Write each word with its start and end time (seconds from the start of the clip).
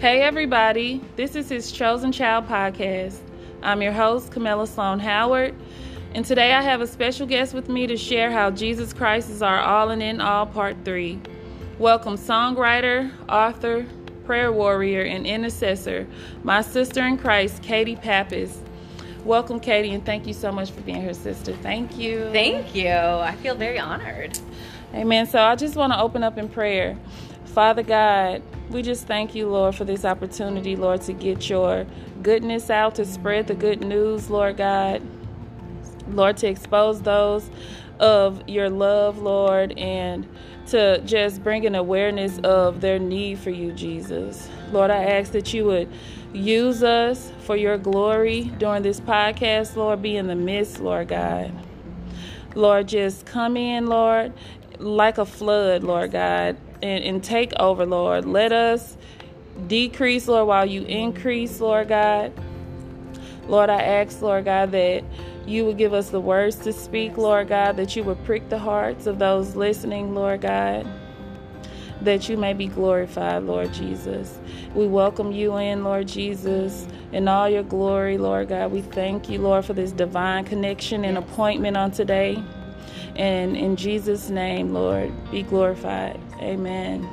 Hey, 0.00 0.22
everybody, 0.22 1.00
this 1.16 1.34
is 1.34 1.48
his 1.48 1.72
Chosen 1.72 2.12
Child 2.12 2.46
podcast. 2.46 3.18
I'm 3.64 3.82
your 3.82 3.90
host, 3.90 4.30
Camilla 4.30 4.64
Sloan 4.68 5.00
Howard, 5.00 5.56
and 6.14 6.24
today 6.24 6.52
I 6.52 6.62
have 6.62 6.80
a 6.80 6.86
special 6.86 7.26
guest 7.26 7.52
with 7.52 7.68
me 7.68 7.88
to 7.88 7.96
share 7.96 8.30
how 8.30 8.52
Jesus 8.52 8.92
Christ 8.92 9.28
is 9.28 9.42
our 9.42 9.58
all 9.58 9.90
and 9.90 10.00
in 10.00 10.20
all, 10.20 10.46
part 10.46 10.76
three. 10.84 11.20
Welcome, 11.80 12.16
songwriter, 12.16 13.10
author, 13.28 13.86
prayer 14.24 14.52
warrior, 14.52 15.02
and 15.02 15.26
intercessor, 15.26 16.06
my 16.44 16.62
sister 16.62 17.04
in 17.04 17.18
Christ, 17.18 17.60
Katie 17.64 17.96
Pappas. 17.96 18.56
Welcome, 19.24 19.58
Katie, 19.58 19.94
and 19.94 20.06
thank 20.06 20.28
you 20.28 20.32
so 20.32 20.52
much 20.52 20.70
for 20.70 20.80
being 20.82 21.02
here, 21.02 21.12
sister. 21.12 21.54
Thank 21.54 21.98
you. 21.98 22.30
Thank 22.30 22.72
you. 22.72 22.88
I 22.88 23.34
feel 23.42 23.56
very 23.56 23.80
honored. 23.80 24.38
Amen. 24.94 25.26
So 25.26 25.40
I 25.40 25.56
just 25.56 25.74
want 25.74 25.92
to 25.92 26.00
open 26.00 26.22
up 26.22 26.38
in 26.38 26.48
prayer. 26.48 26.96
Father 27.46 27.82
God, 27.82 28.42
we 28.70 28.82
just 28.82 29.06
thank 29.06 29.34
you, 29.34 29.48
Lord, 29.48 29.74
for 29.74 29.84
this 29.84 30.04
opportunity, 30.04 30.76
Lord, 30.76 31.02
to 31.02 31.12
get 31.12 31.48
your 31.48 31.86
goodness 32.22 32.70
out, 32.70 32.96
to 32.96 33.04
spread 33.04 33.46
the 33.46 33.54
good 33.54 33.82
news, 33.82 34.30
Lord 34.30 34.56
God. 34.56 35.02
Lord, 36.08 36.36
to 36.38 36.48
expose 36.48 37.02
those 37.02 37.50
of 37.98 38.48
your 38.48 38.70
love, 38.70 39.18
Lord, 39.18 39.78
and 39.78 40.26
to 40.68 41.00
just 41.00 41.42
bring 41.42 41.66
an 41.66 41.74
awareness 41.74 42.38
of 42.40 42.80
their 42.80 42.98
need 42.98 43.38
for 43.38 43.50
you, 43.50 43.72
Jesus. 43.72 44.48
Lord, 44.72 44.90
I 44.90 45.04
ask 45.04 45.32
that 45.32 45.52
you 45.52 45.64
would 45.64 45.90
use 46.32 46.82
us 46.82 47.32
for 47.40 47.56
your 47.56 47.78
glory 47.78 48.44
during 48.58 48.82
this 48.82 49.00
podcast, 49.00 49.76
Lord. 49.76 50.02
Be 50.02 50.16
in 50.16 50.26
the 50.26 50.34
midst, 50.34 50.80
Lord 50.80 51.08
God. 51.08 51.52
Lord, 52.54 52.88
just 52.88 53.24
come 53.24 53.56
in, 53.56 53.86
Lord, 53.86 54.32
like 54.78 55.18
a 55.18 55.26
flood, 55.26 55.82
Lord 55.82 56.12
God, 56.12 56.56
and, 56.82 57.04
and 57.04 57.22
take 57.22 57.52
over, 57.58 57.86
Lord. 57.86 58.24
Let 58.24 58.52
us 58.52 58.96
decrease, 59.66 60.28
Lord, 60.28 60.48
while 60.48 60.66
you 60.66 60.82
increase, 60.82 61.60
Lord 61.60 61.88
God. 61.88 62.32
Lord, 63.46 63.70
I 63.70 63.80
ask, 63.82 64.20
Lord 64.20 64.44
God, 64.44 64.72
that 64.72 65.02
you 65.46 65.64
would 65.64 65.78
give 65.78 65.94
us 65.94 66.10
the 66.10 66.20
words 66.20 66.56
to 66.56 66.72
speak, 66.72 67.16
Lord 67.16 67.48
God, 67.48 67.76
that 67.76 67.96
you 67.96 68.04
would 68.04 68.22
prick 68.24 68.48
the 68.50 68.58
hearts 68.58 69.06
of 69.06 69.18
those 69.18 69.56
listening, 69.56 70.14
Lord 70.14 70.42
God, 70.42 70.86
that 72.02 72.28
you 72.28 72.36
may 72.36 72.52
be 72.52 72.66
glorified, 72.66 73.44
Lord 73.44 73.72
Jesus. 73.72 74.38
We 74.74 74.86
welcome 74.86 75.32
you 75.32 75.56
in, 75.56 75.82
Lord 75.82 76.06
Jesus, 76.06 76.86
in 77.12 77.26
all 77.26 77.48
your 77.48 77.62
glory, 77.62 78.18
Lord 78.18 78.50
God. 78.50 78.70
We 78.70 78.82
thank 78.82 79.30
you, 79.30 79.38
Lord, 79.40 79.64
for 79.64 79.72
this 79.72 79.92
divine 79.92 80.44
connection 80.44 81.06
and 81.06 81.16
appointment 81.16 81.76
on 81.78 81.90
today. 81.90 82.42
And 83.16 83.56
in 83.56 83.74
Jesus' 83.74 84.28
name, 84.28 84.74
Lord, 84.74 85.10
be 85.30 85.42
glorified. 85.42 86.20
Amen. 86.40 87.08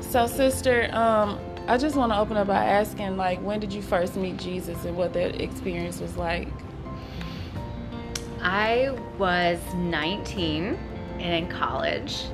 So, 0.00 0.26
sister, 0.26 0.88
um, 0.92 1.38
I 1.68 1.76
just 1.76 1.96
want 1.96 2.12
to 2.12 2.18
open 2.18 2.36
up 2.36 2.46
by 2.46 2.64
asking, 2.64 3.16
like, 3.16 3.40
when 3.40 3.60
did 3.60 3.72
you 3.72 3.82
first 3.82 4.16
meet 4.16 4.36
Jesus 4.36 4.84
and 4.84 4.96
what 4.96 5.12
that 5.14 5.40
experience 5.40 6.00
was 6.00 6.16
like? 6.16 6.48
I 8.40 8.96
was 9.18 9.58
19 9.74 10.78
and 11.18 11.20
in 11.20 11.48
college, 11.48 12.26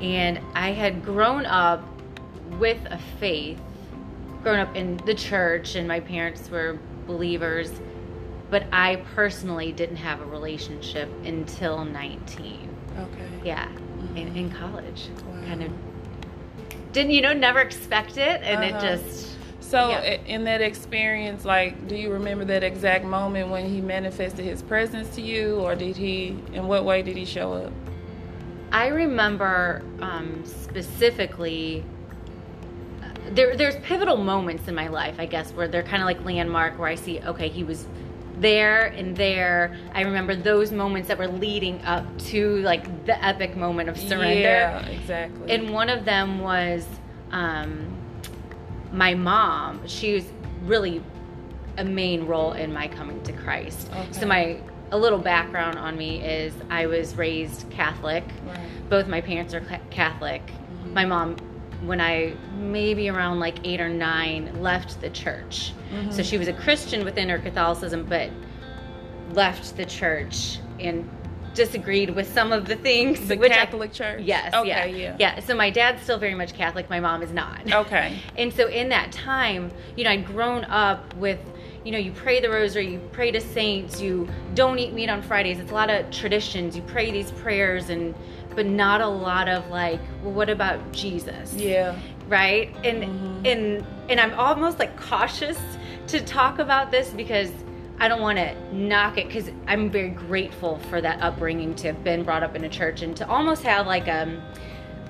and 0.00 0.40
I 0.54 0.72
had 0.72 1.04
grown 1.04 1.46
up 1.46 1.82
with 2.58 2.84
a 2.86 2.98
faith, 3.20 3.60
grown 4.42 4.58
up 4.58 4.74
in 4.74 4.96
the 4.98 5.14
church, 5.14 5.76
and 5.76 5.86
my 5.86 6.00
parents 6.00 6.50
were 6.50 6.78
believers, 7.06 7.70
but 8.50 8.64
I 8.72 8.96
personally 9.14 9.70
didn't 9.70 9.96
have 9.96 10.20
a 10.20 10.26
relationship 10.26 11.08
until 11.24 11.84
19. 11.84 12.68
Okay. 12.98 13.28
Yeah, 13.44 13.68
in, 14.16 14.36
in 14.36 14.50
college. 14.50 15.08
Wow. 15.26 15.34
Kind 15.46 15.62
of 15.62 15.72
didn't, 16.92 17.12
you 17.12 17.20
know, 17.20 17.32
never 17.34 17.60
expect 17.60 18.16
it, 18.16 18.40
and 18.42 18.64
Uh-huh. 18.64 18.76
it 18.76 18.80
just. 18.80 19.36
So, 19.60 19.90
Yeah. 19.90 20.16
in 20.26 20.44
that 20.44 20.62
experience, 20.62 21.44
like, 21.44 21.88
do 21.88 21.94
you 21.94 22.10
remember 22.10 22.46
that 22.46 22.62
exact 22.62 23.04
moment 23.04 23.50
when 23.50 23.68
he 23.68 23.82
manifested 23.82 24.44
his 24.44 24.62
presence 24.62 25.14
to 25.16 25.20
you, 25.20 25.56
or 25.56 25.74
did 25.74 25.94
he, 25.96 26.38
in 26.54 26.66
what 26.66 26.86
way 26.86 27.02
did 27.02 27.16
he 27.16 27.26
show 27.26 27.52
up? 27.52 27.72
I 28.72 28.86
remember 28.88 29.82
um, 30.00 30.42
specifically. 30.44 31.84
uh, 33.02 33.06
There, 33.30 33.56
there's 33.56 33.76
pivotal 33.76 34.16
moments 34.16 34.68
in 34.68 34.74
my 34.74 34.88
life, 34.88 35.16
I 35.18 35.26
guess, 35.26 35.52
where 35.52 35.68
they're 35.68 35.82
kind 35.82 36.02
of 36.02 36.06
like 36.06 36.24
landmark, 36.24 36.78
where 36.78 36.88
I 36.88 36.94
see, 36.94 37.20
okay, 37.20 37.48
he 37.48 37.62
was 37.64 37.86
there 38.40 38.86
and 38.86 39.16
there. 39.16 39.76
I 39.94 40.02
remember 40.02 40.34
those 40.34 40.72
moments 40.72 41.08
that 41.08 41.18
were 41.18 41.28
leading 41.28 41.80
up 41.82 42.04
to 42.26 42.56
like 42.58 43.06
the 43.06 43.22
epic 43.24 43.56
moment 43.56 43.88
of 43.88 43.98
surrender. 43.98 44.40
Yeah, 44.40 44.86
exactly. 44.86 45.50
And 45.50 45.70
one 45.70 45.88
of 45.88 46.04
them 46.04 46.40
was 46.40 46.86
um, 47.30 47.86
my 48.92 49.14
mom. 49.14 49.86
She 49.86 50.14
was 50.14 50.24
really 50.64 51.02
a 51.76 51.84
main 51.84 52.26
role 52.26 52.52
in 52.52 52.72
my 52.72 52.88
coming 52.88 53.22
to 53.22 53.32
Christ. 53.32 53.90
Okay. 53.92 54.12
So 54.12 54.26
my 54.26 54.60
a 54.90 54.98
little 54.98 55.18
background 55.18 55.78
on 55.78 55.96
me 55.96 56.22
is 56.22 56.54
I 56.70 56.86
was 56.86 57.14
raised 57.16 57.68
Catholic. 57.70 58.24
Right. 58.46 58.58
Both 58.88 59.06
my 59.06 59.20
parents 59.20 59.52
are 59.54 59.60
ca- 59.60 59.80
Catholic. 59.90 60.42
My 60.92 61.04
mom, 61.04 61.36
when 61.82 62.00
I 62.00 62.34
maybe 62.56 63.08
around 63.08 63.40
like 63.40 63.58
eight 63.66 63.80
or 63.80 63.88
nine, 63.88 64.60
left 64.62 65.00
the 65.00 65.10
church. 65.10 65.72
Mm-hmm. 65.92 66.10
So 66.10 66.22
she 66.22 66.38
was 66.38 66.48
a 66.48 66.52
Christian 66.52 67.04
within 67.04 67.28
her 67.28 67.38
Catholicism, 67.38 68.04
but 68.04 68.30
left 69.32 69.76
the 69.76 69.84
church 69.84 70.58
and 70.80 71.08
disagreed 71.54 72.10
with 72.10 72.32
some 72.32 72.52
of 72.52 72.66
the 72.66 72.76
things. 72.76 73.26
the 73.28 73.36
which 73.36 73.52
I- 73.52 73.56
Catholic 73.56 73.92
Church. 73.92 74.22
Yes. 74.22 74.54
Okay. 74.54 74.68
yeah. 74.68 74.84
Yeah. 74.84 75.16
Yeah. 75.18 75.40
So 75.40 75.54
my 75.54 75.70
dad's 75.70 76.02
still 76.02 76.18
very 76.18 76.34
much 76.34 76.54
Catholic. 76.54 76.88
My 76.88 77.00
mom 77.00 77.22
is 77.22 77.32
not. 77.32 77.70
Okay. 77.72 78.18
And 78.36 78.52
so 78.52 78.68
in 78.68 78.88
that 78.90 79.10
time, 79.10 79.72
you 79.96 80.04
know, 80.04 80.10
I'd 80.10 80.24
grown 80.24 80.64
up 80.66 81.14
with, 81.16 81.40
you 81.84 81.90
know, 81.90 81.98
you 81.98 82.12
pray 82.12 82.40
the 82.40 82.48
rosary, 82.48 82.92
you 82.92 83.00
pray 83.10 83.32
to 83.32 83.40
saints, 83.40 84.00
you 84.00 84.28
don't 84.54 84.78
eat 84.78 84.92
meat 84.92 85.10
on 85.10 85.22
Fridays. 85.22 85.58
It's 85.58 85.72
a 85.72 85.74
lot 85.74 85.90
of 85.90 86.08
traditions. 86.12 86.76
You 86.76 86.82
pray 86.82 87.10
these 87.10 87.32
prayers 87.32 87.90
and 87.90 88.14
but 88.58 88.66
not 88.66 89.00
a 89.00 89.06
lot 89.06 89.46
of 89.48 89.70
like, 89.70 90.00
well, 90.20 90.32
what 90.32 90.50
about 90.50 90.80
Jesus? 90.90 91.54
Yeah. 91.54 91.96
Right? 92.26 92.74
And 92.82 93.04
Mhm. 93.04 93.46
and 93.46 93.86
and 94.10 94.18
I'm 94.18 94.34
almost 94.34 94.80
like 94.80 94.98
cautious 95.00 95.56
to 96.08 96.20
talk 96.20 96.58
about 96.58 96.90
this 96.90 97.10
because 97.10 97.52
I 98.00 98.08
don't 98.08 98.20
want 98.20 98.36
to 98.38 98.52
knock 98.74 99.16
it 99.16 99.28
because 99.28 99.48
I'm 99.68 99.90
very 99.90 100.08
grateful 100.08 100.78
for 100.90 101.00
that 101.00 101.22
upbringing 101.22 101.76
to 101.76 101.86
have 101.86 102.02
been 102.02 102.24
brought 102.24 102.42
up 102.42 102.56
in 102.56 102.64
a 102.64 102.68
church 102.68 103.00
and 103.02 103.16
to 103.18 103.28
almost 103.28 103.62
have 103.62 103.86
like 103.86 104.08
um 104.08 104.42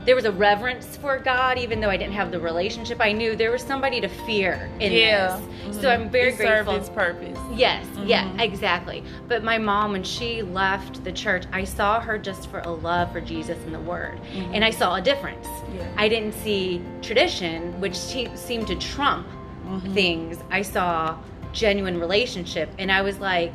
there 0.04 0.14
was 0.14 0.24
a 0.24 0.32
reverence 0.32 0.96
for 0.96 1.18
God 1.18 1.58
even 1.58 1.80
though 1.80 1.90
I 1.90 1.96
didn't 1.96 2.14
have 2.14 2.30
the 2.30 2.40
relationship. 2.40 2.98
I 3.00 3.12
knew 3.12 3.36
there 3.36 3.50
was 3.50 3.62
somebody 3.62 4.00
to 4.00 4.08
fear 4.08 4.70
in 4.80 4.92
yeah. 4.92 5.36
this. 5.66 5.76
Mhm. 5.76 5.80
So 5.82 5.90
I'm 5.90 6.08
very 6.08 6.30
it 6.30 6.38
served 6.38 6.66
grateful. 6.66 6.74
its 6.76 6.88
purpose. 6.88 7.38
Yes, 7.54 7.84
yeah, 8.04 8.24
Mhm. 8.24 8.40
exactly. 8.40 9.04
But 9.28 9.44
my 9.44 9.58
mom, 9.58 9.92
when 9.92 10.02
she 10.02 10.42
left 10.42 11.04
the 11.04 11.12
church, 11.12 11.44
I 11.52 11.64
saw 11.64 12.00
her 12.00 12.16
just 12.18 12.48
for 12.50 12.60
a 12.60 12.70
love 12.70 13.12
for 13.12 13.20
Jesus 13.20 13.58
and 13.66 13.74
the 13.74 13.80
Word, 13.80 14.18
Mhm. 14.34 14.50
and 14.54 14.64
I 14.64 14.70
saw 14.70 14.94
a 14.94 15.00
difference. 15.02 15.46
Yeah. 15.76 15.84
I 15.96 16.08
didn't 16.08 16.32
see 16.32 16.80
tradition, 17.02 17.78
which 17.80 17.94
seemed 17.96 18.66
to 18.68 18.76
trump 18.76 19.26
Mhm. 19.66 19.92
things. 19.92 20.42
I 20.50 20.62
saw 20.62 21.16
genuine 21.52 21.98
relationship, 22.00 22.70
and 22.78 22.90
I 22.90 23.02
was 23.02 23.18
like, 23.20 23.52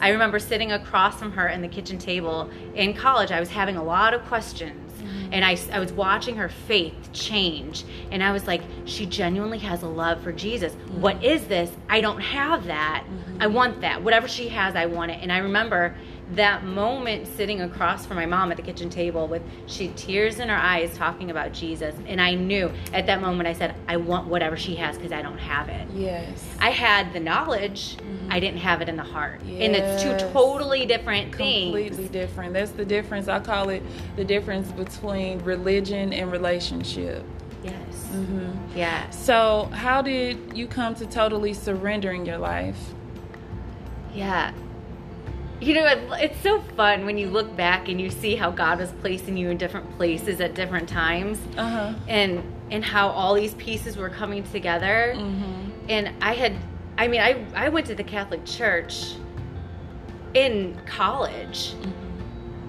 I 0.00 0.08
remember 0.10 0.38
sitting 0.38 0.72
across 0.72 1.18
from 1.18 1.32
her 1.32 1.48
in 1.48 1.60
the 1.60 1.68
kitchen 1.68 1.98
table 1.98 2.48
in 2.74 2.94
college. 2.94 3.30
I 3.32 3.38
was 3.40 3.50
having 3.50 3.76
a 3.76 3.82
lot 3.84 4.14
of 4.14 4.24
questions. 4.28 4.89
And 5.32 5.44
I, 5.44 5.56
I 5.72 5.78
was 5.78 5.92
watching 5.92 6.36
her 6.36 6.48
faith 6.48 7.12
change. 7.12 7.84
And 8.10 8.22
I 8.22 8.32
was 8.32 8.46
like, 8.46 8.62
she 8.84 9.06
genuinely 9.06 9.58
has 9.58 9.82
a 9.82 9.88
love 9.88 10.22
for 10.22 10.32
Jesus. 10.32 10.74
What 10.92 11.22
is 11.22 11.46
this? 11.46 11.70
I 11.88 12.00
don't 12.00 12.20
have 12.20 12.66
that. 12.66 13.04
I 13.38 13.44
mm-hmm. 13.44 13.54
want 13.54 13.80
that. 13.82 14.02
Whatever 14.02 14.28
she 14.28 14.48
has, 14.48 14.74
I 14.74 14.86
want 14.86 15.10
it. 15.10 15.18
And 15.22 15.32
I 15.32 15.38
remember 15.38 15.96
that 16.34 16.64
moment 16.64 17.26
sitting 17.26 17.60
across 17.62 18.06
from 18.06 18.16
my 18.16 18.26
mom 18.26 18.50
at 18.50 18.56
the 18.56 18.62
kitchen 18.62 18.88
table 18.88 19.26
with 19.26 19.42
she 19.66 19.88
tears 19.88 20.38
in 20.38 20.48
her 20.48 20.56
eyes 20.56 20.94
talking 20.96 21.30
about 21.30 21.52
Jesus. 21.52 21.94
And 22.06 22.20
I 22.20 22.34
knew 22.34 22.70
at 22.92 23.06
that 23.06 23.20
moment, 23.20 23.48
I 23.48 23.52
said, 23.52 23.74
I 23.88 23.96
want 23.96 24.28
whatever 24.28 24.56
she 24.56 24.76
has 24.76 24.96
because 24.96 25.12
I 25.12 25.22
don't 25.22 25.38
have 25.38 25.68
it. 25.68 25.88
Yes. 25.94 26.46
I 26.60 26.70
had 26.70 27.12
the 27.12 27.20
knowledge, 27.20 27.96
I 28.28 28.38
didn't 28.38 28.58
have 28.58 28.80
it 28.80 28.88
in 28.88 28.96
the 28.96 29.02
heart. 29.02 29.40
And 29.42 29.74
it's 29.74 30.02
two 30.02 30.14
totally 30.32 30.86
different 30.86 31.34
things. 31.34 31.64
Completely 31.64 32.08
different. 32.08 32.52
That's 32.52 32.70
the 32.70 32.84
difference. 32.84 33.28
I 33.28 33.40
call 33.40 33.70
it 33.70 33.82
the 34.16 34.24
difference 34.24 34.70
between 34.72 35.40
religion 35.40 36.12
and 36.12 36.30
relationship. 36.30 37.24
Yes. 37.62 37.74
hmm 38.10 38.52
Yes. 38.74 39.22
So, 39.22 39.64
how 39.72 40.00
did 40.00 40.56
you 40.56 40.66
come 40.66 40.94
to 40.94 41.06
totally 41.06 41.52
surrendering 41.52 42.24
your 42.24 42.38
life? 42.38 42.78
Yeah. 44.14 44.52
You 45.60 45.74
know, 45.74 45.86
it's 46.14 46.40
so 46.42 46.60
fun 46.76 47.04
when 47.04 47.18
you 47.18 47.28
look 47.28 47.54
back 47.54 47.88
and 47.88 48.00
you 48.00 48.08
see 48.10 48.34
how 48.34 48.50
God 48.50 48.78
was 48.78 48.90
placing 49.02 49.36
you 49.36 49.50
in 49.50 49.58
different 49.58 49.94
places 49.98 50.40
at 50.40 50.54
different 50.54 50.88
times 50.88 51.38
Uh 51.56 51.68
huh. 51.68 51.94
and 52.08 52.42
and 52.70 52.84
how 52.84 53.08
all 53.08 53.34
these 53.34 53.54
pieces 53.54 53.96
were 53.96 54.08
coming 54.08 54.42
together. 54.44 55.12
Mm-hmm. 55.16 55.70
And 55.90 56.12
I 56.22 56.34
had 56.34 56.54
I 56.96 57.08
mean, 57.08 57.20
I 57.20 57.44
I 57.54 57.68
went 57.68 57.86
to 57.88 57.94
the 57.94 58.04
Catholic 58.04 58.44
Church 58.46 59.14
in 60.34 60.78
college. 60.86 61.74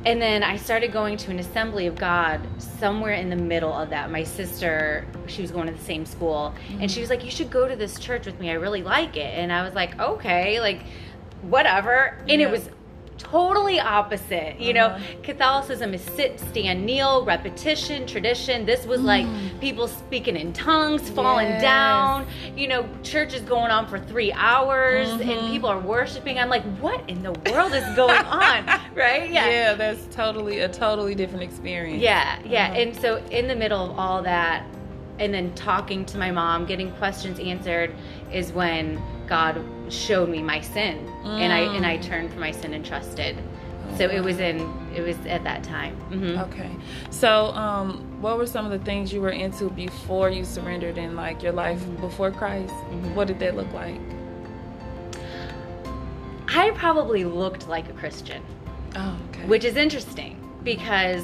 and 0.03 0.19
then 0.19 0.41
I 0.43 0.57
started 0.57 0.91
going 0.91 1.15
to 1.17 1.31
an 1.31 1.37
assembly 1.39 1.85
of 1.85 1.95
God 1.95 2.39
somewhere 2.57 3.13
in 3.13 3.29
the 3.29 3.35
middle 3.35 3.71
of 3.71 3.91
that. 3.91 4.09
My 4.11 4.23
sister, 4.23 5.05
she 5.27 5.43
was 5.43 5.51
going 5.51 5.67
to 5.67 5.73
the 5.73 5.83
same 5.83 6.05
school, 6.07 6.55
and 6.79 6.89
she 6.91 6.99
was 7.01 7.09
like, 7.11 7.23
"You 7.23 7.29
should 7.31 7.51
go 7.51 7.67
to 7.67 7.75
this 7.75 7.99
church 7.99 8.25
with 8.25 8.39
me. 8.39 8.49
I 8.49 8.55
really 8.55 8.81
like 8.81 9.15
it." 9.15 9.37
And 9.37 9.53
I 9.53 9.61
was 9.63 9.75
like, 9.75 9.99
"Okay, 9.99 10.59
like 10.59 10.81
whatever." 11.43 12.17
And 12.27 12.41
Yeah. 12.41 12.47
it 12.47 12.51
was 12.51 12.69
totally 13.17 13.79
opposite. 13.79 14.59
You 14.59 14.73
Uh-huh. 14.73 14.97
know, 14.97 15.03
Catholicism 15.23 15.93
is 15.93 16.01
sit, 16.01 16.39
stand, 16.39 16.85
kneel, 16.85 17.23
repetition, 17.23 18.05
tradition. 18.07 18.65
This 18.65 18.85
was 18.85 19.01
like 19.01 19.25
people 19.59 19.87
speaking 19.87 20.35
in 20.35 20.53
tongues, 20.53 21.09
falling 21.11 21.47
Mm. 21.47 21.51
Yes. 21.53 21.61
down. 21.61 22.25
You 22.57 22.67
know, 22.67 22.85
church 23.03 23.33
is 23.33 23.41
going 23.41 23.71
on 23.71 23.85
for 23.87 23.99
three 23.99 24.31
hours, 24.33 25.07
Mm-hmm. 25.07 25.29
and 25.29 25.51
people 25.51 25.69
are 25.69 25.79
worshiping. 25.79 26.39
I'm 26.39 26.49
like, 26.49 26.63
what 26.79 27.01
in 27.07 27.21
the 27.23 27.33
world 27.51 27.73
is 27.73 27.85
going 27.95 28.25
on? 28.25 28.65
right? 28.95 29.29
Yeah. 29.29 29.73
that's 29.75 30.03
totally 30.13 30.59
a 30.59 30.67
totally 30.69 31.15
different 31.15 31.43
experience. 31.43 32.01
Yeah, 32.01 32.37
yeah. 32.45 32.65
Uh-huh. 32.71 32.79
And 32.81 32.95
so 32.97 33.17
in 33.29 33.47
the 33.47 33.55
middle 33.55 33.91
of 33.91 33.97
all 33.99 34.21
that, 34.23 34.63
and 35.19 35.31
then 35.33 35.53
talking 35.53 36.03
to 36.05 36.17
my 36.17 36.31
mom, 36.31 36.65
getting 36.65 36.91
questions 36.93 37.39
answered, 37.39 37.93
is 38.33 38.51
when 38.51 38.99
God 39.27 39.61
showed 39.91 40.29
me 40.29 40.41
my 40.41 40.61
sin, 40.61 41.07
and 41.25 41.51
I 41.53 41.59
and 41.75 41.85
I 41.85 41.97
turned 41.97 42.31
from 42.31 42.39
my 42.39 42.51
sin 42.51 42.73
and 42.73 42.83
trusted. 42.85 43.37
so 43.97 44.05
it 44.05 44.23
was 44.23 44.39
in 44.39 44.57
it 44.95 45.01
was 45.01 45.17
at 45.25 45.43
that 45.43 45.63
time. 45.63 45.95
hmm 46.11 46.39
Okay. 46.39 46.71
So, 47.09 47.47
um, 47.65 48.21
what 48.21 48.37
were 48.37 48.45
some 48.47 48.65
of 48.65 48.71
the 48.71 48.79
things 48.85 49.11
you 49.11 49.19
were 49.21 49.31
into 49.45 49.69
before 49.69 50.29
you 50.29 50.45
surrendered 50.45 50.97
in 50.97 51.15
like 51.15 51.43
your 51.43 51.51
life 51.51 51.81
before 51.99 52.31
Christ? 52.31 52.73
What 53.15 53.27
did 53.27 53.39
that 53.39 53.55
look 53.55 53.71
like? 53.73 53.99
I 56.47 56.71
probably 56.71 57.23
looked 57.23 57.67
like 57.67 57.89
a 57.89 57.93
Christian, 57.93 58.41
Oh, 58.95 59.17
okay. 59.29 59.45
which 59.45 59.63
is 59.63 59.75
interesting 59.77 60.37
because 60.63 61.23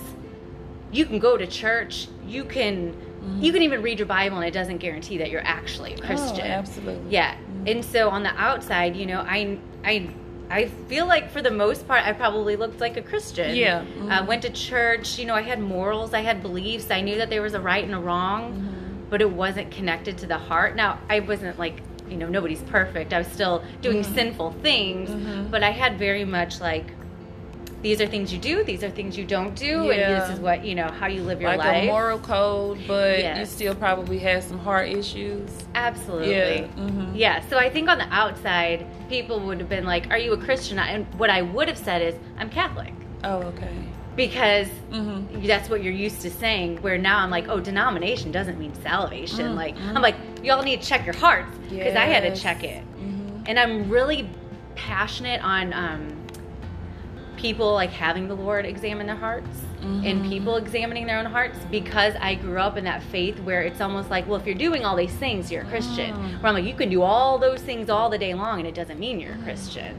you 0.91 1.05
can 1.05 1.19
go 1.19 1.37
to 1.37 1.45
church, 1.45 2.07
you 2.25 2.45
can 2.45 2.93
you 3.39 3.51
can 3.53 3.61
even 3.61 3.81
read 3.81 3.99
your 3.99 4.07
Bible, 4.07 4.37
and 4.37 4.45
it 4.45 4.51
doesn't 4.51 4.77
guarantee 4.77 5.17
that 5.19 5.29
you're 5.29 5.45
actually 5.45 5.93
a 5.93 5.97
Christian. 5.99 6.45
Oh, 6.47 6.49
absolutely. 6.61 7.11
Yeah. 7.11 7.35
And 7.65 7.83
so 7.83 8.09
on 8.09 8.23
the 8.23 8.29
outside, 8.35 8.95
you 8.95 9.05
know, 9.05 9.19
I 9.27 9.57
I 9.83 10.09
I 10.49 10.65
feel 10.87 11.05
like 11.07 11.29
for 11.31 11.41
the 11.41 11.51
most 11.51 11.87
part, 11.87 12.05
I 12.05 12.13
probably 12.13 12.55
looked 12.55 12.79
like 12.79 12.95
a 12.97 13.01
Christian. 13.01 13.55
Yeah. 13.55 13.83
Uh, 14.09 14.25
went 14.25 14.41
to 14.43 14.49
church. 14.49 15.19
You 15.19 15.25
know, 15.25 15.35
I 15.35 15.41
had 15.41 15.59
morals. 15.59 16.13
I 16.13 16.21
had 16.21 16.41
beliefs. 16.41 16.89
I 16.89 17.01
knew 17.01 17.17
that 17.17 17.29
there 17.29 17.41
was 17.41 17.53
a 17.53 17.59
right 17.61 17.83
and 17.83 17.93
a 17.93 17.99
wrong, 17.99 18.53
Mm-hmm. 18.53 19.09
but 19.09 19.21
it 19.21 19.29
wasn't 19.29 19.71
connected 19.71 20.17
to 20.19 20.25
the 20.27 20.37
heart. 20.37 20.75
Now, 20.75 20.99
I 21.09 21.19
wasn't 21.19 21.59
like 21.59 21.81
you 22.09 22.15
know 22.17 22.29
nobody's 22.29 22.61
perfect. 22.63 23.11
I 23.13 23.17
was 23.17 23.27
still 23.27 23.63
doing 23.81 24.03
Mm-hmm. 24.03 24.15
sinful 24.15 24.51
things, 24.61 25.09
but 25.51 25.63
I 25.63 25.71
had 25.71 25.99
very 25.99 26.23
much 26.25 26.61
like. 26.61 26.85
These 27.87 28.01
are 28.01 28.07
things 28.07 28.33
you 28.33 28.37
do. 28.39 28.65
These 28.65 28.83
are 28.83 28.89
things 28.89 29.17
you 29.17 29.23
don't 29.23 29.55
do, 29.55 29.91
and 29.91 30.21
this 30.21 30.29
is 30.29 30.41
what 30.41 30.65
you 30.65 30.75
know 30.75 30.89
how 30.91 31.07
you 31.07 31.23
live 31.23 31.39
your 31.39 31.51
like 31.51 31.59
life. 31.59 31.83
a 31.83 31.85
moral 31.87 32.19
code, 32.19 32.79
but 32.85 33.37
you 33.39 33.45
still 33.45 33.73
probably 33.75 34.19
have 34.19 34.43
some 34.43 34.59
heart 34.59 34.89
issues. 34.89 35.49
Absolutely. 35.73 36.33
Yeah, 36.33 36.67
mhm. 36.75 37.11
Yeah. 37.15 37.47
So 37.49 37.57
I 37.57 37.69
think 37.69 37.87
on 37.87 37.97
the 37.97 38.07
outside, 38.13 38.85
people 39.07 39.39
would 39.39 39.61
have 39.61 39.69
been 39.69 39.85
like, 39.85 40.11
"Are 40.11 40.17
you 40.17 40.33
a 40.33 40.37
Christian?" 40.37 40.77
And 40.79 41.05
what 41.17 41.29
I 41.29 41.43
would 41.43 41.69
have 41.69 41.77
said 41.77 42.01
is, 42.01 42.13
"I'm 42.37 42.49
Catholic," 42.49 42.93
Oh, 43.23 43.37
okay. 43.53 43.69
because 44.17 44.67
Mm-hmm. 44.91 45.45
that's 45.47 45.69
what 45.69 45.81
you're 45.81 45.93
used 45.93 46.19
to 46.23 46.29
saying. 46.29 46.81
Where 46.81 46.97
now 46.97 47.19
I'm 47.19 47.29
like, 47.29 47.47
"Oh, 47.47 47.61
denomination 47.61 48.33
doesn't 48.33 48.59
mean 48.59 48.73
salvation." 48.83 49.45
Mm, 49.53 49.55
Like 49.55 49.77
I'm 49.95 50.01
like, 50.01 50.15
y'all 50.43 50.61
need 50.61 50.81
to 50.81 50.85
check 50.89 51.05
your 51.05 51.15
hearts 51.15 51.55
because 51.69 51.95
I 51.95 52.03
had 52.03 52.23
to 52.23 52.35
check 52.35 52.65
it, 52.65 52.83
Mm-hmm. 52.99 53.43
and 53.45 53.57
I'm 53.57 53.89
really 53.89 54.29
passionate 54.75 55.41
on. 55.41 55.71
Um, 55.71 56.16
people 57.37 57.73
like 57.73 57.91
having 57.91 58.27
the 58.27 58.35
lord 58.35 58.65
examine 58.65 59.05
their 59.07 59.15
hearts 59.15 59.47
and 59.81 60.03
Mm-hmm. 60.03 60.29
people 60.29 60.55
examining 60.57 61.05
their 61.05 61.19
own 61.19 61.25
hearts 61.27 61.57
because 61.71 62.13
i 62.19 62.33
grew 62.35 62.57
up 62.59 62.77
in 62.77 62.83
that 62.85 63.01
faith 63.03 63.39
where 63.41 63.61
it's 63.61 63.79
almost 63.79 64.09
like 64.09 64.27
well 64.27 64.39
if 64.39 64.45
you're 64.45 64.55
doing 64.55 64.83
all 64.83 64.95
these 64.95 65.13
things 65.13 65.51
you're 65.51 65.61
a 65.61 65.65
christian 65.65 66.13
Mm. 66.15 66.41
where 66.41 66.47
i'm 66.49 66.55
like 66.55 66.65
you 66.65 66.73
can 66.73 66.89
do 66.89 67.01
all 67.03 67.37
those 67.37 67.61
things 67.61 67.89
all 67.89 68.09
the 68.09 68.17
day 68.17 68.33
long 68.33 68.59
and 68.59 68.67
it 68.67 68.73
doesn't 68.75 68.99
mean 68.99 69.19
you're 69.19 69.33
a 69.35 69.43
christian 69.43 69.93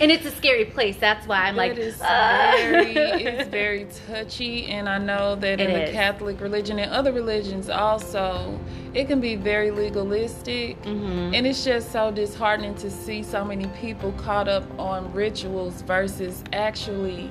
and 0.00 0.10
it's 0.10 0.24
a 0.26 0.30
scary 0.32 0.64
place 0.64 0.96
that's 0.98 1.26
why 1.26 1.38
i'm 1.46 1.56
like 1.56 1.72
it 1.72 1.78
is 1.78 2.00
"Ah." 2.02 2.52
very, 2.56 2.92
it's 2.96 3.48
very 3.48 3.86
touchy, 4.06 4.66
and 4.66 4.88
I 4.88 4.98
know 4.98 5.34
that 5.36 5.60
in 5.60 5.70
It 5.70 5.86
the. 5.86 5.92
Catholic 5.92 6.40
religion 6.40 6.78
and 6.78 6.90
other 6.92 7.12
religions 7.12 7.68
also, 7.70 8.58
it 8.92 9.06
can 9.06 9.20
be 9.20 9.36
very 9.36 9.70
legalistic, 9.70 10.82
Mhm. 10.82 11.34
and 11.36 11.46
it's 11.46 11.64
just 11.64 11.92
so 11.92 12.10
disheartening 12.10 12.74
to 12.76 12.90
see 12.90 13.22
so 13.22 13.44
many 13.44 13.66
people 13.80 14.12
caught 14.12 14.48
up 14.48 14.64
on 14.78 15.12
rituals 15.12 15.82
versus 15.82 16.42
actually 16.52 17.30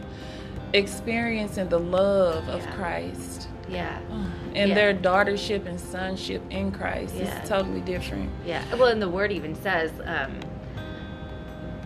experiencing 0.73 1.69
the 1.69 1.79
love 1.79 2.47
of 2.49 2.65
Christ 2.71 3.47
yeah 3.69 3.99
and 4.55 4.69
Yeah. 4.69 4.75
their 4.75 4.93
daughtership 4.93 5.65
and 5.65 5.79
sonship 5.79 6.41
in 6.49 6.71
Christ. 6.71 7.15
Yeah. 7.15 7.39
It's 7.39 7.49
totally 7.49 7.81
different. 7.81 8.29
yeah 8.45 8.61
well 8.75 8.87
and 8.89 9.01
the 9.01 9.09
word 9.09 9.31
even 9.31 9.55
says 9.55 9.91
um, 10.05 10.39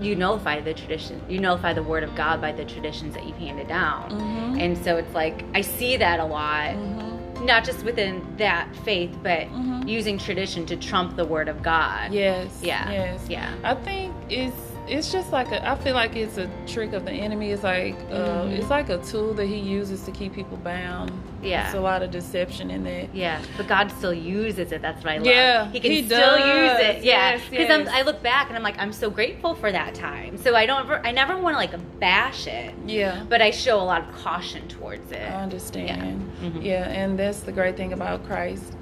you 0.01 0.15
nullify 0.15 0.59
the 0.61 0.73
tradition 0.73 1.21
you 1.27 1.39
nullify 1.39 1.73
the 1.73 1.83
word 1.83 2.03
of 2.03 2.13
god 2.15 2.39
by 2.41 2.51
the 2.51 2.65
traditions 2.65 3.13
that 3.15 3.25
you've 3.25 3.37
handed 3.37 3.67
down 3.67 4.09
Mhm. 4.11 4.61
and 4.61 4.77
so 4.77 4.97
it's 4.97 5.13
like 5.13 5.43
i 5.53 5.61
see 5.61 5.97
that 5.97 6.19
a 6.19 6.25
lot 6.25 6.71
Mhm. 6.75 7.45
not 7.45 7.63
just 7.63 7.83
within 7.85 8.25
that 8.37 8.67
faith, 8.77 9.15
but 9.21 9.41
Mhm. 9.51 9.87
using 9.87 10.17
tradition 10.17 10.65
to 10.65 10.75
trump 10.75 11.15
the 11.15 11.23
word 11.25 11.47
of 11.47 11.61
God. 11.61 12.11
Yes. 12.11 12.59
Yeah. 12.63 12.89
Yes. 12.89 13.27
Yeah. 13.29 13.51
I 13.63 13.75
think 13.75 14.11
it's 14.27 14.55
it's 14.89 15.11
just 15.11 15.31
like 15.31 15.51
a, 15.51 15.67
I 15.69 15.75
feel 15.75 15.93
like 15.95 16.15
it's 16.15 16.37
a 16.37 16.49
trick 16.65 16.93
of 16.93 17.05
the 17.05 17.11
enemy. 17.11 17.51
It's 17.51 17.63
like 17.63 17.95
uh, 18.11 18.43
Mhm. 18.45 18.57
it's 18.57 18.69
like 18.69 18.89
a 18.89 18.97
tool 18.99 19.33
that 19.35 19.45
he 19.45 19.57
uses 19.57 20.01
to 20.03 20.11
keep 20.11 20.33
people 20.33 20.57
bound. 20.57 21.11
Yeah. 21.43 21.65
It's 21.65 21.75
a 21.75 21.79
lot 21.79 22.01
of 22.03 22.09
deception 22.11 22.71
in 22.71 22.83
that. 22.85 23.13
Yeah, 23.13 23.39
but 23.57 23.67
God 23.67 23.91
still 23.91 24.13
uses 24.13 24.71
it. 24.71 24.81
That's 24.81 25.03
what 25.03 25.13
I 25.13 25.17
love. 25.17 25.27
Yeah, 25.27 25.69
he 25.71 25.79
can 25.79 25.91
he 25.91 26.03
still 26.05 26.19
does. 26.37 26.39
use 26.79 26.87
it. 26.97 27.03
Yeah, 27.03 27.35
because 27.35 27.51
yes. 27.69 27.87
I 27.91 28.01
look 28.01 28.23
back 28.23 28.47
and 28.47 28.57
I'm 28.57 28.63
like, 28.63 28.79
I'm 28.79 28.91
so 28.93 29.09
grateful 29.09 29.53
for 29.53 29.71
that 29.71 29.93
time. 29.93 30.37
So 30.37 30.55
I 30.55 30.65
don't, 30.65 30.81
ever, 30.81 30.99
I 31.05 31.11
never 31.11 31.37
want 31.37 31.53
to 31.53 31.57
like 31.57 31.99
bash 31.99 32.47
it, 32.47 32.73
Yeah. 32.85 33.23
but 33.29 33.41
I 33.41 33.51
show 33.51 33.79
a 33.79 33.83
lot 33.83 34.07
of 34.07 34.15
caution 34.15 34.67
towards 34.67 35.11
it. 35.11 35.21
I 35.21 35.43
understand. 35.43 36.31
Yeah. 36.41 36.49
Mhm. 36.49 36.63
Yeah, 36.63 36.87
and 36.89 37.19
that's 37.19 37.41
the 37.41 37.51
great 37.51 37.77
thing 37.77 37.93
about 37.93 38.25
Christ 38.25 38.73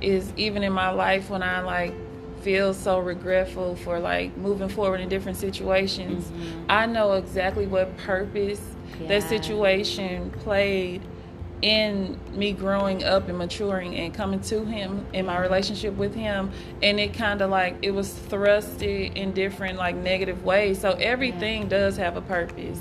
is 0.00 0.32
even 0.36 0.62
in 0.62 0.72
my 0.72 0.90
life 0.90 1.28
when 1.30 1.42
I 1.42 1.60
like 1.60 1.94
feel 2.40 2.74
so 2.74 2.98
regretful 2.98 3.76
for 3.76 3.98
like 3.98 4.36
moving 4.36 4.68
forward 4.68 5.00
in 5.00 5.08
different 5.08 5.38
situations, 5.38 6.24
Mhm. 6.30 6.64
I 6.68 6.86
know 6.86 7.12
exactly 7.12 7.66
what 7.66 7.96
purpose 7.98 8.60
Yeah. 9.00 9.08
that 9.08 9.22
situation 9.28 10.30
played 10.42 11.02
in 11.62 12.18
me 12.32 12.52
growing 12.52 13.04
up 13.04 13.28
and 13.28 13.36
maturing 13.36 13.94
and 13.94 14.14
coming 14.14 14.40
to 14.40 14.64
him 14.64 15.04
in 15.12 15.26
my 15.26 15.38
relationship 15.38 15.94
with 15.98 16.14
him. 16.14 16.50
And 16.82 16.98
it 16.98 17.12
kind 17.12 17.42
of 17.42 17.50
like 17.50 17.76
it 17.82 17.90
was 17.90 18.08
thrusted 18.30 19.14
in 19.14 19.32
different 19.32 19.76
like 19.76 19.94
negative 19.94 20.42
ways. 20.44 20.80
So 20.80 20.92
everything 20.92 21.68
does 21.68 21.98
have 21.98 22.16
a 22.16 22.22
purpose. 22.22 22.80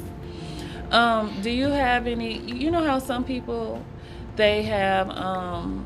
Um 0.91 1.33
do 1.41 1.49
you 1.49 1.67
have 1.67 2.07
any 2.07 2.37
you 2.37 2.71
know 2.71 2.83
how 2.83 2.99
some 2.99 3.23
people 3.25 3.83
they 4.37 4.63
have 4.63 5.09
um 5.09 5.83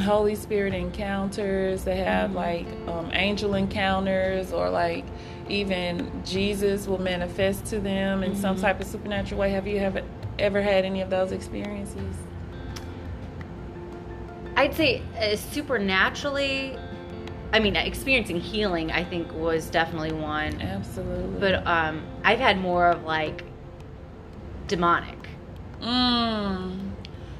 holy 0.00 0.34
spirit 0.34 0.72
encounters 0.72 1.84
they 1.84 1.96
have 1.96 2.30
Mhm. 2.30 2.34
like 2.34 2.66
um, 2.88 3.10
angel 3.12 3.54
encounters 3.54 4.50
or 4.52 4.70
like 4.70 5.04
even 5.48 6.10
jesus 6.24 6.86
will 6.86 7.00
manifest 7.00 7.66
to 7.66 7.78
them 7.78 8.22
in 8.22 8.34
some 8.34 8.56
Mhm. 8.56 8.60
type 8.62 8.80
of 8.80 8.86
supernatural 8.86 9.38
way 9.40 9.50
have 9.50 9.66
you 9.66 9.76
ever 9.78 10.00
ever 10.38 10.62
had 10.62 10.84
any 10.86 11.02
of 11.02 11.10
those 11.10 11.30
experiences 11.32 12.16
I'd 14.56 14.74
say 14.74 15.00
uh, 15.20 15.34
supernaturally, 15.34 16.76
I 17.54 17.58
mean, 17.58 17.74
experiencing 17.74 18.38
healing, 18.38 18.92
I 18.92 19.02
think 19.02 19.32
was 19.32 19.70
definitely 19.70 20.12
one. 20.12 20.60
absolutely 20.60 21.40
But 21.40 21.66
um, 21.66 22.02
I've 22.22 22.38
had 22.38 22.60
more 22.60 22.90
of 22.90 23.02
like 23.04 23.44
demonic. 24.68 25.18
mm. 25.82 26.78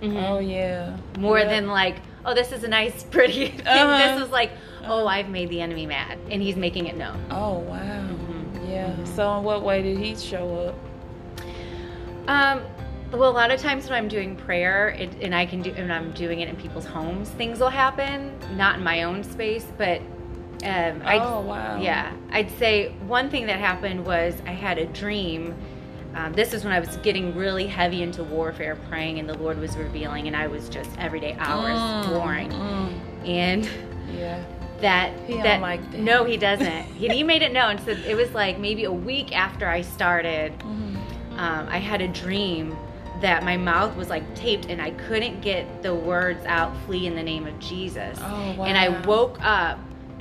Mhm. 0.02 0.28
oh 0.30 0.38
yeah 0.40 0.96
more 1.18 1.38
Yeah. 1.38 1.44
than 1.48 1.68
like 1.68 1.96
oh 2.24 2.34
this 2.34 2.52
is 2.52 2.64
a 2.64 2.68
nice 2.68 3.02
pretty 3.10 3.48
thing. 3.48 3.66
Uh-huh. 3.66 4.16
this 4.16 4.26
is 4.26 4.30
like 4.32 4.50
oh 4.84 5.06
i've 5.06 5.28
made 5.28 5.48
the 5.48 5.60
enemy 5.60 5.86
mad 5.86 6.18
and 6.30 6.42
he's 6.42 6.56
making 6.56 6.86
it 6.86 6.96
known. 6.96 7.24
Oh 7.30 7.58
wow. 7.58 7.78
Mhm. 7.78 8.68
yeah. 8.68 8.90
Mhm. 8.90 9.06
so 9.16 9.38
in 9.38 9.44
what 9.44 9.62
way 9.62 9.82
did 9.82 9.98
he 9.98 10.14
show 10.16 10.74
up? 11.38 12.28
Um 12.28 12.62
well 13.12 13.30
a 13.30 13.32
lot 13.32 13.50
of 13.50 13.60
times 13.60 13.90
when 13.90 13.98
i'm 13.98 14.08
doing 14.08 14.34
prayer 14.36 14.88
it, 14.90 15.10
and 15.20 15.34
i 15.34 15.44
can 15.44 15.60
do 15.60 15.70
and 15.76 15.92
i'm 15.92 16.12
doing 16.12 16.40
it 16.40 16.48
in 16.48 16.56
people's 16.56 16.86
homes 16.86 17.28
things 17.30 17.58
will 17.60 17.68
happen. 17.68 18.38
Not 18.56 18.76
in 18.78 18.84
my 18.84 19.02
own 19.02 19.22
space 19.22 19.66
but 19.76 20.00
um 20.64 21.02
I'd, 21.04 21.20
oh 21.20 21.40
wow. 21.40 21.80
yeah. 21.80 22.12
I'd 22.30 22.50
say 22.52 22.92
one 23.06 23.28
thing 23.28 23.46
that 23.46 23.58
happened 23.58 24.06
was 24.06 24.34
i 24.46 24.52
had 24.52 24.78
a 24.78 24.86
dream 24.86 25.54
um, 26.14 26.32
this 26.32 26.52
is 26.52 26.64
when 26.64 26.72
I 26.72 26.80
was 26.80 26.96
getting 26.98 27.34
really 27.34 27.66
heavy 27.66 28.02
into 28.02 28.22
warfare, 28.22 28.76
praying, 28.88 29.18
and 29.18 29.28
the 29.28 29.34
Lord 29.38 29.58
was 29.58 29.76
revealing, 29.76 30.26
and 30.26 30.36
I 30.36 30.46
was 30.46 30.68
just 30.68 30.90
everyday 30.98 31.34
hours 31.38 31.78
Mm, 31.78 32.02
mm. 32.50 33.28
And 33.28 33.68
yeah 34.14 34.42
that 34.80 35.12
He 35.28 35.34
that 35.36 35.60
like 35.60 35.80
that. 35.92 36.00
no 36.00 36.24
he 36.24 36.36
doesn't 36.36 36.82
he, 37.00 37.08
he 37.08 37.22
made 37.22 37.40
it 37.42 37.52
known 37.52 37.78
so 37.78 37.92
it 37.92 38.16
was 38.16 38.32
like 38.32 38.58
maybe 38.58 38.82
a 38.82 38.90
week 38.92 39.30
after 39.34 39.68
i 39.68 39.80
started 39.80 40.52
Mhm. 40.58 40.96
um, 41.38 41.68
I 41.70 41.78
had 41.78 42.00
a 42.02 42.08
dream 42.08 42.76
that 43.20 43.44
my 43.44 43.56
mouth 43.56 43.94
was 43.96 44.08
like 44.10 44.24
taped 44.34 44.66
and 44.66 44.82
I 44.82 44.90
couldn't 44.90 45.40
get 45.40 45.82
the 45.82 45.94
words 45.94 46.44
out, 46.46 46.72
flee 46.84 47.06
in 47.06 47.14
the 47.14 47.22
name 47.22 47.46
of 47.46 47.56
Jesus. 47.60 48.18
Oh, 48.20 48.52
wow. 48.58 48.64
And 48.64 48.76
I 48.76 48.88
woke 49.06 49.38
up 49.40 49.78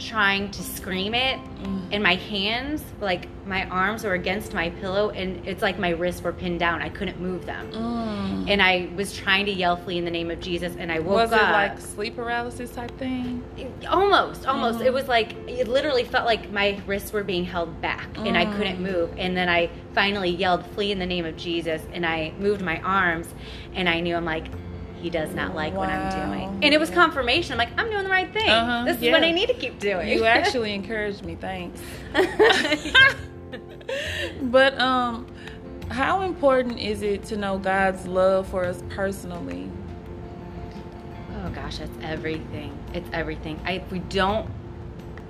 trying 0.07 0.49
to 0.51 0.63
scream 0.63 1.13
it 1.13 1.39
Mm. 1.61 1.81
and 1.91 2.01
my 2.03 2.15
hands 2.15 2.83
like 3.01 3.27
my 3.45 3.65
arms 3.69 4.03
were 4.03 4.13
against 4.13 4.51
my 4.53 4.71
pillow 4.81 5.11
and 5.11 5.47
it's 5.47 5.61
like 5.61 5.77
my 5.77 5.89
wrists 5.89 6.23
were 6.23 6.33
pinned 6.33 6.59
down 6.59 6.81
i 6.81 6.89
couldn't 6.89 7.19
move 7.19 7.45
them 7.45 7.69
Mm. 7.71 8.49
and 8.49 8.61
i 8.63 8.89
was 8.95 9.13
trying 9.15 9.45
to 9.45 9.51
yell 9.51 9.75
flee 9.75 9.99
in 9.99 10.05
the 10.05 10.09
name 10.11 10.31
of 10.31 10.39
jesus 10.39 10.73
and 10.79 10.91
i 10.91 10.97
woke 10.99 11.15
Was 11.17 11.31
it 11.31 11.39
up 11.39 11.51
like 11.51 11.79
sleep 11.79 12.15
paralysis 12.15 12.71
type 12.71 12.97
thing? 12.97 13.43
almost 13.89 14.47
almost 14.47 14.79
Mhm. 14.79 14.85
it 14.85 14.93
was 14.93 15.07
like 15.07 15.33
it 15.47 15.67
literally 15.67 16.03
felt 16.03 16.25
like 16.25 16.51
my 16.51 16.79
wrists 16.87 17.13
were 17.13 17.23
being 17.23 17.45
held 17.45 17.79
back 17.81 18.07
and 18.17 18.35
i 18.35 18.45
couldn't 18.45 18.77
Mm. 18.83 18.91
move 18.91 19.09
and 19.19 19.37
then 19.37 19.49
i 19.49 19.69
finally 19.93 20.29
yelled 20.31 20.65
flee 20.73 20.91
in 20.91 20.97
the 20.97 21.05
name 21.05 21.25
of 21.25 21.37
jesus 21.37 21.81
and 21.93 22.05
i 22.07 22.31
moved 22.39 22.61
my 22.61 22.79
arms 22.81 23.27
and 23.75 23.87
i 23.87 23.99
knew 23.99 24.15
i'm 24.15 24.25
like 24.25 24.45
he 25.01 25.09
does 25.09 25.33
not 25.33 25.55
like 25.55 25.73
what 25.73 25.89
i'm 25.89 26.29
doing 26.29 26.49
and 26.63 26.73
it 26.73 26.79
was 26.79 26.89
confirmation 26.89 27.53
i'm 27.53 27.57
like 27.57 27.69
i'm 27.77 27.89
doing 27.89 28.03
the 28.03 28.09
right 28.09 28.31
thing 28.33 28.49
Uh-huh, 28.49 28.85
this 28.85 28.97
is 28.97 29.03
yeah. 29.03 29.11
what 29.11 29.23
i 29.23 29.31
need 29.31 29.47
to 29.47 29.53
keep 29.55 29.79
doing 29.79 30.07
You 30.07 30.25
actually 30.37 30.73
encouraged 30.73 31.23
me. 31.25 31.35
Thanks. 31.35 31.79
but 34.43 34.79
um, 34.79 35.27
how 35.89 36.21
important 36.21 36.79
is 36.79 37.01
it 37.01 37.23
to 37.25 37.37
know 37.37 37.57
God's 37.57 38.05
love 38.07 38.47
for 38.47 38.63
us 38.65 38.81
personally? 38.89 39.69
Oh 41.43 41.49
gosh, 41.49 41.77
that's 41.79 41.97
everything. 42.01 42.77
It's 42.93 43.09
everything. 43.13 43.59
I, 43.65 43.73
if 43.73 43.91
we 43.91 43.99
don't 43.99 44.49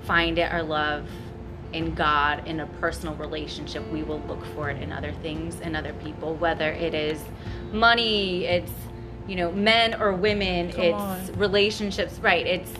find 0.02 0.38
it, 0.38 0.52
our 0.52 0.62
love 0.62 1.06
in 1.72 1.94
God 1.94 2.46
in 2.46 2.60
a 2.60 2.66
personal 2.66 3.14
relationship, 3.14 3.88
we 3.90 4.02
will 4.02 4.20
look 4.28 4.44
for 4.54 4.68
it 4.70 4.80
in 4.82 4.92
other 4.92 5.12
things 5.22 5.60
and 5.60 5.74
other 5.76 5.94
people, 5.94 6.34
whether 6.36 6.70
it 6.70 6.94
is 6.94 7.20
money, 7.72 8.44
it's 8.44 8.72
you 9.28 9.36
know, 9.36 9.52
men 9.52 9.94
or 10.00 10.12
women, 10.12 10.72
Come 10.72 10.84
it's 10.84 11.30
on. 11.30 11.32
relationships, 11.38 12.18
right? 12.20 12.46
It's 12.46 12.70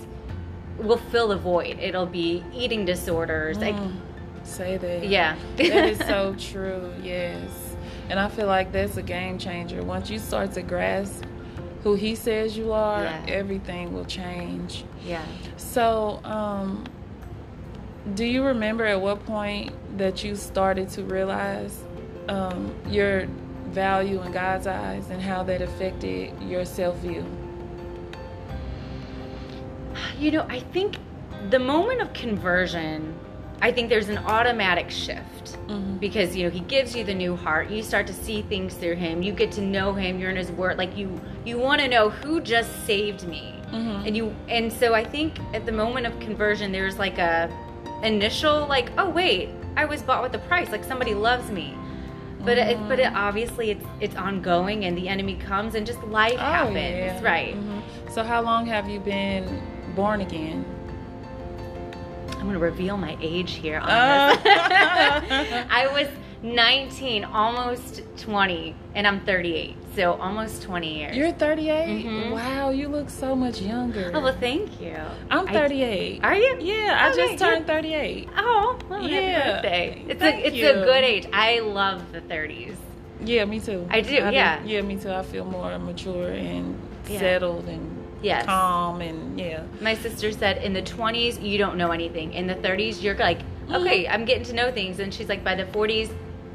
will 0.79 0.97
fill 0.97 1.29
the 1.29 1.37
void. 1.37 1.79
It'll 1.79 2.07
be 2.07 2.43
eating 2.55 2.85
disorders. 2.85 3.59
Like 3.59 3.75
Mm, 3.77 3.93
say 4.43 4.77
that. 4.79 5.07
yeah. 5.07 5.37
that 5.57 5.89
is 5.89 5.99
so 6.01 6.35
true. 6.39 6.93
Yes, 7.03 7.77
and 8.11 8.19
I 8.19 8.29
feel 8.29 8.47
like 8.47 8.73
that's 8.73 8.97
a 8.97 9.03
game 9.03 9.39
changer. 9.39 9.83
Once 9.83 10.11
you 10.11 10.19
start 10.19 10.53
to 10.55 10.63
grasp 10.63 11.25
who 11.85 11.95
He 11.95 12.15
says 12.15 12.57
you 12.57 12.73
are, 12.73 13.03
Yeah. 13.05 13.25
everything 13.29 13.93
will 13.93 14.05
change. 14.05 14.85
yeah. 15.07 15.23
So, 15.57 16.21
um, 16.25 16.85
do 18.15 18.25
you 18.25 18.43
remember 18.45 18.85
at 18.85 19.01
what 19.01 19.25
point 19.27 19.73
that 19.99 20.25
you 20.25 20.35
started 20.37 20.89
to 20.91 21.03
realize 21.05 21.83
um, 22.29 22.75
your 22.89 23.27
value 23.77 24.21
in 24.23 24.33
God's 24.33 24.67
eyes 24.67 25.11
and 25.11 25.21
how 25.21 25.43
that 25.45 25.63
affected 25.63 26.33
your 26.43 26.65
self 26.65 26.97
view? 26.99 27.25
You 30.19 30.31
know, 30.31 30.47
I 30.49 30.61
think 30.61 30.97
the 31.51 31.59
moment 31.59 32.01
of 32.01 32.13
conversion, 32.13 33.15
I 33.61 33.73
think 33.73 33.89
there's 33.89 34.09
an 34.09 34.19
automatic 34.19 34.91
shift 34.91 35.57
Mhm. 35.69 35.99
because 36.01 36.37
you 36.37 36.45
know 36.45 36.51
he 36.51 36.61
gives 36.61 36.95
you 36.95 37.05
the 37.05 37.15
new 37.15 37.37
heart. 37.37 37.71
You 37.71 37.83
start 37.83 38.07
to 38.09 38.13
see 38.13 38.43
things 38.43 38.75
through 38.75 38.97
him. 38.97 39.23
You 39.23 39.33
get 39.33 39.53
to 39.53 39.61
know 39.61 39.93
him. 39.93 40.19
You're 40.19 40.31
in 40.31 40.37
his 40.37 40.51
word. 40.53 40.79
Like 40.79 40.97
you, 40.97 41.21
you 41.45 41.59
want 41.59 41.81
to 41.81 41.89
know 41.89 42.11
who 42.11 42.41
just 42.41 42.85
saved 42.87 43.27
me, 43.27 43.55
Mhm. 43.73 44.07
and 44.07 44.17
you. 44.17 44.35
And 44.49 44.73
so 44.73 44.95
I 44.95 45.05
think 45.05 45.35
at 45.55 45.67
the 45.67 45.73
moment 45.73 46.07
of 46.07 46.19
conversion, 46.21 46.73
there's 46.73 46.99
like 46.99 47.19
a 47.19 47.49
initial 48.03 48.67
like, 48.67 48.91
oh 48.99 49.09
wait, 49.09 49.51
I 49.77 49.85
was 49.85 50.03
bought 50.03 50.23
with 50.23 50.35
a 50.35 50.39
price. 50.49 50.71
Like 50.71 50.85
somebody 50.85 51.15
loves 51.15 51.51
me. 51.51 51.75
But 52.45 52.59
it, 52.59 52.79
but 52.89 52.99
it 52.99 53.13
obviously 53.15 53.71
it's 53.71 53.85
it's 54.01 54.17
ongoing, 54.17 54.85
and 54.85 54.97
the 54.99 55.09
enemy 55.09 55.37
comes, 55.37 55.75
and 55.75 55.87
just 55.87 56.03
life 56.05 56.39
happens, 56.39 56.77
yeah. 56.77 57.23
right? 57.23 57.55
Mhm. 57.55 57.83
So, 58.13 58.23
how 58.25 58.43
long 58.43 58.67
have 58.67 58.89
you 58.89 58.99
been 59.01 59.63
born 59.95 60.21
again? 60.21 60.65
I'm 62.33 62.47
gonna 62.49 62.59
reveal 62.59 62.97
my 62.97 63.17
age 63.21 63.53
here 63.55 63.79
on 63.79 63.89
Oh. 63.89 64.35
this. 64.43 64.43
I 65.71 65.87
was 65.93 66.09
19, 66.43 67.25
almost 67.25 68.03
20, 68.19 68.75
and 68.97 69.07
I'm 69.07 69.21
38, 69.21 69.77
so 69.95 70.15
almost 70.15 70.63
20 70.63 70.99
years. 70.99 71.17
You're 71.17 71.31
38. 71.31 72.05
Mhm. 72.05 72.33
Wow, 72.33 72.71
you 72.71 72.89
look 72.89 73.09
so 73.11 73.37
much 73.37 73.61
younger. 73.61 74.11
oh 74.13 74.21
well, 74.21 74.37
thank 74.41 74.81
you. 74.81 74.97
I'm 75.31 75.47
I- 75.49 75.53
38. 75.53 76.21
are 76.25 76.35
you? 76.37 76.57
Yeah, 76.61 76.99
I 77.01 77.15
just 77.15 77.39
turned 77.39 77.67
38. 77.69 78.29
Oh, 78.37 78.77
well, 78.89 79.09
Yeah. 79.09 79.53
birthday! 79.55 80.03
It's 80.09 80.19
Thank 80.21 80.45
a 80.45 80.47
it's 80.49 80.57
you. 80.57 80.69
a 80.71 80.73
good 80.85 81.05
age. 81.05 81.29
I 81.33 81.61
love 81.61 82.11
the 82.13 82.21
30s. 82.23 82.75
Yeah, 83.25 83.45
me 83.45 83.61
too. 83.61 83.87
I 83.89 84.01
do, 84.01 84.15
yeah. 84.15 84.59
Yeah, 84.65 84.83
me 84.83 84.97
too. 84.97 85.13
I 85.13 85.23
feel 85.23 85.45
more 85.45 85.79
mature 85.79 86.31
and 86.33 86.77
Yeah. 87.09 87.21
settled 87.21 87.69
and 87.69 87.89
Yes. 88.21 88.47
calm 88.47 89.01
and 89.01 89.39
yeah. 89.39 89.61
My 89.81 89.95
sister 89.95 90.33
said 90.33 90.59
in 90.65 90.73
the 90.73 90.83
20s 90.83 91.41
you 91.41 91.57
don't 91.59 91.77
know 91.77 91.93
anything. 91.93 92.33
In 92.33 92.49
the 92.49 92.55
30s 92.57 93.01
you're 93.01 93.15
like, 93.17 93.39
okay, 93.73 94.09
I'm 94.09 94.25
getting 94.25 94.45
to 94.47 94.53
know 94.55 94.73
things, 94.73 94.99
and 94.99 95.15
she's 95.15 95.29
like, 95.29 95.45
by 95.45 95.55
the 95.55 95.65
40s 95.67 96.11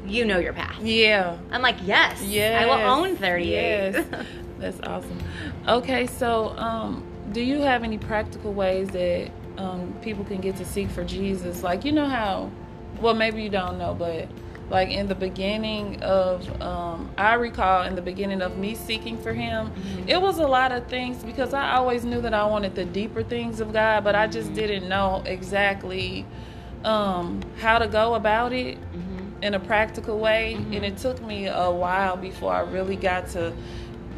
you 0.08 0.24
know 0.24 0.38
your 0.38 0.52
path. 0.52 0.78
Yeah. 0.82 1.36
I'm 1.50 1.62
like, 1.62 1.76
yes, 1.84 2.22
Yes. 2.22 2.62
I 2.62 2.66
will 2.66 2.84
own 2.90 3.16
38. 3.16 3.50
Yes. 3.50 4.06
That's 4.58 4.80
awesome. 4.80 5.18
Okay, 5.68 6.06
so 6.06 6.56
um, 6.58 7.04
do 7.32 7.40
you 7.40 7.60
have 7.60 7.84
any 7.84 7.98
practical 7.98 8.52
ways 8.52 8.88
that 8.90 9.30
um, 9.56 9.94
people 10.02 10.24
can 10.24 10.40
get 10.40 10.56
to 10.56 10.64
seek 10.64 10.88
for 10.90 11.04
Jesus? 11.04 11.62
Like, 11.62 11.84
you 11.84 11.92
know 11.92 12.06
how, 12.08 12.50
well, 13.00 13.14
maybe 13.14 13.42
you 13.42 13.50
don't 13.50 13.78
know, 13.78 13.94
but 13.94 14.28
like 14.70 14.90
in 14.90 15.06
the 15.08 15.14
beginning 15.14 16.02
of, 16.02 16.60
um, 16.60 17.10
I 17.16 17.34
recall 17.34 17.84
in 17.84 17.94
the 17.94 18.02
beginning 18.02 18.42
of 18.42 18.58
me 18.58 18.74
seeking 18.74 19.16
for 19.16 19.32
Him, 19.32 19.70
it 20.06 20.20
was 20.20 20.38
a 20.38 20.46
lot 20.46 20.72
of 20.72 20.86
things 20.88 21.22
because 21.22 21.54
I 21.54 21.74
always 21.76 22.04
knew 22.04 22.20
that 22.22 22.34
I 22.34 22.44
wanted 22.44 22.74
the 22.74 22.84
deeper 22.84 23.22
things 23.22 23.60
of 23.60 23.72
God, 23.72 24.04
but 24.04 24.14
I 24.14 24.26
just 24.26 24.52
didn't 24.54 24.88
know 24.88 25.22
exactly 25.24 26.26
um, 26.84 27.40
how 27.60 27.78
to 27.78 27.86
go 27.88 28.14
about 28.14 28.52
it 28.52 28.78
Mhm. 28.92 29.07
In 29.42 29.54
a 29.54 29.60
practical 29.60 30.18
way 30.18 30.56
Mhm. 30.58 30.76
and 30.76 30.84
it 30.84 30.96
took 30.98 31.22
me 31.22 31.46
a 31.46 31.70
while 31.70 32.16
before 32.16 32.52
i 32.52 32.60
really 32.60 32.96
got 32.96 33.28
to 33.28 33.52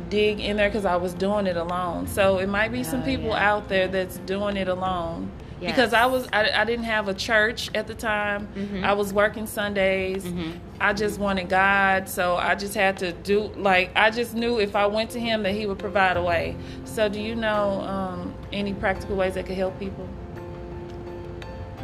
dig 0.09 0.41
in 0.41 0.57
there 0.57 0.69
because 0.69 0.85
i 0.85 0.97
was 0.97 1.13
doing 1.15 1.47
it 1.47 1.57
alone 1.57 2.07
so 2.07 2.39
it 2.39 2.49
might 2.49 2.73
be 2.73 2.83
some 2.83 3.03
Oh, 3.03 3.05
people 3.05 3.29
yeah. 3.31 3.51
out 3.53 3.69
there 3.69 3.87
that's 3.89 4.17
doing 4.19 4.57
it 4.57 4.67
alone 4.69 5.31
because 5.61 5.93
i 5.93 6.07
was 6.07 6.27
I, 6.33 6.49
I 6.63 6.65
didn't 6.65 6.87
have 6.87 7.07
a 7.09 7.13
church 7.15 7.71
at 7.75 7.87
the 7.87 7.95
time 7.95 8.49
Mhm. 8.57 8.83
i 8.83 8.95
was 8.95 9.13
working 9.13 9.47
sundays 9.47 10.25
Mhm. 10.25 10.53
i 10.81 10.95
just 10.95 11.21
wanted 11.21 11.51
god 11.51 12.09
so 12.09 12.37
i 12.37 12.55
just 12.55 12.75
had 12.75 12.97
to 13.01 13.13
do 13.13 13.51
like 13.57 13.91
i 13.95 14.09
just 14.11 14.35
knew 14.35 14.59
if 14.59 14.75
i 14.75 14.87
went 14.87 15.11
to 15.11 15.21
him 15.21 15.43
that 15.43 15.53
he 15.53 15.67
would 15.67 15.79
provide 15.79 16.17
a 16.17 16.23
way 16.23 16.57
so 16.85 17.09
do 17.11 17.21
you 17.21 17.35
know 17.35 17.83
um, 17.83 18.33
any 18.55 18.73
practical 18.73 19.17
ways 19.17 19.35
that 19.35 19.45
could 19.47 19.57
help 19.57 19.79
people 19.79 20.09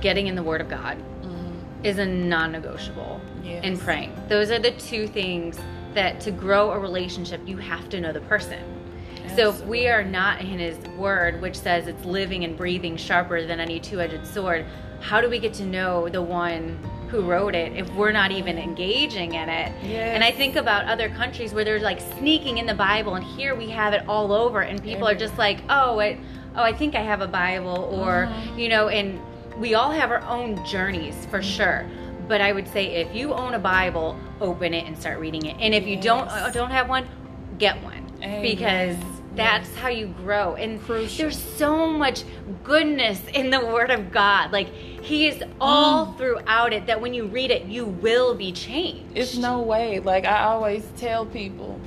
Getting 0.03 0.27
in 0.27 0.35
the 0.37 0.43
Word 0.43 0.61
of 0.61 0.69
God 0.69 0.97
mm-hmm. 0.99 1.16
Is 1.87 1.99
a 1.99 2.07
non-negotiable 2.07 3.21
Yes. 3.45 3.65
in 3.65 3.79
praying. 3.79 4.13
Those 4.29 4.51
are 4.51 4.59
the 4.59 4.73
two 4.73 5.07
things 5.07 5.59
that 5.95 6.21
to 6.21 6.31
grow 6.33 6.73
a 6.73 6.79
relationship 6.79 7.41
you 7.47 7.57
have 7.59 7.89
to 7.91 8.01
know 8.01 8.13
the 8.13 8.21
person. 8.23 8.59
So 9.37 9.51
if 9.51 9.65
we 9.67 9.87
are 9.89 10.03
not 10.03 10.41
in 10.41 10.59
his 10.59 10.79
word 10.97 11.41
which 11.41 11.57
says 11.57 11.87
it's 11.87 12.05
living 12.05 12.45
and 12.45 12.57
breathing 12.57 12.97
sharper 12.97 13.47
than 13.47 13.61
any 13.61 13.79
two-edged 13.79 14.27
sword, 14.27 14.65
how 15.01 15.21
do 15.21 15.29
we 15.31 15.39
get 15.39 15.53
to 15.55 15.65
know 15.65 16.09
the 16.09 16.23
one 16.23 16.79
who 17.09 17.21
wrote 17.23 17.55
it 17.55 17.73
if 17.77 17.89
we're 17.95 18.11
not 18.13 18.33
even 18.33 18.59
engaging 18.59 19.35
in 19.35 19.49
it? 19.49 19.73
Yes. 19.85 20.15
And 20.15 20.25
I 20.25 20.33
think 20.33 20.57
about 20.57 20.87
other 20.87 21.09
countries 21.11 21.55
where 21.55 21.65
they're 21.65 21.79
like 21.81 22.01
sneaking 22.19 22.59
in 22.59 22.67
the 22.67 22.75
Bible 22.75 23.15
and 23.15 23.25
here 23.25 23.55
we 23.55 23.69
have 23.71 23.93
it 23.95 24.03
all 24.09 24.33
over 24.33 24.61
and 24.63 24.83
people 24.83 25.07
are 25.07 25.15
just 25.15 25.39
like, 25.39 25.59
"Oh, 25.69 26.01
it 26.01 26.19
oh, 26.57 26.63
I 26.63 26.73
think 26.73 26.95
I 26.97 27.03
have 27.03 27.21
a 27.21 27.29
Bible," 27.29 27.89
or 27.93 28.29
Mhm. 28.31 28.59
you 28.59 28.69
know, 28.71 28.89
and 28.89 29.21
we 29.59 29.75
all 29.75 29.91
have 29.91 30.11
our 30.11 30.23
own 30.23 30.65
journeys 30.65 31.27
for 31.27 31.43
sure. 31.43 31.87
But 32.29 32.41
I 32.41 32.53
would 32.53 32.67
say 32.69 32.97
if 32.97 33.15
you 33.15 33.33
own 33.33 33.55
a 33.55 33.59
Bible, 33.59 34.19
open 34.41 34.75
it 34.75 34.87
and 34.87 34.99
start 34.99 35.19
reading 35.21 35.47
it. 35.47 35.57
And 35.61 35.75
if 35.75 35.87
you 35.87 35.97
don't 36.01 36.29
uh, 36.29 36.51
don't 36.51 36.71
have 36.71 36.89
one, 36.89 37.07
get 37.59 37.83
one 37.83 38.05
Amen. 38.23 38.43
because 38.43 38.97
that's 39.37 39.69
Yes. 39.69 39.77
how 39.77 39.89
you 39.89 40.07
grow. 40.09 40.55
And 40.55 40.81
Crucial. 40.83 41.19
there's 41.25 41.39
so 41.39 41.87
much 41.87 42.25
goodness 42.65 43.21
in 43.35 43.51
the 43.51 43.61
Word 43.61 43.91
of 43.91 44.11
God. 44.11 44.51
Like 44.53 44.73
He 44.75 45.29
is 45.29 45.43
all 45.61 46.07
Mm. 46.07 46.19
throughout 46.19 46.73
it. 46.73 46.87
That 46.87 47.01
when 47.01 47.15
you 47.15 47.27
read 47.27 47.51
it, 47.53 47.67
you 47.67 47.85
will 47.87 48.35
be 48.35 48.51
changed. 48.51 49.05
It's 49.15 49.37
no 49.37 49.61
way. 49.61 50.01
Like 50.01 50.25
I 50.25 50.45
always 50.45 50.85
tell 50.97 51.27
people, 51.27 51.79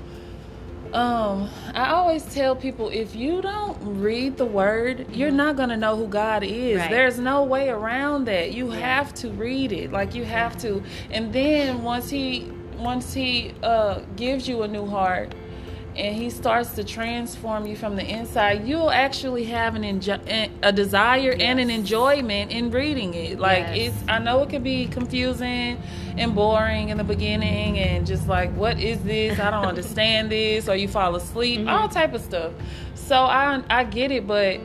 um, 0.93 1.49
I 1.73 1.91
always 1.91 2.23
tell 2.33 2.55
people 2.55 2.89
if 2.89 3.15
you 3.15 3.41
don't 3.41 3.77
read 4.01 4.37
the 4.37 4.45
word, 4.45 5.05
you're 5.15 5.31
not 5.31 5.55
gonna 5.55 5.77
know 5.77 5.95
who 5.95 6.07
God 6.07 6.43
is. 6.43 6.77
Right. 6.79 6.89
There's 6.89 7.19
no 7.19 7.43
way 7.43 7.69
around 7.69 8.25
that. 8.25 8.53
You 8.53 8.71
Yeah. 8.73 8.79
have 8.79 9.13
to 9.15 9.29
read 9.29 9.71
it. 9.71 9.91
Like 9.91 10.15
you 10.15 10.25
have 10.25 10.57
to. 10.59 10.81
And 11.11 11.31
then 11.33 11.83
once 11.83 12.09
he 12.09 12.51
once 12.77 13.13
he 13.13 13.53
uh 13.61 13.99
gives 14.15 14.47
you 14.47 14.63
a 14.63 14.67
new 14.67 14.85
heart 14.85 15.35
and 15.95 16.15
he 16.15 16.29
starts 16.29 16.71
to 16.73 16.83
transform 16.83 17.65
you 17.65 17.75
from 17.75 17.95
the 17.95 18.05
inside, 18.05 18.67
you'll 18.67 18.91
actually 18.91 19.43
have 19.45 19.75
an 19.75 19.83
enjo- 19.83 20.49
a 20.61 20.71
desire 20.71 21.31
yes. 21.31 21.41
and 21.41 21.59
an 21.59 21.69
enjoyment 21.69 22.51
in 22.51 22.71
reading 22.71 23.13
it. 23.13 23.39
Like 23.39 23.65
yes. 23.73 23.93
it's 23.93 24.09
I 24.09 24.19
know 24.19 24.41
it 24.43 24.49
can 24.49 24.63
be 24.63 24.87
confusing 24.87 25.81
and 26.17 26.35
boring 26.35 26.89
in 26.89 26.97
the 26.97 27.03
beginning 27.03 27.79
and 27.79 28.05
just 28.05 28.27
like 28.27 28.51
what 28.55 28.79
is 28.79 29.01
this? 29.03 29.39
I 29.39 29.51
don't 29.51 29.65
understand 29.73 30.31
this 30.31 30.69
or 30.69 30.75
you 30.75 30.87
fall 30.87 31.15
asleep, 31.15 31.61
mm-hmm. 31.61 31.69
all 31.69 31.89
type 31.89 32.13
of 32.13 32.21
stuff. 32.21 32.53
So 32.95 33.15
I 33.15 33.63
I 33.69 33.83
get 33.83 34.11
it, 34.11 34.27
but 34.27 34.59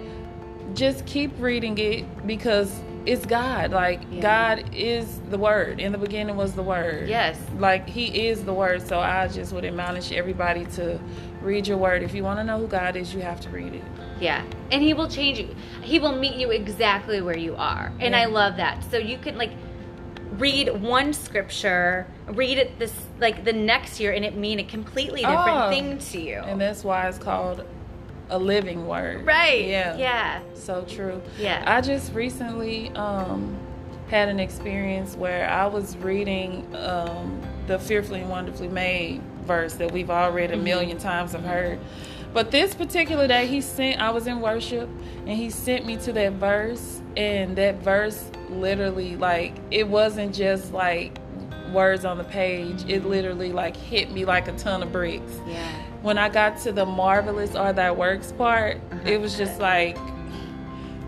just 0.74 1.06
keep 1.06 1.32
reading 1.38 1.78
it 1.78 2.26
because 2.26 2.70
it's 3.06 3.26
God. 3.26 3.72
Like 3.72 4.02
yeah. 4.10 4.20
God 4.20 4.74
is 4.74 5.20
the 5.30 5.38
word. 5.38 5.80
In 5.80 5.92
the 5.92 5.98
beginning 5.98 6.36
was 6.36 6.54
the 6.54 6.62
word. 6.62 7.08
Yes. 7.08 7.38
Like 7.58 7.88
he 7.88 8.28
is 8.28 8.44
the 8.44 8.54
word. 8.54 8.86
So 8.86 9.00
I 9.00 9.28
just 9.28 9.52
would 9.52 9.64
admonish 9.64 10.12
everybody 10.12 10.64
to 10.76 10.98
read 11.42 11.66
your 11.66 11.76
word. 11.76 12.02
If 12.02 12.14
you 12.14 12.22
want 12.22 12.38
to 12.38 12.44
know 12.44 12.58
who 12.58 12.66
God 12.66 12.96
is, 12.96 13.14
you 13.14 13.20
have 13.20 13.40
to 13.42 13.50
read 13.50 13.74
it. 13.74 13.84
Yeah. 14.20 14.44
And 14.70 14.82
he 14.82 14.94
will 14.94 15.08
change 15.08 15.38
you. 15.38 15.54
He 15.82 15.98
will 15.98 16.16
meet 16.16 16.36
you 16.36 16.50
exactly 16.50 17.20
where 17.20 17.36
you 17.36 17.54
are. 17.56 17.92
And 18.00 18.14
yeah. 18.14 18.22
I 18.22 18.24
love 18.26 18.56
that. 18.56 18.82
So 18.90 18.96
you 18.96 19.18
can 19.18 19.36
like 19.36 19.52
read 20.32 20.80
one 20.80 21.12
scripture, 21.12 22.06
read 22.28 22.58
it 22.58 22.78
this 22.78 22.94
like 23.20 23.44
the 23.44 23.52
next 23.52 24.00
year 24.00 24.12
and 24.12 24.24
it 24.24 24.36
mean 24.36 24.58
a 24.58 24.64
completely 24.64 25.20
different 25.20 25.48
oh, 25.48 25.70
thing 25.70 25.98
to 25.98 26.20
you. 26.20 26.38
And 26.38 26.60
that's 26.60 26.84
why 26.84 27.08
it's 27.08 27.18
called 27.18 27.64
a 28.30 28.38
living 28.38 28.86
word. 28.86 29.26
Right. 29.26 29.66
Yeah. 29.66 29.96
Yeah. 29.96 30.42
So 30.54 30.84
true. 30.88 31.20
Yeah. 31.38 31.62
I 31.66 31.80
just 31.80 32.12
recently 32.12 32.90
um, 32.90 33.58
had 34.08 34.28
an 34.28 34.40
experience 34.40 35.16
where 35.16 35.48
I 35.48 35.66
was 35.66 35.96
reading 35.98 36.74
um, 36.76 37.40
the 37.66 37.78
fearfully 37.78 38.20
and 38.20 38.30
wonderfully 38.30 38.68
made 38.68 39.22
verse 39.44 39.74
that 39.74 39.92
we've 39.92 40.10
all 40.10 40.30
read 40.32 40.50
a 40.50 40.54
mm-hmm. 40.54 40.64
million 40.64 40.98
times 40.98 41.34
and 41.34 41.44
heard. 41.44 41.78
But 42.32 42.50
this 42.50 42.74
particular 42.74 43.28
day, 43.28 43.46
he 43.46 43.60
sent, 43.60 44.00
I 44.00 44.10
was 44.10 44.26
in 44.26 44.40
worship, 44.40 44.88
and 45.20 45.30
he 45.30 45.50
sent 45.50 45.86
me 45.86 45.96
to 45.98 46.12
that 46.14 46.32
verse. 46.32 47.00
And 47.16 47.54
that 47.56 47.76
verse 47.76 48.28
literally, 48.48 49.16
like, 49.16 49.54
it 49.70 49.86
wasn't 49.86 50.34
just 50.34 50.72
like 50.72 51.16
words 51.72 52.04
on 52.04 52.18
the 52.18 52.24
page, 52.24 52.84
it 52.88 53.04
literally, 53.04 53.52
like, 53.52 53.76
hit 53.76 54.10
me 54.10 54.24
like 54.24 54.48
a 54.48 54.52
ton 54.52 54.82
of 54.82 54.90
bricks. 54.90 55.32
Yeah 55.46 55.70
when 56.04 56.18
I 56.18 56.28
got 56.28 56.60
to 56.60 56.72
the 56.72 56.84
marvelous 56.84 57.54
are 57.54 57.72
thy 57.72 57.90
works 57.90 58.30
part, 58.30 58.76
uh-huh. 58.76 59.08
it 59.08 59.20
was 59.20 59.38
just 59.38 59.58
like 59.58 59.96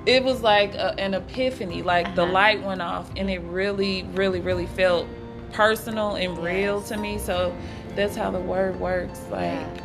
it 0.07 0.25
was 0.25 0.41
like 0.41 0.75
a, 0.75 0.99
an 0.99 1.13
epiphany. 1.13 1.83
Like 1.83 2.07
uh-huh. 2.07 2.15
the 2.17 2.25
light 2.25 2.63
went 2.63 2.81
off, 2.81 3.11
and 3.15 3.29
it 3.29 3.41
really, 3.41 4.05
really, 4.15 4.41
really 4.41 4.67
felt 4.67 5.07
personal 5.53 6.17
and 6.17 6.39
real 6.39 6.79
yes. 6.79 6.89
to 6.89 6.97
me. 6.97 7.19
So 7.19 7.55
that's 7.95 8.17
how 8.17 8.31
the 8.31 8.41
word 8.41 8.81
works. 8.81 9.21
Like 9.31 9.51
yeah. 9.51 9.83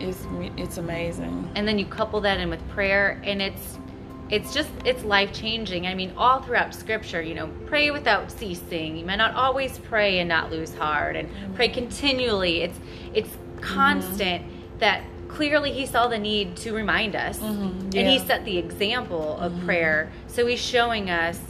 it's 0.00 0.26
it's 0.56 0.78
amazing. 0.78 1.48
And 1.54 1.66
then 1.66 1.78
you 1.78 1.86
couple 1.86 2.20
that 2.22 2.40
in 2.40 2.50
with 2.50 2.66
prayer, 2.70 3.20
and 3.22 3.40
it's 3.40 3.78
it's 4.30 4.52
just 4.52 4.70
it's 4.84 5.04
life 5.04 5.32
changing. 5.32 5.86
I 5.86 5.94
mean, 5.94 6.12
all 6.16 6.40
throughout 6.42 6.74
Scripture, 6.74 7.22
you 7.22 7.34
know, 7.34 7.52
pray 7.66 7.92
without 7.92 8.32
ceasing. 8.32 8.96
You 8.96 9.06
might 9.06 9.16
not 9.16 9.34
always 9.34 9.78
pray 9.78 10.18
and 10.18 10.28
not 10.28 10.50
lose 10.50 10.74
heart, 10.74 11.14
and 11.14 11.28
mm-hmm. 11.28 11.54
pray 11.54 11.68
continually. 11.68 12.62
It's 12.62 12.80
it's 13.14 13.30
constant 13.60 14.42
mm-hmm. 14.42 14.78
that 14.78 15.02
clearly 15.28 15.72
he 15.72 15.86
saw 15.86 16.06
the 16.06 16.18
need 16.18 16.56
to 16.56 16.72
remind 16.72 17.16
us 17.16 17.38
mm-hmm. 17.38 17.90
yeah. 17.90 18.00
and 18.00 18.08
he 18.08 18.18
set 18.18 18.44
the 18.44 18.56
example 18.56 19.36
of 19.38 19.52
mm-hmm. 19.52 19.66
prayer 19.66 20.12
so 20.26 20.46
he's 20.46 20.60
showing 20.60 21.10
us 21.10 21.40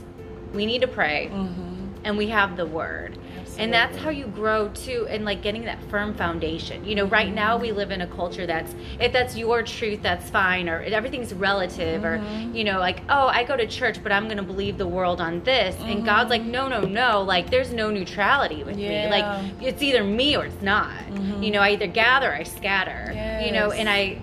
we 0.54 0.66
need 0.66 0.80
to 0.80 0.88
pray 0.88 1.28
mm-hmm. 1.30 1.86
and 2.04 2.16
we 2.16 2.28
have 2.28 2.56
the 2.56 2.66
word. 2.66 3.18
And 3.58 3.72
that's 3.72 3.96
how 3.96 4.10
you 4.10 4.26
grow 4.26 4.68
too, 4.68 5.06
and 5.08 5.24
like 5.24 5.42
getting 5.42 5.64
that 5.64 5.82
firm 5.84 6.14
foundation. 6.14 6.84
You 6.84 6.94
know, 6.94 7.06
right 7.06 7.32
now 7.32 7.56
we 7.56 7.72
live 7.72 7.90
in 7.90 8.00
a 8.00 8.06
culture 8.06 8.46
that's 8.46 8.74
if 9.00 9.12
that's 9.12 9.36
your 9.36 9.62
truth, 9.62 10.02
that's 10.02 10.28
fine, 10.30 10.68
or 10.68 10.80
everything's 10.80 11.32
relative, 11.34 12.02
mm-hmm. 12.02 12.50
or 12.50 12.56
you 12.56 12.64
know, 12.64 12.78
like 12.78 13.02
oh, 13.08 13.28
I 13.28 13.44
go 13.44 13.56
to 13.56 13.66
church, 13.66 14.02
but 14.02 14.12
I'm 14.12 14.24
going 14.24 14.36
to 14.36 14.42
believe 14.42 14.78
the 14.78 14.86
world 14.86 15.20
on 15.20 15.42
this, 15.44 15.74
mm-hmm. 15.76 15.88
and 15.88 16.04
God's 16.04 16.30
like, 16.30 16.42
no, 16.42 16.68
no, 16.68 16.80
no, 16.80 17.22
like 17.22 17.50
there's 17.50 17.72
no 17.72 17.90
neutrality 17.90 18.64
with 18.64 18.78
yeah. 18.78 19.04
me. 19.04 19.10
Like 19.10 19.62
it's 19.62 19.82
either 19.82 20.04
me 20.04 20.36
or 20.36 20.46
it's 20.46 20.62
not. 20.62 20.96
Mm-hmm. 20.96 21.42
You 21.42 21.50
know, 21.52 21.60
I 21.60 21.70
either 21.70 21.86
gather, 21.86 22.32
I 22.32 22.42
scatter. 22.42 23.10
Yes. 23.12 23.46
You 23.46 23.52
know, 23.52 23.70
and 23.70 23.88
I 23.88 24.20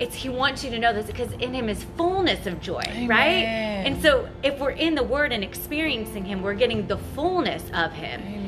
it's 0.00 0.14
he 0.14 0.30
wants 0.30 0.64
you 0.64 0.70
to 0.70 0.78
know 0.78 0.92
this 0.92 1.06
because 1.06 1.30
in 1.32 1.52
him 1.52 1.68
is 1.68 1.84
fullness 1.96 2.46
of 2.46 2.60
joy 2.60 2.82
Amen. 2.86 3.08
right 3.08 3.44
and 3.86 4.02
so 4.02 4.28
if 4.42 4.58
we're 4.58 4.70
in 4.70 4.94
the 4.94 5.02
word 5.02 5.30
and 5.30 5.44
experiencing 5.44 6.24
him 6.24 6.42
we're 6.42 6.54
getting 6.54 6.86
the 6.86 6.96
fullness 6.96 7.62
of 7.74 7.92
him 7.92 8.20
Amen. 8.22 8.39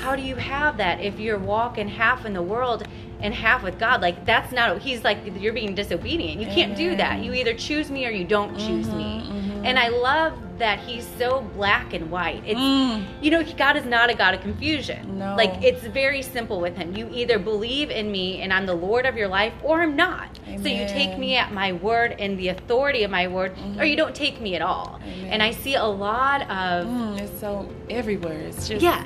How 0.00 0.16
do 0.16 0.22
you 0.22 0.36
have 0.36 0.76
that 0.78 1.00
if 1.00 1.18
you're 1.18 1.38
walking 1.38 1.88
half 1.88 2.24
in 2.24 2.32
the 2.32 2.42
world 2.42 2.86
and 3.20 3.32
half 3.32 3.62
with 3.62 3.78
god 3.78 4.02
like 4.02 4.26
that's 4.26 4.50
not 4.50 4.82
he's 4.82 5.04
like 5.04 5.18
you're 5.38 5.52
being 5.52 5.76
disobedient 5.76 6.40
you 6.40 6.46
can't 6.48 6.76
do 6.76 6.96
that 6.96 7.22
you 7.22 7.32
either 7.32 7.54
choose 7.54 7.88
me 7.88 8.04
or 8.04 8.10
you 8.10 8.24
don't 8.24 8.58
choose 8.58 8.88
mm-hmm, 8.88 8.96
me 8.96 9.20
mm-hmm. 9.24 9.64
and 9.64 9.78
i 9.78 9.86
love 9.86 10.36
that 10.62 10.78
he's 10.78 11.04
so 11.18 11.40
black 11.56 11.92
and 11.92 12.08
white. 12.08 12.40
It's 12.46 12.58
mm. 12.58 13.04
you 13.20 13.32
know, 13.32 13.42
God 13.56 13.76
is 13.76 13.84
not 13.84 14.10
a 14.10 14.14
God 14.14 14.32
of 14.34 14.40
confusion. 14.42 15.18
No. 15.18 15.34
Like 15.34 15.60
it's 15.60 15.82
very 15.82 16.22
simple 16.22 16.60
with 16.60 16.76
him. 16.76 16.94
You 16.94 17.08
either 17.12 17.40
believe 17.40 17.90
in 17.90 18.12
me 18.12 18.40
and 18.42 18.52
I'm 18.52 18.64
the 18.64 18.74
Lord 18.74 19.04
of 19.04 19.16
your 19.16 19.26
life 19.26 19.52
or 19.64 19.82
I'm 19.82 19.96
not. 19.96 20.38
Amen. 20.46 20.62
So 20.62 20.68
you 20.68 20.86
take 20.86 21.18
me 21.18 21.36
at 21.36 21.52
my 21.52 21.72
word 21.72 22.14
and 22.20 22.38
the 22.38 22.48
authority 22.48 23.02
of 23.02 23.10
my 23.10 23.26
word 23.26 23.56
mm-hmm. 23.56 23.80
or 23.80 23.84
you 23.84 23.96
don't 23.96 24.14
take 24.14 24.40
me 24.40 24.54
at 24.54 24.62
all. 24.62 25.00
Amen. 25.02 25.32
And 25.32 25.42
I 25.42 25.50
see 25.50 25.74
a 25.74 25.84
lot 25.84 26.42
of 26.42 26.86
mm, 26.86 27.20
it's 27.20 27.40
so 27.40 27.68
everywhere. 27.90 28.38
It's 28.42 28.68
just 28.68 28.82
Yeah. 28.82 29.04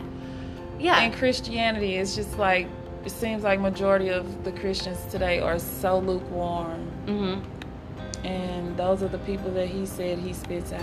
Yeah. 0.79 1.01
And 1.01 1.15
Christianity 1.15 1.97
is 1.97 2.15
just 2.15 2.39
like 2.39 2.69
it 3.07 3.12
seems 3.12 3.45
like 3.45 3.61
majority 3.61 4.09
of 4.09 4.43
the 4.43 4.51
Christians 4.51 4.99
today 5.11 5.39
are 5.39 5.61
so 5.61 6.01
lukewarm. 6.01 6.91
Mm-hmm. 7.07 8.27
And 8.27 8.77
those 8.77 9.01
are 9.05 9.09
the 9.09 9.19
people 9.19 9.53
that 9.53 9.69
he 9.69 9.87
said 9.87 10.19
he 10.19 10.33
spits 10.33 10.73
out. 10.73 10.83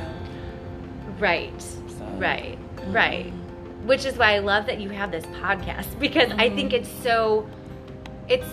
Right. 1.19 1.61
So, 1.61 2.05
right. 2.17 2.57
Mm-hmm. 2.77 2.93
Right. 2.93 3.33
Which 3.83 4.05
is 4.05 4.15
why 4.15 4.35
I 4.35 4.39
love 4.39 4.65
that 4.67 4.79
you 4.79 4.89
have 4.89 5.11
this 5.11 5.25
podcast 5.25 5.99
because 5.99 6.29
mm-hmm. 6.29 6.39
I 6.39 6.49
think 6.49 6.71
mm-hmm. 6.71 6.83
it's 6.83 7.03
so 7.03 7.47
it's 8.29 8.47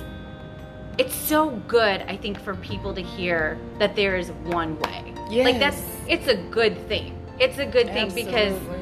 it's 0.99 1.15
so 1.15 1.51
good 1.69 2.03
I 2.03 2.17
think 2.17 2.41
for 2.41 2.57
people 2.57 2.93
to 2.93 3.03
hear 3.03 3.57
that 3.79 3.95
there 3.95 4.17
is 4.17 4.33
one 4.47 4.79
way. 4.81 5.15
Yes. 5.31 5.45
Like 5.45 5.61
that's 5.61 5.83
it's 6.09 6.27
a 6.27 6.37
good 6.51 6.77
thing. 6.89 7.17
It's 7.39 7.59
a 7.59 7.67
good 7.67 7.87
thing 7.87 8.07
Absolutely. 8.07 8.25
because 8.25 8.80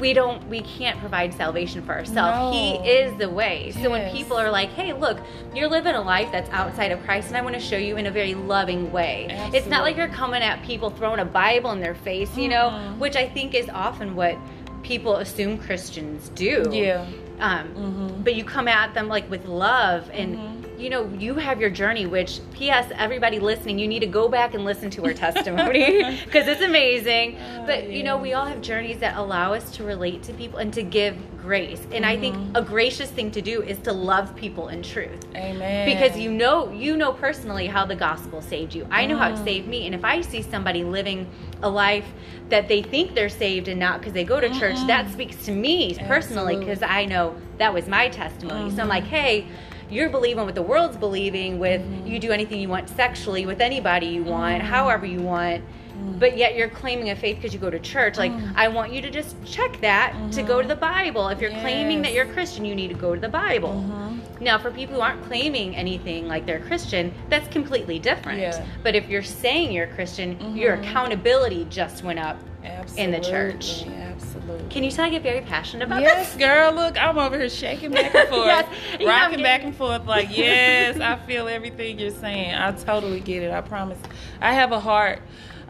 we 0.00 0.12
don't 0.12 0.46
we 0.48 0.62
can't 0.62 0.98
provide 0.98 1.34
salvation 1.34 1.82
for 1.82 1.92
ourselves. 1.92 2.16
No. 2.16 2.52
He 2.52 2.88
is 2.88 3.16
the 3.18 3.28
way. 3.28 3.72
Yes. 3.74 3.82
So 3.82 3.90
when 3.90 4.10
people 4.10 4.36
are 4.36 4.50
like, 4.50 4.70
"Hey, 4.70 4.92
look, 4.92 5.18
you're 5.54 5.68
living 5.68 5.94
a 5.94 6.00
life 6.00 6.30
that's 6.32 6.50
outside 6.50 6.90
of 6.90 7.02
Christ 7.04 7.28
and 7.28 7.36
I 7.36 7.42
want 7.42 7.54
to 7.54 7.60
show 7.60 7.76
you 7.76 7.96
in 7.96 8.06
a 8.06 8.10
very 8.10 8.34
loving 8.34 8.90
way." 8.90 9.26
Absolutely. 9.30 9.58
It's 9.58 9.68
not 9.68 9.82
like 9.82 9.96
you're 9.96 10.08
coming 10.08 10.42
at 10.42 10.62
people 10.62 10.90
throwing 10.90 11.20
a 11.20 11.24
Bible 11.24 11.70
in 11.72 11.80
their 11.80 11.94
face, 11.94 12.36
you 12.36 12.48
know, 12.48 12.70
mm-hmm. 12.70 12.98
which 12.98 13.16
I 13.16 13.28
think 13.28 13.54
is 13.54 13.68
often 13.68 14.16
what 14.16 14.36
people 14.82 15.16
assume 15.16 15.58
Christians 15.58 16.30
do. 16.30 16.68
Yeah. 16.72 17.06
Um, 17.40 17.68
mm-hmm. 17.68 18.22
but 18.22 18.34
you 18.34 18.44
come 18.44 18.68
at 18.68 18.94
them 18.94 19.08
like 19.08 19.30
with 19.30 19.46
love 19.46 20.10
and 20.12 20.36
mm-hmm 20.36 20.60
you 20.80 20.88
know, 20.88 21.08
you 21.18 21.34
have 21.34 21.60
your 21.60 21.70
journey, 21.70 22.06
which, 22.06 22.40
P.S., 22.54 22.90
everybody 22.96 23.38
listening, 23.38 23.78
you 23.78 23.86
need 23.86 24.00
to 24.00 24.06
go 24.06 24.28
back 24.28 24.54
and 24.54 24.64
listen 24.64 24.88
to 24.90 25.02
her 25.02 25.12
testimony 25.12 26.02
because 26.24 26.48
it's 26.48 26.62
amazing. 26.62 27.36
Oh, 27.38 27.66
but, 27.66 27.84
yeah. 27.84 27.90
you 27.90 28.02
know, 28.02 28.16
we 28.16 28.32
all 28.32 28.46
have 28.46 28.62
journeys 28.62 28.98
that 29.00 29.16
allow 29.16 29.52
us 29.52 29.70
to 29.72 29.84
relate 29.84 30.22
to 30.24 30.32
people 30.32 30.58
and 30.58 30.72
to 30.72 30.82
give 30.82 31.16
grace. 31.38 31.80
And 31.92 32.04
mm-hmm. 32.04 32.04
I 32.04 32.16
think 32.16 32.36
mm-hmm. 32.36 32.56
a 32.56 32.62
gracious 32.62 33.10
thing 33.10 33.30
to 33.32 33.42
do 33.42 33.62
is 33.62 33.78
to 33.80 33.92
love 33.92 34.34
people 34.34 34.68
in 34.68 34.82
truth. 34.82 35.24
Amen. 35.36 35.86
Because 35.86 36.18
you 36.18 36.32
know, 36.32 36.72
you 36.72 36.96
know 36.96 37.12
personally 37.12 37.66
how 37.66 37.84
the 37.84 37.96
gospel 37.96 38.40
saved 38.40 38.74
you. 38.74 38.86
I 38.90 39.06
know 39.06 39.18
how 39.18 39.28
it 39.28 39.36
mm. 39.36 39.44
saved 39.44 39.68
me. 39.68 39.86
And 39.86 39.94
if 39.94 40.04
I 40.04 40.22
see 40.22 40.42
somebody 40.42 40.82
living 40.82 41.28
a 41.62 41.68
life 41.68 42.06
that 42.48 42.68
they 42.68 42.82
think 42.82 43.14
they're 43.14 43.28
saved 43.28 43.68
and 43.68 43.78
not 43.78 44.00
because 44.00 44.12
they 44.12 44.24
go 44.24 44.40
to 44.40 44.48
mm-hmm. 44.48 44.58
church, 44.58 44.76
that 44.86 45.10
speaks 45.10 45.44
to 45.46 45.52
me 45.52 45.96
personally 46.06 46.56
because 46.56 46.82
I 46.82 47.04
know 47.04 47.36
that 47.58 47.72
was 47.72 47.86
my 47.86 48.08
testimony. 48.08 48.66
Mm-hmm. 48.66 48.76
So 48.76 48.82
I'm 48.82 48.88
like, 48.88 49.04
hey, 49.04 49.46
you're 49.88 50.08
believing 50.08 50.44
what 50.44 50.54
the 50.54 50.62
world's 50.62 50.96
believing 50.96 51.58
with 51.58 51.80
mm-hmm. 51.80 52.06
you 52.06 52.18
do 52.18 52.30
anything 52.30 52.60
you 52.60 52.68
want 52.68 52.88
sexually 52.88 53.46
with 53.46 53.60
anybody 53.60 54.06
you 54.06 54.22
want, 54.22 54.62
mm-hmm. 54.62 54.72
however 54.72 55.06
you 55.06 55.20
want. 55.20 55.64
Mm-hmm. 56.00 56.18
But 56.18 56.36
yet 56.36 56.56
you're 56.56 56.68
claiming 56.68 57.10
a 57.10 57.16
faith 57.16 57.36
because 57.36 57.52
you 57.52 57.60
go 57.60 57.70
to 57.70 57.78
church. 57.78 58.16
Like, 58.16 58.32
mm. 58.32 58.52
I 58.56 58.68
want 58.68 58.92
you 58.92 59.02
to 59.02 59.10
just 59.10 59.36
check 59.44 59.80
that 59.80 60.14
to 60.32 60.42
go 60.42 60.56
to 60.56 60.60
mm-hmm. 60.60 60.68
the 60.68 60.76
Bible. 60.76 61.28
If 61.28 61.40
you're 61.40 61.50
yes. 61.50 61.60
claiming 61.60 62.02
that 62.02 62.12
you're 62.12 62.26
Christian, 62.26 62.64
you 62.64 62.74
need 62.74 62.88
to 62.88 62.94
go 62.94 63.14
to 63.14 63.20
the 63.20 63.28
Bible. 63.28 63.70
Mm-hmm. 63.70 64.44
Now, 64.44 64.58
for 64.58 64.70
people 64.70 64.96
who 64.96 65.00
aren't 65.02 65.22
claiming 65.24 65.76
anything 65.76 66.26
like 66.26 66.46
they're 66.46 66.60
Christian, 66.60 67.12
that's 67.28 67.48
completely 67.48 67.98
different. 67.98 68.40
Yeah. 68.40 68.64
But 68.82 68.94
if 68.94 69.08
you're 69.08 69.22
saying 69.22 69.72
you're 69.72 69.88
Christian, 69.88 70.56
your 70.56 70.74
accountability 70.74 71.66
just 71.68 72.02
went 72.02 72.18
up 72.18 72.38
Absolutely. 72.64 73.02
in 73.02 73.10
the 73.10 73.20
church. 73.20 73.86
Absolutely. 73.86 74.68
Can 74.68 74.84
you 74.84 74.90
tell 74.90 75.04
I 75.04 75.10
get 75.10 75.22
very 75.22 75.40
passionate 75.40 75.84
about 75.84 76.02
yes, 76.02 76.32
this? 76.32 76.40
Yes, 76.40 76.48
girl. 76.48 76.72
Look, 76.72 77.00
I'm 77.00 77.18
over 77.18 77.38
here 77.38 77.48
shaking 77.48 77.90
back 77.90 78.14
and 78.14 78.28
forth, 78.30 78.46
yes, 78.46 78.66
rocking 79.04 79.42
back 79.42 79.64
and 79.64 79.74
forth. 79.74 80.06
Like, 80.06 80.36
yes, 80.36 81.00
I 81.00 81.16
feel 81.26 81.48
everything 81.48 81.98
you're 81.98 82.10
saying. 82.10 82.54
I 82.54 82.72
totally 82.72 83.20
get 83.20 83.42
it. 83.42 83.50
I 83.50 83.60
promise. 83.60 83.98
I 84.40 84.52
have 84.52 84.72
a 84.72 84.80
heart. 84.80 85.20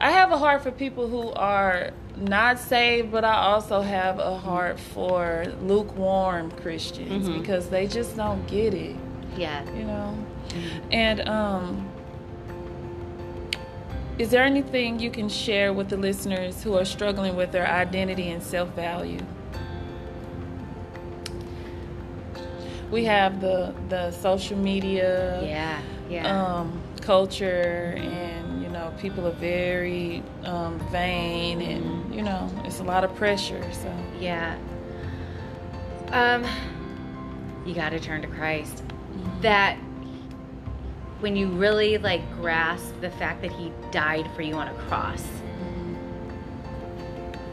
I 0.01 0.11
have 0.13 0.33
a 0.33 0.39
heart 0.39 0.63
for 0.63 0.71
people 0.71 1.09
who 1.09 1.31
are 1.33 1.91
not 2.17 2.59
saved, 2.59 3.13
but 3.13 3.23
I 3.23 3.35
also 3.35 3.83
have 3.83 4.19
a 4.19 4.37
heart 4.37 4.81
for 4.81 5.45
lukewarm 5.63 6.51
Christians 6.53 7.29
mm-hmm. 7.29 7.41
because 7.41 7.69
they 7.69 7.87
just 7.87 8.17
don't 8.17 8.47
get 8.47 8.73
it. 8.73 8.97
Yeah. 9.37 9.63
You 9.75 9.85
know? 9.85 10.27
And 10.91 11.29
um 11.29 11.87
is 14.19 14.31
there 14.31 14.43
anything 14.43 15.01
you 15.01 15.11
can 15.11 15.31
share 15.31 15.73
with 15.73 15.89
the 15.89 15.97
listeners 15.97 16.63
who 16.63 16.75
are 16.77 16.85
struggling 16.85 17.37
with 17.37 17.53
their 17.53 17.67
identity 17.67 18.31
and 18.31 18.43
self-value? 18.43 19.21
We 22.91 23.05
have 23.05 23.41
the 23.41 23.75
the 23.89 24.11
social 24.13 24.57
media 24.57 25.43
Yeah. 25.43 25.81
Yeah. 26.11 26.43
um, 26.43 26.83
culture 27.11 27.95
and 27.97 28.63
you 28.63 28.69
know 28.69 28.95
people 29.01 29.27
are 29.27 29.33
very 29.33 30.23
um, 30.45 30.79
vain 30.93 31.61
and 31.61 32.15
you 32.15 32.23
know 32.23 32.49
it's 32.65 32.79
a 32.79 32.85
lot 32.85 33.03
of 33.03 33.13
pressure 33.17 33.61
so 33.73 33.93
Yeah. 34.21 34.57
Um, 36.13 36.45
you 37.67 37.75
got 37.75 37.91
to 37.91 37.99
turn 37.99 38.23
to 38.23 38.29
Christ. 38.29 38.85
That 39.41 39.77
when 41.19 41.35
you 41.35 41.49
really 41.49 41.99
like 41.99 42.23
grasp 42.37 42.95
the 43.01 43.11
fact 43.11 43.43
that 43.43 43.51
He 43.51 43.73
died 43.91 44.31
for 44.37 44.43
you 44.43 44.55
on 44.55 44.69
a 44.69 44.75
cross, 44.75 45.25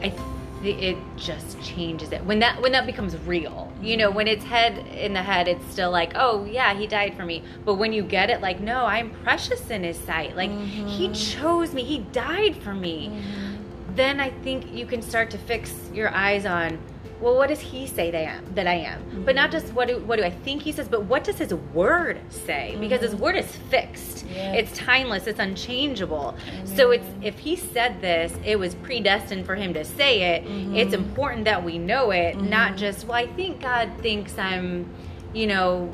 I 0.00 0.10
think 0.10 0.37
it 0.62 0.96
just 1.16 1.60
changes 1.62 2.12
it. 2.12 2.24
When 2.24 2.38
that 2.40 2.60
when 2.60 2.72
that 2.72 2.86
becomes 2.86 3.16
real, 3.18 3.72
you 3.80 3.96
know, 3.96 4.10
when 4.10 4.26
it's 4.26 4.44
head 4.44 4.78
in 4.88 5.12
the 5.12 5.22
head, 5.22 5.48
it's 5.48 5.64
still 5.66 5.90
like, 5.90 6.12
oh 6.14 6.44
yeah, 6.44 6.74
He 6.74 6.86
died 6.86 7.14
for 7.16 7.24
me. 7.24 7.42
But 7.64 7.74
when 7.74 7.92
you 7.92 8.02
get 8.02 8.30
it, 8.30 8.40
like, 8.40 8.60
no, 8.60 8.84
I'm 8.84 9.10
precious 9.10 9.70
in 9.70 9.84
His 9.84 9.98
sight. 9.98 10.36
Like 10.36 10.50
He 10.50 11.08
mm-hmm. 11.08 11.12
chose 11.12 11.72
me. 11.74 11.84
He 11.84 12.00
died 12.00 12.56
for 12.62 12.74
me. 12.74 13.08
Mm-hmm. 13.08 13.94
Then 13.94 14.20
I 14.20 14.30
think 14.30 14.72
you 14.72 14.86
can 14.86 15.02
start 15.02 15.30
to 15.30 15.38
fix 15.38 15.74
your 15.92 16.14
eyes 16.14 16.46
on 16.46 16.78
well, 17.20 17.36
what 17.36 17.48
does 17.48 17.60
he 17.60 17.86
say 17.86 18.10
that 18.10 18.18
I 18.18 18.32
am? 18.32 18.54
That 18.54 18.66
I 18.66 18.74
am, 18.74 19.24
but 19.24 19.34
not 19.34 19.50
mm-hmm. 19.50 19.60
just 19.60 19.74
what 19.74 19.88
do 19.88 19.98
what 19.98 20.16
do 20.18 20.24
I 20.24 20.30
think 20.30 20.62
he 20.62 20.72
says, 20.72 20.88
but 20.88 21.04
what 21.04 21.24
does 21.24 21.38
his 21.38 21.52
word 21.52 22.20
say? 22.28 22.76
Because 22.78 23.00
his 23.00 23.14
mm-hmm. 23.14 23.22
word 23.22 23.36
is 23.36 23.56
fixed. 23.70 24.24
Yes. 24.26 24.70
It's 24.70 24.78
timeless. 24.78 25.26
It's 25.26 25.40
unchangeable. 25.40 26.36
Mm-hmm. 26.36 26.76
So 26.76 26.92
it's 26.92 27.06
if 27.22 27.38
he 27.38 27.56
said 27.56 28.00
this, 28.00 28.32
it 28.44 28.58
was 28.58 28.74
predestined 28.76 29.46
for 29.46 29.56
him 29.56 29.74
to 29.74 29.84
say 29.84 30.36
it. 30.36 30.44
It's 30.76 30.94
important 30.94 31.44
that 31.46 31.64
we 31.64 31.78
know 31.78 32.10
it, 32.12 32.40
not 32.40 32.76
just 32.76 33.06
well. 33.06 33.16
I 33.16 33.26
think 33.26 33.60
God 33.60 33.90
thinks 34.00 34.38
I'm, 34.38 34.88
you 35.34 35.46
know. 35.46 35.92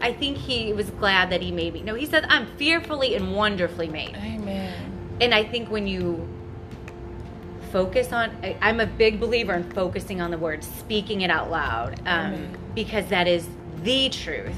I 0.00 0.12
think 0.12 0.36
he 0.36 0.72
was 0.72 0.90
glad 0.90 1.30
that 1.30 1.40
he 1.40 1.52
made 1.52 1.72
me. 1.72 1.82
No, 1.82 1.94
he 1.94 2.04
said 2.04 2.26
I'm 2.28 2.46
fearfully 2.56 3.14
and 3.14 3.32
wonderfully 3.32 3.88
made. 3.88 4.16
amen 4.16 5.16
And 5.20 5.32
I 5.32 5.44
think 5.44 5.70
when 5.70 5.86
you 5.86 6.28
focus 7.74 8.12
on, 8.12 8.30
I, 8.44 8.56
I'm 8.62 8.78
a 8.78 8.86
big 8.86 9.18
believer 9.18 9.52
in 9.52 9.68
focusing 9.72 10.20
on 10.20 10.30
the 10.30 10.38
word, 10.38 10.62
speaking 10.62 11.22
it 11.22 11.30
out 11.30 11.50
loud, 11.50 11.98
um, 12.06 12.34
Amen. 12.34 12.58
because 12.72 13.04
that 13.08 13.26
is 13.26 13.48
the 13.82 14.08
truth. 14.10 14.54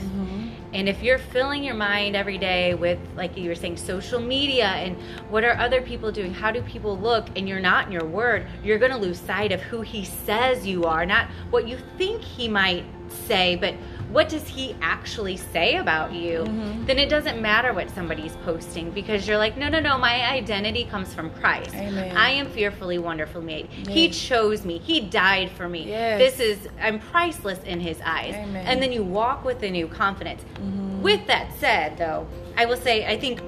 And 0.74 0.86
if 0.86 1.02
you're 1.02 1.16
filling 1.16 1.64
your 1.64 1.74
mind 1.74 2.14
every 2.14 2.36
day 2.36 2.74
with, 2.74 2.98
like 3.16 3.34
you 3.34 3.48
were 3.48 3.54
saying, 3.54 3.78
social 3.78 4.20
media 4.20 4.66
and 4.66 4.94
what 5.30 5.44
are 5.44 5.56
other 5.56 5.80
people 5.80 6.12
doing? 6.12 6.34
How 6.34 6.50
do 6.50 6.60
people 6.60 6.98
look? 6.98 7.28
And 7.36 7.48
you're 7.48 7.58
not 7.58 7.86
in 7.86 7.92
your 7.92 8.04
word, 8.04 8.46
you're 8.62 8.78
going 8.78 8.92
to 8.92 8.98
lose 8.98 9.18
sight 9.18 9.50
of 9.50 9.62
who 9.62 9.80
he 9.80 10.04
says 10.04 10.66
you 10.66 10.84
are, 10.84 11.06
not 11.06 11.28
what 11.48 11.66
you 11.66 11.78
think 11.96 12.20
he 12.20 12.48
might 12.48 12.84
say, 13.08 13.56
but 13.56 13.74
what 14.10 14.28
does 14.28 14.46
he 14.46 14.74
actually 14.80 15.36
say 15.36 15.76
about 15.76 16.12
you? 16.12 16.44
Then 16.86 16.98
it 16.98 17.08
doesn't 17.08 17.40
matter 17.40 17.72
what 17.72 17.90
somebody's 17.90 18.36
posting 18.44 18.90
because 18.90 19.26
you're 19.26 19.38
like, 19.38 19.56
no, 19.56 19.68
no, 19.68 19.80
no, 19.80 19.98
my 19.98 20.30
identity 20.30 20.84
comes 20.84 21.12
from 21.12 21.30
Christ. 21.30 21.74
Amen. 21.74 22.16
I 22.16 22.30
am 22.30 22.48
fearfully, 22.48 22.98
wonderfully 22.98 23.44
made. 23.44 23.66
He 23.66 24.08
chose 24.08 24.64
me. 24.64 24.78
He 24.78 25.00
died 25.00 25.50
for 25.50 25.68
me. 25.68 25.88
Yes. 25.88 26.18
This 26.18 26.40
is, 26.40 26.68
I'm 26.80 26.98
priceless 26.98 27.58
in 27.64 27.80
his 27.80 28.00
eyes. 28.04 28.34
Amen. 28.34 28.66
And 28.66 28.82
then 28.82 28.92
you 28.92 29.02
walk 29.02 29.44
with 29.44 29.62
a 29.62 29.70
new 29.70 29.88
confidence. 29.88 30.42
Mm-hmm. 30.54 31.02
With 31.02 31.26
that 31.26 31.50
said, 31.58 31.98
though, 31.98 32.26
I 32.56 32.64
will 32.64 32.76
say, 32.76 33.06
I 33.06 33.18
think 33.18 33.40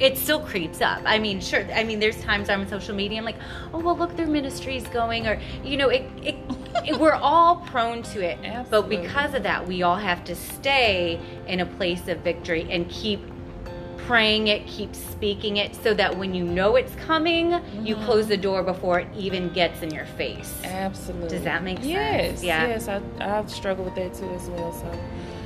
it 0.00 0.16
still 0.18 0.40
creeps 0.40 0.80
up. 0.80 1.02
I 1.04 1.18
mean, 1.18 1.40
sure. 1.40 1.64
I 1.74 1.84
mean, 1.84 2.00
there's 2.00 2.20
times 2.22 2.48
I'm 2.48 2.62
on 2.62 2.68
social 2.68 2.94
media. 2.94 3.18
I'm 3.18 3.24
like, 3.24 3.36
oh 3.74 3.78
well, 3.78 3.96
look, 3.96 4.16
their 4.16 4.26
ministry's 4.26 4.86
going, 4.88 5.26
or 5.28 5.38
you 5.62 5.76
know, 5.76 5.88
it. 5.90 6.02
it, 6.22 6.36
it 6.86 6.98
we're 6.98 7.12
all 7.12 7.56
prone 7.56 8.02
to 8.02 8.24
it, 8.24 8.38
but 8.70 8.88
because 8.88 9.34
of 9.34 9.42
that, 9.42 9.66
we 9.66 9.82
all 9.82 9.96
have 9.96 10.24
to 10.24 10.34
stay 10.34 11.20
in 11.46 11.60
a 11.60 11.66
place 11.66 12.08
of 12.08 12.18
victory 12.20 12.66
and 12.70 12.88
keep 12.88 13.20
praying 13.98 14.48
it, 14.48 14.66
keep 14.66 14.94
speaking 14.94 15.58
it, 15.58 15.74
so 15.76 15.92
that 15.94 16.16
when 16.16 16.34
you 16.34 16.42
know 16.44 16.76
it's 16.76 16.94
coming, 16.96 17.52
you 17.84 17.94
Mm-hmm. 17.94 18.04
close 18.06 18.26
the 18.28 18.36
door 18.36 18.62
before 18.62 19.00
it 19.00 19.08
even 19.16 19.52
gets 19.52 19.82
in 19.82 19.92
your 19.92 20.06
face. 20.06 20.58
absolutely 20.64 21.28
Does 21.28 21.42
that 21.44 21.62
make 21.62 21.78
sense? 21.78 21.88
yes 21.88 22.42
Yeah. 22.42 22.66
yes 22.68 22.88
I, 22.88 23.00
i've 23.20 23.50
struggled 23.50 23.86
with 23.86 23.94
that 23.96 24.14
too 24.14 24.28
as 24.30 24.48
well 24.48 24.72
so 24.72 24.86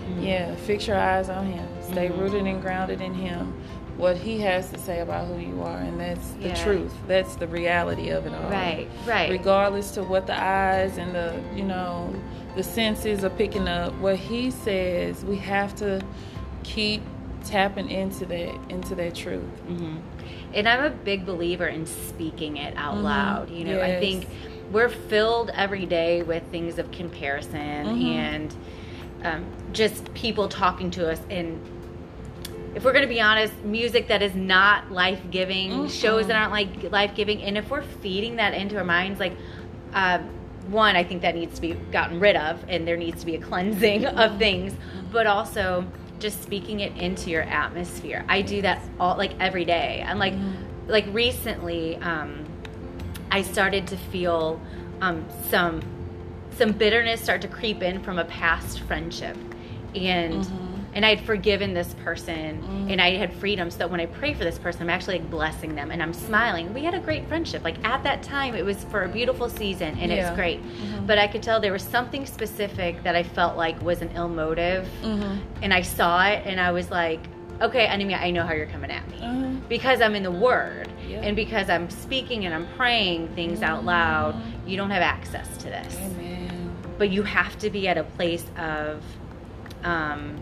Mm-hmm. 0.04 0.22
yeah 0.22 0.54
fix 0.56 0.86
your 0.86 0.98
eyes 0.98 1.30
on 1.30 1.46
him 1.46 1.66
stay 1.82 2.08
Mhm. 2.08 2.18
rooted 2.20 2.46
and 2.46 2.60
grounded 2.60 3.00
in 3.00 3.14
him 3.14 3.54
what 3.96 4.16
he 4.16 4.40
has 4.40 4.70
to 4.70 4.78
say 4.78 5.00
about 5.00 5.26
who 5.28 5.38
you 5.38 5.62
are 5.62 5.78
and 5.78 6.00
that's 6.00 6.30
the 6.32 6.48
Yeah. 6.48 6.64
truth 6.64 6.92
that's 7.06 7.36
the 7.36 7.46
reality 7.46 8.08
of 8.10 8.26
it 8.26 8.34
all 8.34 8.50
Right, 8.50 8.88
right. 9.06 9.30
regardless 9.30 9.92
to 9.92 10.02
what 10.02 10.26
the 10.26 10.36
eyes 10.40 10.98
and 10.98 11.14
the 11.14 11.34
you 11.54 11.62
know 11.64 12.12
the 12.56 12.62
senses 12.62 13.24
are 13.24 13.30
picking 13.30 13.68
up 13.68 13.92
what 14.00 14.16
he 14.16 14.50
says 14.50 15.24
we 15.24 15.36
have 15.36 15.74
to 15.76 16.00
keep 16.64 17.02
tapping 17.44 17.88
into 17.90 18.24
that 18.26 18.54
into 18.68 18.94
that 18.94 19.14
truth 19.14 19.42
hmm 19.68 19.96
And 20.54 20.68
I'm 20.68 20.84
a 20.84 20.90
big 20.90 21.26
believer 21.26 21.66
in 21.66 21.84
speaking 21.84 22.58
it 22.58 22.74
out 22.76 22.94
Mhm. 22.94 23.02
loud. 23.02 23.50
You 23.50 23.64
know, 23.64 23.80
I 23.82 23.98
think 23.98 24.28
we're 24.70 24.88
filled 24.88 25.50
every 25.56 25.84
day 25.84 26.22
with 26.22 26.44
things 26.52 26.78
of 26.78 26.92
comparison 26.92 27.86
Mhm. 27.86 28.04
and 28.04 28.54
um, 29.24 29.44
just 29.72 30.14
people 30.14 30.46
talking 30.48 30.90
to 30.92 31.10
us. 31.10 31.20
And 31.28 31.58
if 32.74 32.84
we're 32.84 32.92
going 32.92 33.02
to 33.06 33.08
be 33.14 33.20
honest, 33.20 33.52
music 33.64 34.08
that 34.08 34.22
is 34.22 34.34
not 34.34 34.90
life 34.90 35.20
giving, 35.30 35.70
Mhm. 35.70 35.90
shows 35.90 36.26
that 36.26 36.36
aren't 36.36 36.52
like 36.52 36.90
life 36.90 37.14
giving, 37.14 37.42
and 37.42 37.56
if 37.56 37.70
we're 37.70 37.82
feeding 37.82 38.36
that 38.36 38.54
into 38.54 38.76
our 38.76 38.84
minds, 38.84 39.20
like, 39.20 39.36
um, 39.94 40.22
one, 40.70 40.96
I 40.96 41.04
think 41.04 41.22
that 41.22 41.34
needs 41.34 41.54
to 41.56 41.60
be 41.60 41.74
gotten 41.92 42.18
rid 42.18 42.36
of, 42.36 42.58
and 42.68 42.86
there 42.88 42.96
needs 42.96 43.20
to 43.20 43.26
be 43.26 43.34
a 43.36 43.38
cleansing 43.40 44.06
of 44.06 44.38
things, 44.38 44.74
but 45.12 45.26
also 45.26 45.86
just 46.18 46.42
speaking 46.42 46.80
it 46.80 46.96
into 46.96 47.28
your 47.30 47.42
atmosphere. 47.42 48.24
I 48.28 48.40
do 48.42 48.62
that 48.62 48.80
all 48.98 49.16
like 49.16 49.32
every 49.40 49.64
day. 49.64 50.02
I'm 50.06 50.18
like, 50.18 50.34
like 50.88 51.04
recently, 51.12 51.96
um, 51.96 52.44
I 53.30 53.42
started 53.42 53.86
to 53.88 53.96
feel 53.96 54.60
um, 55.00 55.24
some 55.50 55.80
some 56.56 56.70
bitterness 56.70 57.20
start 57.20 57.42
to 57.42 57.48
creep 57.48 57.82
in 57.82 58.00
from 58.00 58.18
a 58.18 58.24
past 58.24 58.80
friendship, 58.80 59.36
and 59.94 60.48
and 60.94 61.04
I'd 61.04 61.20
forgiven 61.20 61.74
this 61.74 61.94
person, 62.04 62.62
and 62.88 63.00
I 63.00 63.16
had 63.16 63.32
freedom. 63.34 63.70
So 63.70 63.78
that 63.78 63.90
when 63.90 64.00
I 64.00 64.06
pray 64.06 64.32
for 64.34 64.44
this 64.44 64.58
person, 64.58 64.82
I'm 64.82 64.90
actually 64.90 65.18
like 65.18 65.30
blessing 65.30 65.74
them, 65.74 65.90
and 65.90 66.02
I'm 66.02 66.12
smiling. 66.14 66.72
We 66.72 66.84
had 66.84 66.94
a 66.94 67.00
great 67.00 67.26
friendship. 67.28 67.64
Like 67.64 67.84
at 67.84 68.02
that 68.04 68.22
time, 68.22 68.54
it 68.54 68.64
was 68.64 68.84
for 68.84 69.04
a 69.04 69.08
beautiful 69.08 69.48
season, 69.48 69.98
and 69.98 70.10
it 70.12 70.16
Yeah. 70.16 70.30
was 70.30 70.36
great. 70.36 70.60
But 71.06 71.18
I 71.18 71.26
could 71.26 71.42
tell 71.42 71.60
there 71.60 71.72
was 71.72 71.82
something 71.82 72.24
specific 72.26 73.02
that 73.02 73.14
I 73.16 73.22
felt 73.22 73.56
like 73.56 73.80
was 73.82 74.02
an 74.02 74.10
ill 74.14 74.28
motive, 74.28 74.88
mm-hmm. 75.02 75.38
and 75.62 75.74
I 75.74 75.82
saw 75.82 76.24
it, 76.28 76.42
and 76.46 76.60
I 76.60 76.70
was 76.72 76.90
like, 76.90 77.20
okay, 77.60 77.86
enemy, 77.86 78.14
I 78.14 78.30
know 78.30 78.44
how 78.44 78.52
you're 78.52 78.66
coming 78.66 78.90
at 78.90 79.08
me 79.10 79.18
uh-huh. 79.18 79.50
because 79.68 80.00
I'm 80.00 80.16
in 80.16 80.24
the 80.24 80.30
Word 80.30 80.88
Yeah. 81.08 81.20
and 81.20 81.36
because 81.36 81.70
I'm 81.70 81.88
speaking 81.88 82.46
and 82.46 82.54
I'm 82.54 82.66
praying 82.76 83.28
things 83.28 83.62
out 83.62 83.84
loud, 83.84 84.34
you 84.66 84.76
don't 84.76 84.90
have 84.90 85.02
access 85.02 85.56
to 85.58 85.64
this. 85.66 85.96
amen 85.96 86.74
But 86.98 87.10
you 87.10 87.22
have 87.22 87.56
to 87.60 87.70
be 87.70 87.86
at 87.86 87.96
a 87.96 88.02
place 88.02 88.44
of 88.58 89.02
um, 89.84 90.36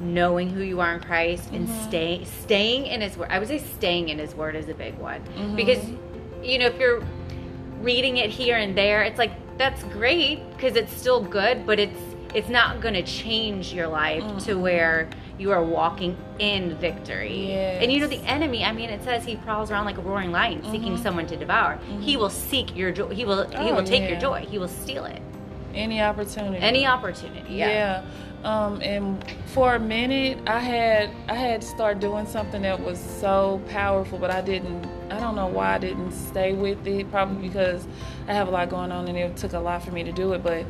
knowing 0.00 0.50
who 0.50 0.62
you 0.62 0.80
are 0.80 0.94
in 0.94 1.00
Christ 1.00 1.50
and 1.52 1.68
mm-hmm. 1.68 1.88
stay, 1.88 2.24
staying 2.24 2.86
in 2.86 3.00
His 3.00 3.16
Word. 3.16 3.28
I 3.30 3.38
would 3.38 3.48
say 3.48 3.58
staying 3.58 4.08
in 4.08 4.18
His 4.18 4.34
Word 4.34 4.56
is 4.56 4.68
a 4.68 4.74
big 4.74 4.96
one 4.98 5.20
mm-hmm. 5.22 5.56
because, 5.56 5.84
you 6.42 6.58
know, 6.58 6.66
if 6.66 6.78
you're 6.78 7.02
reading 7.80 8.16
it 8.16 8.30
here 8.30 8.56
and 8.56 8.76
there, 8.76 9.02
it's 9.02 9.18
like 9.18 9.32
that's 9.58 9.82
great 9.84 10.40
because 10.52 10.76
it's 10.76 10.92
still 10.92 11.22
good, 11.22 11.66
but 11.66 11.78
it's 11.78 11.98
it's 12.34 12.48
not 12.48 12.80
going 12.80 12.94
to 12.94 13.02
change 13.02 13.72
your 13.72 13.86
life 13.86 14.22
to 14.44 14.52
mm-hmm. 14.52 14.60
where 14.60 15.08
you 15.38 15.52
are 15.52 15.62
walking 15.62 16.16
in 16.40 16.76
victory. 16.78 17.52
And 17.52 17.92
you 17.92 18.00
know 18.00 18.08
the 18.08 18.22
enemy, 18.22 18.64
I 18.64 18.72
mean 18.72 18.90
it 18.90 19.02
says 19.04 19.24
he 19.24 19.36
prowls 19.36 19.70
around 19.70 19.84
like 19.84 19.98
a 19.98 20.02
roaring 20.02 20.32
lion 20.32 20.62
seeking 20.70 20.96
someone 20.96 21.26
to 21.28 21.36
devour. 21.36 21.78
He 22.00 22.16
will 22.16 22.30
seek 22.30 22.76
your 22.76 22.90
joy. 22.92 23.08
He 23.14 23.24
will 23.24 23.48
he 23.48 23.70
Oh, 23.70 23.74
will 23.74 23.84
take 23.84 24.02
yeah. 24.02 24.10
your 24.10 24.20
joy. 24.20 24.46
He 24.48 24.58
will 24.58 24.68
steal 24.68 25.04
it. 25.04 25.22
any 25.74 26.00
opportunity 26.00 26.58
Any 26.58 26.86
opportunity. 26.86 27.54
Yeah. 27.54 27.68
yeah 27.68 28.04
um 28.44 28.80
and 28.82 29.24
for 29.46 29.74
a 29.74 29.78
minute 29.78 30.38
i 30.46 30.58
had 30.58 31.10
i 31.28 31.34
had 31.34 31.60
to 31.62 31.66
start 31.66 31.98
doing 32.00 32.26
something 32.26 32.62
that 32.62 32.78
was 32.80 32.98
so 32.98 33.60
powerful 33.68 34.18
but 34.18 34.30
i 34.30 34.40
didn't 34.40 34.84
i 35.10 35.18
don't 35.18 35.34
know 35.34 35.46
why 35.46 35.74
i 35.74 35.78
didn't 35.78 36.12
stay 36.12 36.52
with 36.52 36.86
it 36.86 37.10
probably 37.10 37.48
because 37.48 37.86
i 38.28 38.32
have 38.32 38.48
a 38.48 38.50
lot 38.50 38.68
going 38.68 38.92
on 38.92 39.08
and 39.08 39.16
it 39.16 39.36
took 39.36 39.52
a 39.54 39.58
lot 39.58 39.82
for 39.82 39.92
me 39.92 40.02
to 40.04 40.12
do 40.12 40.32
it 40.34 40.42
but 40.42 40.64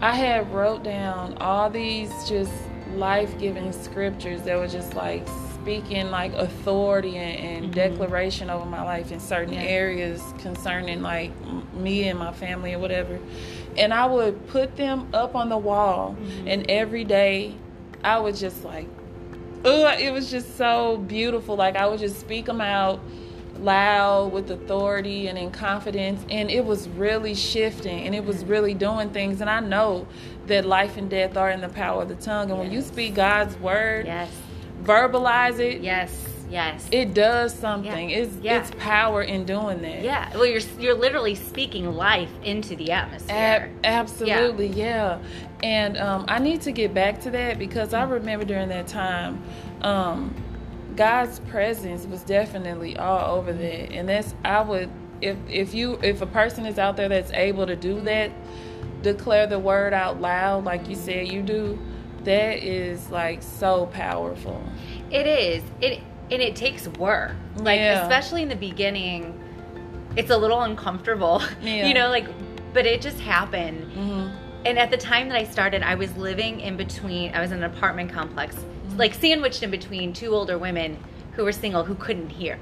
i 0.00 0.14
had 0.14 0.50
wrote 0.52 0.82
down 0.84 1.36
all 1.38 1.68
these 1.68 2.10
just 2.28 2.52
life-giving 2.94 3.72
scriptures 3.72 4.42
that 4.42 4.56
were 4.56 4.68
just 4.68 4.94
like 4.94 5.26
speaking 5.52 6.10
like 6.12 6.32
authority 6.34 7.16
and, 7.16 7.64
and 7.64 7.74
declaration 7.74 8.48
over 8.48 8.64
my 8.64 8.80
life 8.82 9.10
in 9.10 9.18
certain 9.18 9.52
Yeah. 9.54 9.62
areas 9.62 10.22
concerning 10.38 11.02
like 11.02 11.32
m- 11.44 11.66
me 11.74 12.08
and 12.08 12.18
my 12.20 12.32
family 12.32 12.72
or 12.74 12.78
whatever 12.78 13.18
and 13.78 13.92
i 13.92 14.06
would 14.06 14.46
put 14.48 14.76
them 14.76 15.08
up 15.12 15.34
on 15.34 15.48
the 15.48 15.58
wall 15.58 16.16
mm-hmm. 16.18 16.48
and 16.48 16.70
every 16.70 17.04
day 17.04 17.54
I 18.06 18.20
was 18.20 18.38
just 18.38 18.64
like, 18.64 18.86
ugh, 19.64 20.00
it 20.00 20.12
was 20.12 20.30
just 20.30 20.56
so 20.56 20.96
beautiful. 20.96 21.56
Like 21.56 21.74
I 21.74 21.88
would 21.88 21.98
just 21.98 22.20
speak 22.20 22.46
them 22.46 22.60
out 22.60 23.00
loud 23.58 24.32
with 24.32 24.50
authority 24.50 25.28
and 25.28 25.38
in 25.38 25.50
confidence 25.50 26.22
and 26.28 26.50
it 26.50 26.62
was 26.62 26.90
really 26.90 27.34
shifting 27.34 28.04
and 28.04 28.14
it 28.14 28.24
was 28.24 28.38
mm-hmm. 28.38 28.50
really 28.50 28.74
doing 28.74 29.10
things. 29.10 29.40
And 29.40 29.50
I 29.50 29.60
know 29.60 30.06
that 30.46 30.64
life 30.64 30.96
and 30.96 31.10
death 31.10 31.36
are 31.36 31.50
in 31.50 31.60
the 31.60 31.68
power 31.68 32.02
of 32.02 32.08
the 32.08 32.14
tongue. 32.14 32.50
And 32.50 32.58
yes. 32.58 32.64
when 32.64 32.72
you 32.72 32.82
speak 32.82 33.14
God's 33.14 33.56
word 33.58 34.06
yes. 34.06 34.30
verbalize 34.84 35.58
it 35.58 35.80
yes 35.80 36.35
Yes. 36.48 36.88
It 36.92 37.14
does 37.14 37.54
something. 37.54 38.10
Yeah. 38.10 38.16
It's 38.16 38.36
yeah. 38.40 38.60
it's 38.60 38.70
power 38.78 39.22
in 39.22 39.44
doing 39.44 39.82
that. 39.82 40.02
Yeah. 40.02 40.32
Well, 40.34 40.46
you're 40.46 40.60
you're 40.78 40.94
literally 40.94 41.34
speaking 41.34 41.92
life 41.94 42.30
into 42.42 42.76
the 42.76 42.92
atmosphere. 42.92 43.36
absolutely, 43.84 44.68
yeah. 44.68 45.18
yeah. 45.18 45.22
And 45.62 45.96
um, 45.96 46.24
I 46.28 46.38
need 46.38 46.60
to 46.62 46.72
get 46.72 46.94
back 46.94 47.20
to 47.22 47.30
that 47.30 47.58
because 47.58 47.94
I 47.94 48.04
remember 48.04 48.44
during 48.44 48.68
that 48.68 48.86
time, 48.86 49.42
um, 49.82 50.34
God's 50.94 51.40
presence 51.40 52.06
was 52.06 52.22
definitely 52.22 52.96
all 52.96 53.36
over 53.36 53.52
that, 53.52 53.92
and 53.92 54.08
that's 54.08 54.34
I 54.44 54.60
would 54.60 54.90
if 55.20 55.36
if 55.48 55.74
you 55.74 55.98
if 56.02 56.22
a 56.22 56.26
person 56.26 56.66
is 56.66 56.78
out 56.78 56.96
there 56.96 57.08
that's 57.08 57.32
able 57.32 57.66
to 57.66 57.76
do 57.76 58.00
that, 58.02 58.30
declare 59.02 59.46
the 59.46 59.58
word 59.58 59.92
out 59.92 60.20
loud 60.20 60.64
like 60.64 60.88
you 60.88 60.94
said 60.94 61.28
you 61.28 61.42
do. 61.42 61.78
That 62.24 62.62
is 62.64 63.08
like 63.10 63.42
so 63.42 63.86
powerful. 63.86 64.62
It 65.10 65.26
is. 65.26 65.62
It 65.80 66.00
and 66.30 66.42
it 66.42 66.56
takes 66.56 66.88
work. 66.88 67.34
Like 67.56 67.80
yeah. 67.80 68.02
especially 68.02 68.42
in 68.42 68.48
the 68.48 68.56
beginning, 68.56 69.40
it's 70.16 70.30
a 70.30 70.36
little 70.36 70.62
uncomfortable. 70.62 71.42
Yeah. 71.62 71.86
you 71.86 71.94
know, 71.94 72.08
like 72.08 72.26
but 72.72 72.86
it 72.86 73.00
just 73.00 73.18
happened. 73.20 73.90
Mm-hmm. 73.92 74.46
And 74.66 74.78
at 74.78 74.90
the 74.90 74.96
time 74.96 75.28
that 75.28 75.38
I 75.38 75.44
started, 75.44 75.82
I 75.82 75.94
was 75.94 76.14
living 76.16 76.60
in 76.60 76.76
between. 76.76 77.34
I 77.34 77.40
was 77.40 77.52
in 77.52 77.62
an 77.62 77.64
apartment 77.64 78.12
complex, 78.12 78.56
mm-hmm. 78.56 78.96
like 78.96 79.14
sandwiched 79.14 79.62
in 79.62 79.70
between 79.70 80.12
two 80.12 80.34
older 80.34 80.58
women 80.58 80.98
who 81.32 81.44
were 81.44 81.52
single 81.52 81.84
who 81.84 81.94
couldn't 81.94 82.30
hear. 82.30 82.58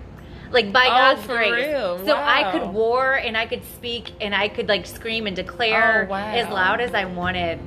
Like 0.50 0.72
by 0.72 0.86
oh, 0.86 0.90
God's 0.90 1.26
grace. 1.26 1.66
Real? 1.66 1.98
So 2.06 2.14
wow. 2.14 2.24
I 2.26 2.52
could 2.52 2.72
war 2.72 3.14
and 3.14 3.36
I 3.36 3.46
could 3.46 3.64
speak 3.64 4.12
and 4.20 4.34
I 4.34 4.48
could 4.48 4.68
like 4.68 4.86
scream 4.86 5.26
and 5.26 5.34
declare 5.34 6.06
oh, 6.08 6.12
wow. 6.12 6.30
as 6.30 6.48
loud 6.48 6.80
as 6.80 6.94
I 6.94 7.06
wanted. 7.06 7.58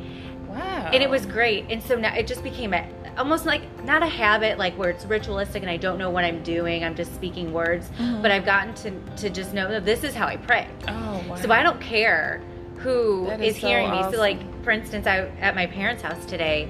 Wow. 0.48 0.92
And 0.94 1.04
it 1.04 1.10
was 1.10 1.26
great. 1.26 1.66
And 1.70 1.84
so 1.84 1.96
now 1.96 2.16
it 2.16 2.28
just 2.28 2.44
became 2.44 2.74
a 2.74 2.88
almost 3.18 3.46
like 3.46 3.84
not 3.84 4.04
a 4.04 4.08
habit 4.08 4.58
like 4.58 4.78
where 4.78 4.90
it's 4.90 5.06
ritualistic 5.06 5.64
and 5.64 5.70
I 5.70 5.78
don't 5.78 5.98
know 5.98 6.10
what 6.10 6.24
I'm 6.24 6.44
doing. 6.44 6.84
I'm 6.84 6.96
just 6.96 7.14
speaking 7.16 7.52
words, 7.52 7.88
mm-hmm. 7.90 8.22
but 8.22 8.32
I've 8.32 8.46
gotten 8.46 8.74
to 8.76 8.92
to 9.18 9.30
just 9.30 9.54
know 9.54 9.70
that 9.70 9.86
this 9.86 10.04
is 10.04 10.14
how 10.14 10.28
I 10.28 10.38
pray. 10.38 10.68
Oh, 10.88 11.24
wow. 11.28 11.36
So 11.36 11.52
I 11.52 11.64
don't 11.64 11.82
care 11.82 12.42
who 12.78 13.30
is, 13.32 13.56
is, 13.56 13.58
hearing 13.58 13.88
awesome. 13.88 14.12
me. 14.12 14.16
So 14.16 14.22
like 14.22 14.64
for 14.64 14.72
instance, 14.72 15.08
I 15.08 15.28
at 15.40 15.56
my 15.56 15.66
parents' 15.66 16.04
house 16.04 16.26
today, 16.26 16.70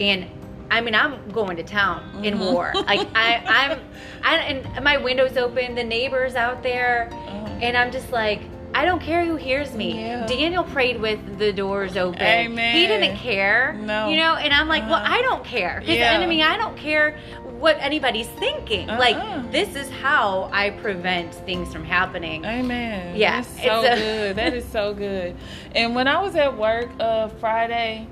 and 0.00 0.26
I 0.70 0.80
mean, 0.80 0.94
I'm 0.94 1.28
going 1.30 1.56
to 1.58 1.62
town 1.62 2.02
mm-hmm. 2.12 2.24
in 2.24 2.38
war. 2.38 2.72
Like 2.74 3.06
I, 3.14 3.36
I'm, 3.46 3.80
I, 4.22 4.36
and 4.38 4.84
my 4.84 4.96
window's 4.96 5.36
open. 5.36 5.74
The 5.74 5.84
neighbors 5.84 6.34
out 6.34 6.62
there, 6.62 7.10
oh. 7.12 7.58
and 7.60 7.76
I'm 7.76 7.92
just 7.92 8.10
like, 8.10 8.40
I 8.74 8.84
don't 8.84 9.02
care 9.02 9.24
who 9.24 9.36
hears 9.36 9.74
me. 9.74 10.00
Yeah. 10.00 10.26
Daniel 10.26 10.64
prayed 10.64 11.00
with 11.00 11.38
the 11.38 11.52
doors 11.52 11.96
open. 11.96 12.22
Amen. 12.22 12.74
He 12.74 12.86
didn't 12.86 13.16
care. 13.16 13.74
No. 13.74 14.08
You 14.08 14.16
know, 14.16 14.36
and 14.36 14.52
I'm 14.52 14.68
like, 14.68 14.82
uh-huh. 14.84 14.92
well, 14.92 15.02
I 15.04 15.22
don't 15.22 15.44
care. 15.44 15.80
His 15.80 15.98
yeah. 15.98 16.12
enemy, 16.12 16.42
I 16.42 16.56
don't 16.56 16.76
care 16.76 17.18
what 17.58 17.76
anybody's 17.80 18.28
thinking. 18.28 18.88
Uh-huh. 18.88 18.98
Like, 18.98 19.52
this 19.52 19.76
is 19.76 19.90
how 19.90 20.48
I 20.52 20.70
prevent 20.70 21.34
things 21.34 21.72
from 21.72 21.84
happening. 21.84 22.44
Amen. 22.44 23.14
Yeah. 23.16 23.42
That's 23.42 23.62
so 23.62 23.80
a- 23.80 23.94
good. 23.96 24.36
that 24.36 24.54
is 24.54 24.64
so 24.64 24.94
good. 24.94 25.36
And 25.74 25.94
when 25.94 26.08
I 26.08 26.20
was 26.22 26.34
at 26.34 26.56
work 26.56 26.88
uh, 26.98 27.28
Friday, 27.28 28.06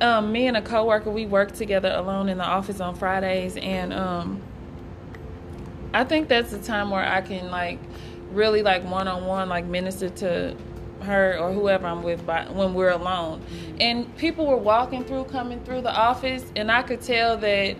um, 0.00 0.30
me 0.30 0.46
and 0.46 0.56
a 0.56 0.62
coworker, 0.62 1.10
we 1.10 1.26
worked 1.26 1.56
together 1.56 1.90
alone 1.90 2.28
in 2.28 2.38
the 2.38 2.44
office 2.44 2.80
on 2.80 2.94
Fridays, 2.94 3.56
and 3.56 3.92
um, 3.92 4.42
I 5.94 6.04
think 6.04 6.28
that's 6.28 6.50
the 6.50 6.58
time 6.58 6.90
where 6.90 7.04
I 7.04 7.22
can 7.22 7.50
like 7.50 7.78
really 8.30 8.62
like 8.62 8.84
one 8.84 9.08
on 9.08 9.24
one, 9.26 9.48
like 9.48 9.64
minister 9.64 10.08
to 10.08 10.56
her 11.02 11.38
or 11.38 11.52
whoever 11.52 11.86
I'm 11.86 12.02
with 12.02 12.24
by, 12.26 12.44
when 12.46 12.74
we're 12.74 12.90
alone. 12.90 13.42
And 13.80 14.14
people 14.16 14.46
were 14.46 14.56
walking 14.56 15.04
through, 15.04 15.24
coming 15.24 15.62
through 15.64 15.82
the 15.82 15.94
office, 15.94 16.44
and 16.56 16.70
I 16.70 16.82
could 16.82 17.00
tell 17.00 17.36
that 17.38 17.76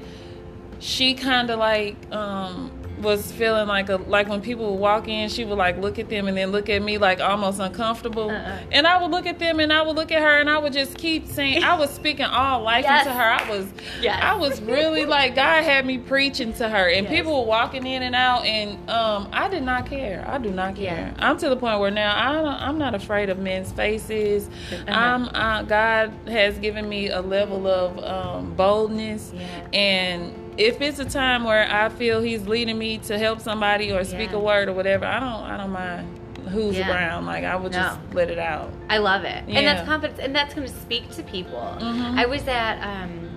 she 0.78 1.14
kind 1.14 1.50
of 1.50 1.58
like 1.58 1.96
um, 2.12 2.70
was 2.98 3.30
feeling 3.32 3.68
like 3.68 3.88
a 3.88 3.96
like 3.96 4.28
when 4.28 4.40
people 4.40 4.70
would 4.72 4.80
walk 4.80 5.08
in, 5.08 5.28
she 5.28 5.44
would 5.44 5.58
like 5.58 5.78
look 5.78 5.98
at 5.98 6.08
them 6.08 6.28
and 6.28 6.36
then 6.36 6.50
look 6.50 6.68
at 6.68 6.82
me 6.82 6.98
like 6.98 7.20
almost 7.20 7.60
uncomfortable. 7.60 8.30
Uh-uh. 8.30 8.58
And 8.72 8.86
I 8.86 9.00
would 9.00 9.10
look 9.10 9.26
at 9.26 9.38
them 9.38 9.60
and 9.60 9.72
I 9.72 9.82
would 9.82 9.96
look 9.96 10.10
at 10.12 10.22
her 10.22 10.38
and 10.38 10.48
I 10.48 10.58
would 10.58 10.72
just 10.72 10.96
keep 10.96 11.26
saying 11.26 11.62
I 11.62 11.76
was 11.76 11.90
speaking 11.90 12.26
all 12.26 12.62
life 12.62 12.84
yes. 12.84 13.06
into 13.06 13.18
her. 13.18 13.24
I 13.24 13.50
was 13.50 13.66
yes. 14.00 14.22
I 14.22 14.34
was 14.34 14.60
really 14.62 15.04
like 15.04 15.34
God 15.34 15.62
had 15.64 15.84
me 15.84 15.98
preaching 15.98 16.52
to 16.54 16.68
her 16.68 16.88
and 16.88 17.04
yes. 17.04 17.14
people 17.14 17.40
were 17.40 17.46
walking 17.46 17.86
in 17.86 18.02
and 18.02 18.14
out 18.14 18.44
and 18.44 18.78
um, 18.88 19.28
I 19.32 19.48
did 19.48 19.62
not 19.62 19.86
care. 19.86 20.24
I 20.26 20.38
do 20.38 20.50
not 20.50 20.76
care. 20.76 21.12
Yeah. 21.14 21.14
I'm 21.18 21.36
to 21.38 21.48
the 21.48 21.56
point 21.56 21.80
where 21.80 21.90
now 21.90 22.14
I 22.14 22.66
I'm 22.66 22.78
not 22.78 22.94
afraid 22.94 23.28
of 23.28 23.38
men's 23.38 23.72
faces. 23.72 24.48
Uh-huh. 24.72 24.84
I'm 24.88 25.28
uh, 25.28 25.62
God 25.62 26.12
has 26.28 26.58
given 26.58 26.88
me 26.88 27.10
a 27.10 27.20
level 27.20 27.66
of 27.66 27.98
um, 27.98 28.54
boldness 28.54 29.32
yeah. 29.34 29.68
and 29.72 30.45
if 30.58 30.80
it's 30.80 30.98
a 30.98 31.04
time 31.04 31.44
where 31.44 31.68
I 31.70 31.88
feel 31.88 32.20
he's 32.20 32.46
leading 32.46 32.78
me 32.78 32.98
to 32.98 33.18
help 33.18 33.40
somebody 33.40 33.92
or 33.92 34.04
speak 34.04 34.30
yeah. 34.30 34.36
a 34.36 34.40
word 34.40 34.68
or 34.68 34.72
whatever, 34.72 35.04
I 35.04 35.20
don't 35.20 35.42
I 35.44 35.56
don't 35.56 35.70
mind 35.70 36.20
who's 36.48 36.76
yeah. 36.76 36.90
around. 36.90 37.26
Like 37.26 37.44
I 37.44 37.56
would 37.56 37.72
no. 37.72 37.78
just 37.78 38.00
let 38.12 38.30
it 38.30 38.38
out. 38.38 38.72
I 38.88 38.98
love 38.98 39.24
it, 39.24 39.48
yeah. 39.48 39.58
and 39.58 39.66
that's 39.66 39.86
confidence, 39.86 40.18
and 40.20 40.34
that's 40.34 40.54
going 40.54 40.66
to 40.66 40.74
speak 40.74 41.10
to 41.10 41.22
people. 41.22 41.76
Mm-hmm. 41.80 42.18
I 42.18 42.26
was 42.26 42.46
at. 42.48 42.82
Um, 42.82 43.35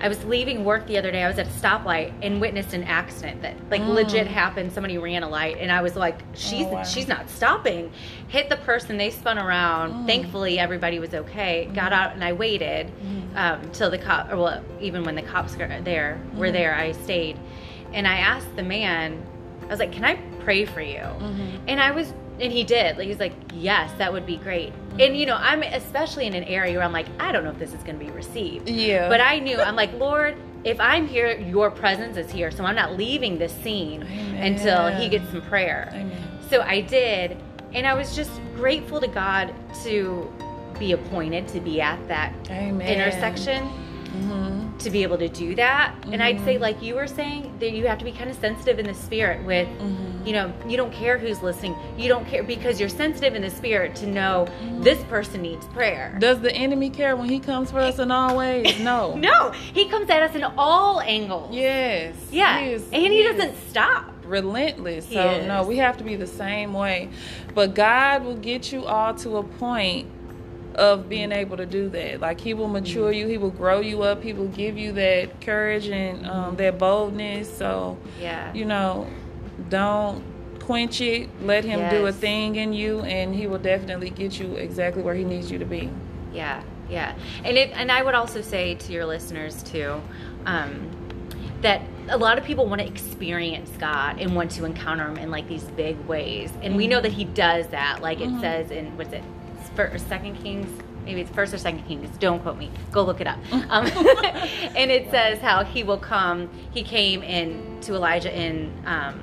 I 0.00 0.08
was 0.08 0.24
leaving 0.24 0.64
work 0.64 0.86
the 0.86 0.96
other 0.96 1.10
day. 1.10 1.22
I 1.22 1.28
was 1.28 1.38
at 1.38 1.46
a 1.46 1.50
stoplight 1.50 2.14
and 2.22 2.40
witnessed 2.40 2.72
an 2.72 2.84
accident 2.84 3.42
that 3.42 3.54
like 3.70 3.82
mm. 3.82 3.94
legit 3.94 4.26
happened. 4.26 4.72
Somebody 4.72 4.96
ran 4.96 5.22
a 5.22 5.28
light 5.28 5.58
and 5.58 5.70
I 5.70 5.82
was 5.82 5.94
like, 5.94 6.20
she's 6.34 6.66
oh, 6.66 6.72
wow. 6.72 6.82
she's 6.84 7.06
not 7.06 7.28
stopping. 7.28 7.92
Hit 8.28 8.48
the 8.48 8.56
person. 8.56 8.96
They 8.96 9.10
spun 9.10 9.38
around. 9.38 9.92
Mm. 9.92 10.06
Thankfully, 10.06 10.58
everybody 10.58 10.98
was 10.98 11.12
okay. 11.12 11.68
Mm. 11.68 11.74
Got 11.74 11.92
out 11.92 12.14
and 12.14 12.24
I 12.24 12.32
waited 12.32 12.90
mm. 13.02 13.36
um, 13.36 13.70
till 13.72 13.90
the 13.90 13.98
cop. 13.98 14.32
Or 14.32 14.38
well, 14.38 14.64
even 14.80 15.04
when 15.04 15.14
the 15.14 15.22
cops 15.22 15.54
were 15.56 15.80
there, 15.82 16.20
were 16.34 16.48
mm. 16.48 16.52
there, 16.52 16.74
I 16.74 16.92
stayed. 16.92 17.38
And 17.92 18.08
I 18.08 18.16
asked 18.16 18.56
the 18.56 18.62
man. 18.62 19.22
I 19.64 19.66
was 19.66 19.78
like, 19.78 19.92
"Can 19.92 20.04
I 20.04 20.16
pray 20.40 20.64
for 20.64 20.80
you?" 20.80 20.98
Mm-hmm. 20.98 21.68
And 21.68 21.80
I 21.80 21.90
was 21.90 22.12
and 22.40 22.50
he 22.50 22.64
did. 22.64 22.96
Like 22.96 23.06
he's 23.06 23.20
like, 23.20 23.34
yes, 23.54 23.90
that 23.98 24.12
would 24.12 24.26
be 24.26 24.36
great. 24.36 24.72
And 24.98 25.16
you 25.16 25.26
know, 25.26 25.36
I'm 25.36 25.62
especially 25.62 26.26
in 26.26 26.34
an 26.34 26.44
area 26.44 26.74
where 26.74 26.84
I'm 26.84 26.92
like, 26.92 27.06
I 27.20 27.32
don't 27.32 27.44
know 27.44 27.50
if 27.50 27.58
this 27.58 27.74
is 27.74 27.82
going 27.82 27.98
to 27.98 28.04
be 28.04 28.10
received. 28.10 28.68
Yeah. 28.68 29.08
But 29.08 29.20
I 29.20 29.38
knew 29.38 29.60
I'm 29.60 29.76
like, 29.76 29.92
Lord, 29.94 30.36
if 30.64 30.80
I'm 30.80 31.06
here, 31.06 31.38
your 31.38 31.70
presence 31.70 32.16
is 32.16 32.30
here, 32.30 32.50
so 32.50 32.64
I'm 32.64 32.74
not 32.74 32.96
leaving 32.96 33.38
this 33.38 33.52
scene 33.52 34.02
Amen. 34.02 34.52
until 34.52 34.88
he 34.88 35.08
gets 35.08 35.28
some 35.30 35.42
prayer. 35.42 35.90
Amen. 35.92 36.22
So 36.48 36.62
I 36.62 36.80
did, 36.80 37.36
and 37.72 37.86
I 37.86 37.94
was 37.94 38.16
just 38.16 38.32
grateful 38.56 39.00
to 39.00 39.08
God 39.08 39.54
to 39.84 40.30
be 40.78 40.92
appointed 40.92 41.46
to 41.48 41.60
be 41.60 41.80
at 41.80 42.06
that 42.08 42.34
Amen. 42.50 42.86
intersection. 42.86 43.62
Mm-hmm. 44.10 44.78
To 44.78 44.90
be 44.90 45.02
able 45.02 45.18
to 45.18 45.28
do 45.28 45.54
that, 45.54 45.94
mm-hmm. 46.00 46.14
and 46.14 46.22
I'd 46.22 46.40
say, 46.40 46.54
mm-hmm. 46.54 46.62
like 46.62 46.82
you 46.82 46.94
were 46.94 47.06
saying, 47.06 47.56
that 47.60 47.72
you 47.72 47.86
have 47.86 47.98
to 47.98 48.04
be 48.04 48.12
kind 48.12 48.28
of 48.28 48.36
sensitive 48.36 48.78
in 48.78 48.86
the 48.86 48.94
spirit 48.94 49.44
with 49.44 49.68
mm-hmm 49.68 50.09
you 50.24 50.32
know 50.32 50.52
you 50.66 50.76
don't 50.76 50.92
care 50.92 51.18
who's 51.18 51.42
listening. 51.42 51.76
You 51.96 52.08
don't 52.08 52.26
care 52.26 52.42
because 52.42 52.78
you're 52.80 52.88
sensitive 52.88 53.34
in 53.34 53.42
the 53.42 53.50
spirit 53.50 53.94
to 53.96 54.06
know 54.06 54.46
this 54.80 55.02
person 55.04 55.42
needs 55.42 55.66
prayer. 55.68 56.16
Does 56.18 56.40
the 56.40 56.52
enemy 56.54 56.90
care 56.90 57.16
when 57.16 57.28
he 57.28 57.40
comes 57.40 57.70
for 57.70 57.78
us 57.78 57.98
in 57.98 58.10
all 58.10 58.36
ways? 58.36 58.78
No. 58.80 59.14
No 59.14 59.50
he 59.50 59.88
comes 59.88 60.08
at 60.10 60.22
us 60.22 60.34
in 60.34 60.42
all 60.42 61.00
angles. 61.00 61.54
Yes 61.54 62.14
yeah 62.30 62.58
and 62.58 62.82
he, 62.92 63.08
he 63.08 63.22
doesn't 63.22 63.56
stop. 63.68 64.12
relentless 64.24 65.06
he 65.06 65.14
so 65.14 65.30
is. 65.30 65.46
no 65.46 65.64
we 65.64 65.76
have 65.78 65.96
to 65.98 66.04
be 66.04 66.16
the 66.16 66.26
same 66.26 66.72
way. 66.72 67.08
But 67.54 67.74
god 67.74 68.24
will 68.24 68.36
get 68.36 68.72
you 68.72 68.84
all 68.86 69.14
to 69.16 69.38
a 69.38 69.42
point 69.42 70.08
of 70.74 71.08
being 71.08 71.32
able 71.32 71.56
to 71.56 71.66
do 71.66 71.88
that. 71.90 72.20
Like 72.20 72.40
he 72.40 72.54
will 72.54 72.68
mature 72.68 73.12
you, 73.12 73.26
he 73.26 73.38
will 73.38 73.50
grow 73.50 73.80
you 73.80 74.02
up, 74.02 74.22
he 74.22 74.32
will 74.32 74.48
give 74.48 74.78
you 74.78 74.92
that 74.92 75.40
courage 75.40 75.88
and 75.88 76.26
um, 76.26 76.56
that 76.56 76.78
boldness. 76.78 77.54
So 77.54 77.98
yeah, 78.20 78.52
you 78.54 78.64
know, 78.64 79.06
don't 79.70 80.22
quench 80.60 81.00
it. 81.00 81.28
Let 81.42 81.64
him 81.64 81.80
yes. 81.80 81.92
do 81.92 82.06
a 82.06 82.12
thing 82.12 82.56
in 82.56 82.72
you, 82.72 83.00
and 83.00 83.34
he 83.34 83.46
will 83.46 83.58
definitely 83.58 84.10
get 84.10 84.38
you 84.38 84.54
exactly 84.56 85.02
where 85.02 85.14
he 85.14 85.24
needs 85.24 85.50
you 85.50 85.58
to 85.58 85.64
be. 85.64 85.90
Yeah, 86.32 86.62
yeah. 86.88 87.16
And 87.44 87.56
it, 87.56 87.70
and 87.72 87.90
I 87.90 88.02
would 88.02 88.14
also 88.14 88.40
say 88.42 88.74
to 88.74 88.92
your 88.92 89.06
listeners 89.06 89.62
too, 89.62 90.00
um, 90.46 90.90
that 91.62 91.82
a 92.08 92.16
lot 92.16 92.38
of 92.38 92.44
people 92.44 92.66
want 92.66 92.80
to 92.80 92.86
experience 92.86 93.70
God 93.78 94.20
and 94.20 94.34
want 94.34 94.50
to 94.52 94.64
encounter 94.64 95.08
Him 95.08 95.18
in 95.18 95.30
like 95.30 95.48
these 95.48 95.64
big 95.64 95.98
ways, 96.06 96.50
and 96.56 96.62
mm-hmm. 96.62 96.76
we 96.76 96.86
know 96.86 97.00
that 97.00 97.12
He 97.12 97.24
does 97.24 97.66
that. 97.68 98.00
Like 98.00 98.18
mm-hmm. 98.18 98.36
it 98.36 98.40
says 98.40 98.70
in 98.70 98.96
what's 98.96 99.12
it, 99.12 99.24
First, 99.74 100.08
Second 100.08 100.36
Kings 100.42 100.68
maybe 101.04 101.22
it's 101.22 101.30
first 101.30 101.54
or 101.54 101.58
second 101.58 101.82
kings 101.88 102.14
don't 102.18 102.40
quote 102.40 102.58
me 102.58 102.70
go 102.92 103.02
look 103.02 103.22
it 103.22 103.26
up 103.26 103.38
um, 103.52 103.86
and 104.76 104.90
it 104.90 105.10
says 105.10 105.38
how 105.38 105.64
he 105.64 105.82
will 105.82 105.96
come 105.96 106.48
he 106.72 106.82
came 106.82 107.22
in 107.22 107.80
to 107.80 107.94
elijah 107.94 108.30
in 108.38 108.70
um, 108.84 109.18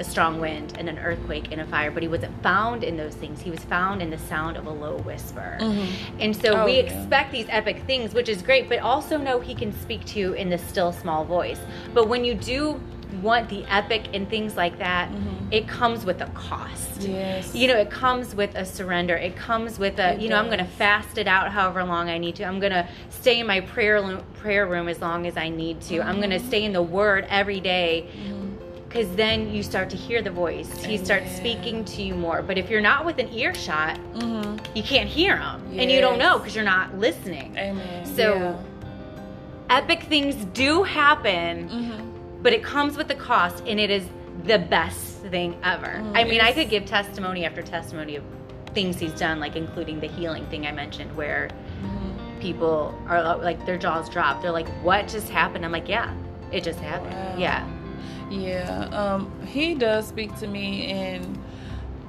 a 0.00 0.04
strong 0.04 0.40
wind 0.40 0.74
and 0.78 0.88
an 0.88 0.98
earthquake 0.98 1.52
and 1.52 1.60
a 1.60 1.66
fire, 1.66 1.90
but 1.90 2.02
he 2.02 2.08
wasn't 2.08 2.42
found 2.42 2.82
in 2.82 2.96
those 2.96 3.14
things. 3.14 3.40
He 3.40 3.50
was 3.50 3.60
found 3.60 4.00
in 4.00 4.10
the 4.10 4.18
sound 4.18 4.56
of 4.56 4.66
a 4.66 4.70
low 4.70 4.96
whisper. 4.98 5.58
Mm-hmm. 5.60 6.20
And 6.20 6.34
so 6.34 6.62
Oh, 6.62 6.64
we 6.64 6.78
yeah. 6.78 6.84
expect 6.84 7.30
these 7.30 7.46
epic 7.50 7.82
things, 7.86 8.14
which 8.14 8.28
is 8.28 8.42
great, 8.42 8.68
but 8.68 8.78
also 8.80 9.18
know 9.18 9.40
he 9.40 9.54
can 9.54 9.72
speak 9.80 10.04
to 10.06 10.18
you 10.18 10.32
in 10.32 10.48
the 10.48 10.58
still 10.58 10.90
small 10.92 11.24
voice. 11.24 11.60
But 11.92 12.08
when 12.08 12.24
you 12.24 12.34
do 12.34 12.80
want 13.22 13.48
the 13.48 13.64
epic 13.64 14.04
and 14.14 14.28
things 14.28 14.56
like 14.56 14.78
that, 14.78 15.10
mm-hmm. 15.10 15.52
it 15.52 15.68
comes 15.68 16.04
with 16.04 16.20
a 16.22 16.26
cost. 16.26 17.02
Yes. 17.02 17.54
You 17.54 17.68
know, 17.68 17.76
it 17.76 17.90
comes 17.90 18.34
with 18.34 18.54
a 18.54 18.64
surrender. 18.64 19.16
It 19.16 19.36
comes 19.36 19.78
with 19.78 19.98
a, 19.98 20.14
It 20.14 20.20
you 20.20 20.28
know, 20.28 20.36
I'm 20.36 20.46
going 20.46 20.58
to 20.58 20.64
fast 20.64 21.18
it 21.18 21.26
out 21.26 21.50
however 21.50 21.82
long 21.84 22.08
I 22.08 22.18
need 22.18 22.36
to. 22.36 22.44
I'm 22.44 22.60
going 22.60 22.72
to 22.72 22.86
stay 23.08 23.40
in 23.40 23.46
my 23.46 23.60
prayer 23.60 24.00
lo- 24.00 24.24
prayer 24.34 24.66
room 24.66 24.88
as 24.88 25.00
long 25.00 25.26
as 25.26 25.36
I 25.36 25.48
need 25.48 25.80
to. 25.82 26.00
I'm 26.00 26.16
going 26.18 26.30
to 26.30 26.36
mm-hmm. 26.36 26.48
stay 26.48 26.64
in 26.64 26.72
the 26.72 26.82
Word 26.82 27.26
every 27.28 27.60
day 27.60 28.08
because 28.90 29.14
then 29.14 29.54
you 29.54 29.62
start 29.62 29.88
to 29.88 29.96
hear 29.96 30.20
the 30.20 30.32
voice. 30.32 30.84
He 30.84 30.98
starts 30.98 31.30
speaking 31.30 31.84
to 31.84 32.02
you 32.02 32.12
more. 32.16 32.42
But 32.42 32.58
if 32.58 32.68
you're 32.68 32.80
not 32.80 33.04
within 33.04 33.32
earshot, 33.32 33.96
Mm-hmm. 34.14 34.76
you 34.76 34.82
can't 34.82 35.08
hear 35.08 35.36
him, 35.36 35.62
and 35.78 35.88
you 35.90 36.00
don't 36.00 36.18
know 36.18 36.38
because 36.38 36.56
you're 36.56 36.64
not 36.64 36.98
listening. 36.98 37.56
Amen. 37.56 38.04
So- 38.04 38.58
Epic 39.70 40.02
things 40.04 40.34
do 40.46 40.82
happen, 40.82 41.68
hmm 41.68 42.06
but 42.42 42.52
it 42.54 42.64
comes 42.64 42.96
with 42.96 43.08
a 43.10 43.14
cost, 43.14 43.62
and 43.66 43.78
it 43.78 43.90
is 43.90 44.02
the 44.44 44.58
best 44.58 45.18
thing 45.30 45.54
ever. 45.62 45.86
Mm, 46.02 46.12
I 46.16 46.24
mean, 46.24 46.40
I 46.40 46.52
could 46.52 46.70
give 46.70 46.86
testimony 46.86 47.44
after 47.44 47.60
testimony 47.62 48.16
of 48.16 48.24
things 48.74 48.98
he's 48.98 49.12
done, 49.12 49.38
like 49.40 49.56
including 49.56 50.00
the 50.00 50.06
healing 50.08 50.46
thing 50.46 50.66
I 50.66 50.72
mentioned, 50.72 51.14
where 51.16 51.48
hmm 51.82 52.40
people 52.40 52.98
are 53.06 53.36
like 53.36 53.64
their 53.66 53.76
jaws 53.76 54.08
drop. 54.08 54.40
They're 54.42 54.50
like, 54.50 54.68
"What 54.82 55.06
just 55.06 55.28
happened?" 55.28 55.64
I'm 55.66 55.70
like, 55.72 55.86
"Yeah, 55.88 56.12
it 56.50 56.64
just 56.64 56.80
happened." 56.80 57.12
Wow. 57.12 57.36
Yeah. 57.38 57.68
Yeah, 58.30 58.84
um, 58.92 59.30
he 59.46 59.74
does 59.74 60.06
speak 60.06 60.34
to 60.38 60.46
me 60.46 60.86
in 60.90 61.38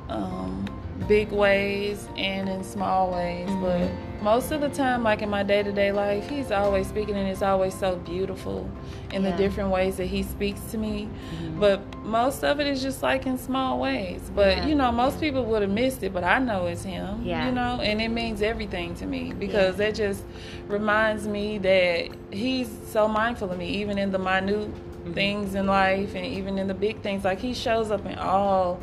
um, 0.10 0.66
big 1.08 1.32
ways 1.32 2.08
and 2.18 2.48
in 2.48 2.64
small 2.64 3.12
ways, 3.12 3.50
Mm-hmm. 3.50 3.62
but 3.64 4.22
most 4.24 4.52
of 4.52 4.62
the 4.62 4.70
time, 4.70 5.02
like 5.04 5.24
in 5.24 5.30
my 5.32 5.42
day 5.42 5.64
to 5.64 5.72
day 5.72 5.92
life, 5.92 6.30
he's 6.30 6.52
always 6.52 6.86
speaking, 6.88 7.16
and 7.16 7.28
it's 7.28 7.42
always 7.42 7.74
so 7.74 7.96
beautiful 7.96 8.70
in 9.12 9.24
Yeah. 9.24 9.32
the 9.32 9.38
different 9.38 9.72
ways 9.72 9.98
that 9.98 10.06
he 10.06 10.22
speaks 10.22 10.62
to 10.72 10.78
me. 10.78 11.10
Mhm. 11.42 11.60
But 11.60 11.82
most 12.04 12.44
of 12.44 12.60
it 12.60 12.68
is 12.68 12.84
just 12.84 13.02
like 13.02 13.26
in 13.26 13.40
small 13.40 13.80
ways. 13.80 14.22
But 14.36 14.58
Yeah. 14.58 14.68
you 14.68 14.76
know, 14.76 14.92
most 14.92 15.20
people 15.20 15.44
would 15.46 15.64
have 15.64 15.72
missed 15.72 16.04
it, 16.04 16.14
but 16.14 16.24
I 16.24 16.38
know 16.38 16.68
it's 16.68 16.84
him. 16.84 17.22
Yeah. 17.24 17.48
You 17.48 17.52
know, 17.52 17.80
and 17.82 18.00
it 18.00 18.10
means 18.10 18.44
everything 18.44 18.94
to 18.96 19.08
me 19.08 19.34
because 19.38 19.78
that 19.78 19.96
just 19.96 20.24
reminds 20.68 21.28
me 21.28 21.58
that 21.58 22.10
he's 22.30 22.70
so 22.90 23.08
mindful 23.08 23.52
of 23.52 23.58
me, 23.58 23.70
even 23.82 23.98
in 23.98 24.12
the 24.12 24.20
minute 24.20 24.70
Mm-hmm. 25.02 25.14
things 25.14 25.56
in 25.56 25.66
life 25.66 26.14
and 26.16 26.26
even 26.26 26.58
in 26.60 26.68
the 26.68 26.74
big 26.76 27.02
things. 27.02 27.24
Like 27.24 27.40
he 27.40 27.54
shows 27.54 27.90
up 27.92 28.06
in 28.06 28.18
all 28.20 28.80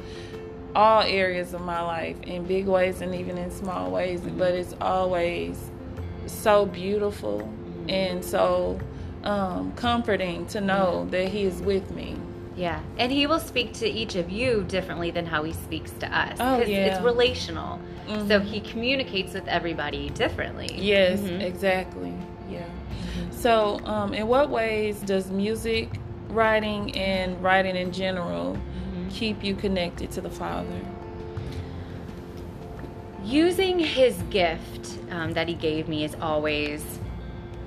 all 0.75 1.03
areas 1.03 1.55
of 1.55 1.61
my 1.63 1.81
life 1.81 2.21
in 2.25 2.45
big 2.45 2.67
ways 2.67 3.01
and 3.01 3.15
even 3.15 3.39
in 3.39 3.51
small 3.51 3.91
ways. 3.91 4.21
Mm-hmm. 4.21 4.39
But 4.39 4.55
it's 4.55 4.75
always 4.81 5.71
so 6.27 6.67
beautiful 6.67 7.41
Mm-hmm. 7.41 7.91
and 7.91 8.25
so 8.25 8.79
um, 9.25 9.73
comforting 9.77 10.47
to 10.47 10.61
know 10.61 11.07
that 11.11 11.29
he 11.29 11.43
is 11.45 11.61
with 11.63 11.91
me. 11.93 12.17
Yeah, 12.57 12.81
and 12.99 13.13
he 13.13 13.27
will 13.29 13.39
speak 13.41 13.73
to 13.75 13.89
each 13.89 14.17
of 14.17 14.31
you 14.31 14.65
differently 14.69 15.11
than 15.13 15.27
how 15.27 15.45
he 15.45 15.53
speaks 15.53 15.93
to 16.01 16.07
us. 16.17 16.37
Oh, 16.41 16.59
yeah. 16.59 16.87
it's 16.97 17.01
relational. 17.05 17.79
So 18.09 18.41
Mhm. 18.41 18.45
he 18.45 18.61
communicates 18.61 19.35
with 19.35 19.47
everybody 19.47 20.11
differently. 20.11 20.71
Yes, 20.77 21.21
Mhm. 21.21 21.41
exactly. 21.43 22.13
Yeah. 22.51 22.65
So, 23.31 23.79
um, 23.85 24.13
in 24.15 24.27
what 24.27 24.51
ways 24.51 24.99
does 25.01 25.31
music 25.31 25.89
writing 26.31 26.95
and 26.97 27.43
writing 27.43 27.77
in 27.77 27.93
general 27.93 28.55
Mm-hmm. 28.57 29.09
keep 29.11 29.43
you 29.45 29.55
connected 29.55 30.11
to 30.13 30.21
the 30.21 30.31
Father? 30.31 30.81
Using 33.25 33.79
his 33.79 34.17
gift 34.31 34.99
um, 35.11 35.33
that 35.35 35.49
he 35.49 35.55
gave 35.55 35.89
me 35.89 36.05
is 36.05 36.15
always 36.21 36.85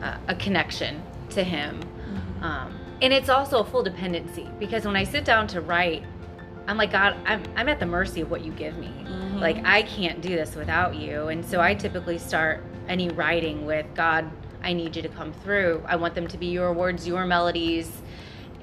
uh, 0.01 0.17
a 0.27 0.35
connection 0.35 1.01
to 1.31 1.43
him. 1.43 1.79
Um, 2.41 2.77
and 3.01 3.13
it's 3.13 3.29
also 3.29 3.59
a 3.59 3.63
full 3.63 3.83
dependency 3.83 4.49
because 4.59 4.85
when 4.85 4.95
I 4.95 5.03
sit 5.03 5.25
down 5.25 5.47
to 5.47 5.61
write, 5.61 6.03
I'm 6.67 6.77
like, 6.77 6.91
God, 6.91 7.15
I'm, 7.25 7.43
I'm 7.55 7.67
at 7.69 7.79
the 7.79 7.85
mercy 7.85 8.21
of 8.21 8.31
what 8.31 8.43
you 8.43 8.51
give 8.53 8.77
me. 8.77 8.87
Mhm. 9.05 9.39
Like, 9.39 9.63
I 9.65 9.81
can't 9.83 10.21
do 10.21 10.29
this 10.29 10.55
without 10.55 10.95
you. 10.95 11.27
And 11.27 11.43
so 11.45 11.59
I 11.59 11.73
typically 11.75 12.17
start 12.17 12.63
any 12.87 13.09
writing 13.09 13.65
with, 13.65 13.85
God, 13.95 14.29
I 14.63 14.73
need 14.73 14.95
you 14.95 15.01
to 15.01 15.09
come 15.09 15.33
through. 15.33 15.83
I 15.87 15.95
want 15.95 16.15
them 16.15 16.27
to 16.27 16.37
be 16.37 16.47
your 16.47 16.71
words, 16.73 17.07
your 17.07 17.25
melodies. 17.25 17.91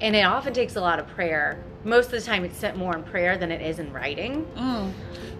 And 0.01 0.15
it 0.15 0.21
often 0.21 0.53
takes 0.53 0.75
a 0.75 0.81
lot 0.81 0.99
of 0.99 1.07
prayer. 1.07 1.61
Most 1.83 2.05
of 2.07 2.11
the 2.11 2.21
time, 2.21 2.45
it's 2.45 2.57
spent 2.57 2.77
more 2.77 2.95
in 2.95 3.03
prayer 3.03 3.37
than 3.37 3.51
it 3.51 3.61
is 3.61 3.79
in 3.79 3.91
writing. 3.91 4.45
Mm. 4.55 4.91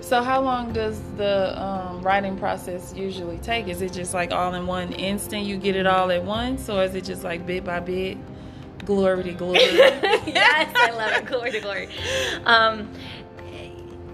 So, 0.01 0.23
how 0.23 0.41
long 0.41 0.71
does 0.73 1.01
the 1.17 1.61
um, 1.61 2.01
writing 2.01 2.37
process 2.37 2.93
usually 2.95 3.37
take? 3.39 3.67
Is 3.67 3.81
it 3.81 3.91
just 3.93 4.13
like 4.13 4.31
all 4.31 4.53
in 4.53 4.65
one 4.65 4.93
instant, 4.93 5.45
you 5.45 5.57
get 5.57 5.75
it 5.75 5.85
all 5.85 6.11
at 6.11 6.23
once, 6.23 6.69
or 6.69 6.83
is 6.83 6.95
it 6.95 7.03
just 7.03 7.23
like 7.23 7.45
bit 7.45 7.63
by 7.63 7.79
bit, 7.79 8.17
glory 8.85 9.23
to 9.23 9.33
glory? 9.33 9.59
yes, 9.59 10.73
I 10.75 10.91
love 10.91 11.11
it. 11.11 11.25
Glory 11.25 11.51
to 11.51 11.59
glory. 11.59 11.89
Um, 12.45 12.91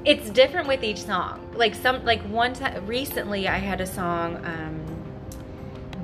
it's 0.06 0.30
different 0.30 0.68
with 0.68 0.84
each 0.84 1.04
song. 1.04 1.52
Like 1.56 1.76
some, 1.76 2.04
like 2.06 2.22
one 2.24 2.54
time 2.54 2.86
recently, 2.86 3.48
I 3.48 3.58
had 3.58 3.82
a 3.82 3.88
song 3.88 4.38
um, 4.46 4.86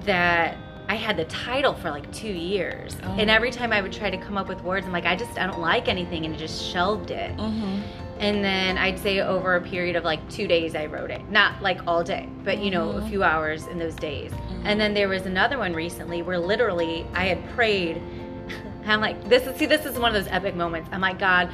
that 0.06 0.58
I 0.92 0.96
had 0.96 1.16
the 1.16 1.24
title 1.24 1.74
for 1.74 1.90
like 1.90 2.12
two 2.12 2.28
years, 2.28 2.98
Oh. 3.02 3.16
and 3.18 3.30
every 3.30 3.50
time 3.50 3.72
I 3.72 3.82
would 3.82 3.94
try 3.94 4.10
to 4.10 4.18
come 4.18 4.38
up 4.38 4.50
with 4.50 4.62
words, 4.62 4.86
I'm 4.86 4.92
like, 4.92 5.06
I 5.06 5.16
just 5.16 5.40
I 5.40 5.48
don't 5.48 5.62
like 5.62 5.88
anything, 5.88 6.26
and 6.26 6.38
just 6.38 6.62
shelved 6.70 7.12
it. 7.12 7.32
hmm 7.40 7.80
And 8.20 8.44
then 8.44 8.78
I'd 8.78 9.00
say 9.00 9.22
over 9.22 9.56
a 9.56 9.62
period 9.62 9.96
of 9.96 10.04
like 10.04 10.20
two 10.30 10.48
days, 10.48 10.76
I 10.76 10.88
wrote 10.88 11.10
it. 11.10 11.22
Not 11.32 11.62
like 11.62 11.80
all 11.88 12.04
day, 12.04 12.28
but 12.44 12.58
you 12.62 12.72
know, 12.72 12.90
a 12.92 13.02
Mhm. 13.02 13.10
few 13.10 13.24
hours 13.24 13.68
in 13.68 13.80
those 13.80 13.96
days. 13.96 14.32
And 14.66 14.78
then 14.82 14.94
there 14.94 15.08
was 15.08 15.26
another 15.26 15.58
one 15.58 15.74
recently 15.74 16.22
where 16.24 16.38
literally 16.38 17.06
I 17.16 17.24
had 17.28 17.40
prayed. 17.56 18.02
I'm 18.86 19.00
like, 19.00 19.30
this 19.30 19.48
is 19.48 19.56
see, 19.56 19.68
this 19.68 19.86
is 19.86 19.98
one 19.98 20.14
of 20.14 20.22
those 20.22 20.32
epic 20.32 20.56
moments. 20.56 20.90
I'm 20.92 21.00
like, 21.00 21.20
God, 21.20 21.50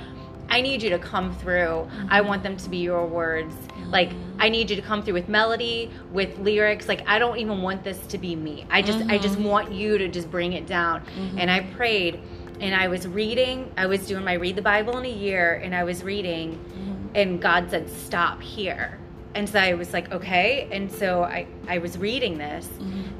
I 0.49 0.61
need 0.61 0.81
you 0.81 0.89
to 0.89 0.99
come 0.99 1.35
through. 1.35 1.87
I 2.09 2.21
want 2.21 2.41
them 2.41 2.57
to 2.57 2.69
be 2.71 2.77
your 2.77 3.05
words. 3.05 3.53
Like, 3.89 4.11
I 4.39 4.49
need 4.49 4.69
you 4.69 4.75
to 4.75 4.81
come 4.81 5.03
through 5.03 5.15
with 5.15 5.29
melody, 5.29 5.91
with 6.11 6.37
lyrics. 6.39 6.87
Like, 6.87 7.07
I 7.07 7.19
don't 7.19 7.37
even 7.37 7.61
want 7.61 7.83
this 7.83 7.97
to 8.07 8.17
be 8.17 8.35
me. 8.35 8.65
I 8.69 8.81
just, 8.81 8.99
I 9.09 9.17
just 9.17 9.35
mm-hmm. 9.35 9.45
want 9.45 9.71
you 9.71 9.97
to 9.97 10.07
just 10.07 10.29
bring 10.29 10.53
it 10.53 10.67
down. 10.67 11.01
Mm-hmm. 11.01 11.39
And 11.39 11.51
I 11.51 11.61
prayed, 11.61 12.21
and 12.59 12.75
I 12.75 12.87
was 12.87 13.07
reading. 13.07 13.71
I 13.77 13.85
was 13.85 14.05
doing 14.07 14.23
my 14.23 14.33
read 14.33 14.55
the 14.55 14.61
Bible 14.61 14.97
in 14.97 15.05
a 15.05 15.09
year, 15.09 15.55
and 15.63 15.75
I 15.75 15.83
was 15.83 16.03
reading, 16.03 16.55
mm-hmm. 16.55 17.15
and 17.15 17.41
God 17.41 17.69
said, 17.69 17.89
"Stop 17.89 18.41
here." 18.41 18.99
And 19.35 19.47
so 19.47 19.59
I 19.59 19.73
was 19.73 19.93
like, 19.93 20.11
"Okay." 20.11 20.67
And 20.71 20.91
so 20.91 21.23
I, 21.23 21.47
I 21.67 21.77
was 21.77 21.97
reading 21.97 22.37
this, 22.37 22.67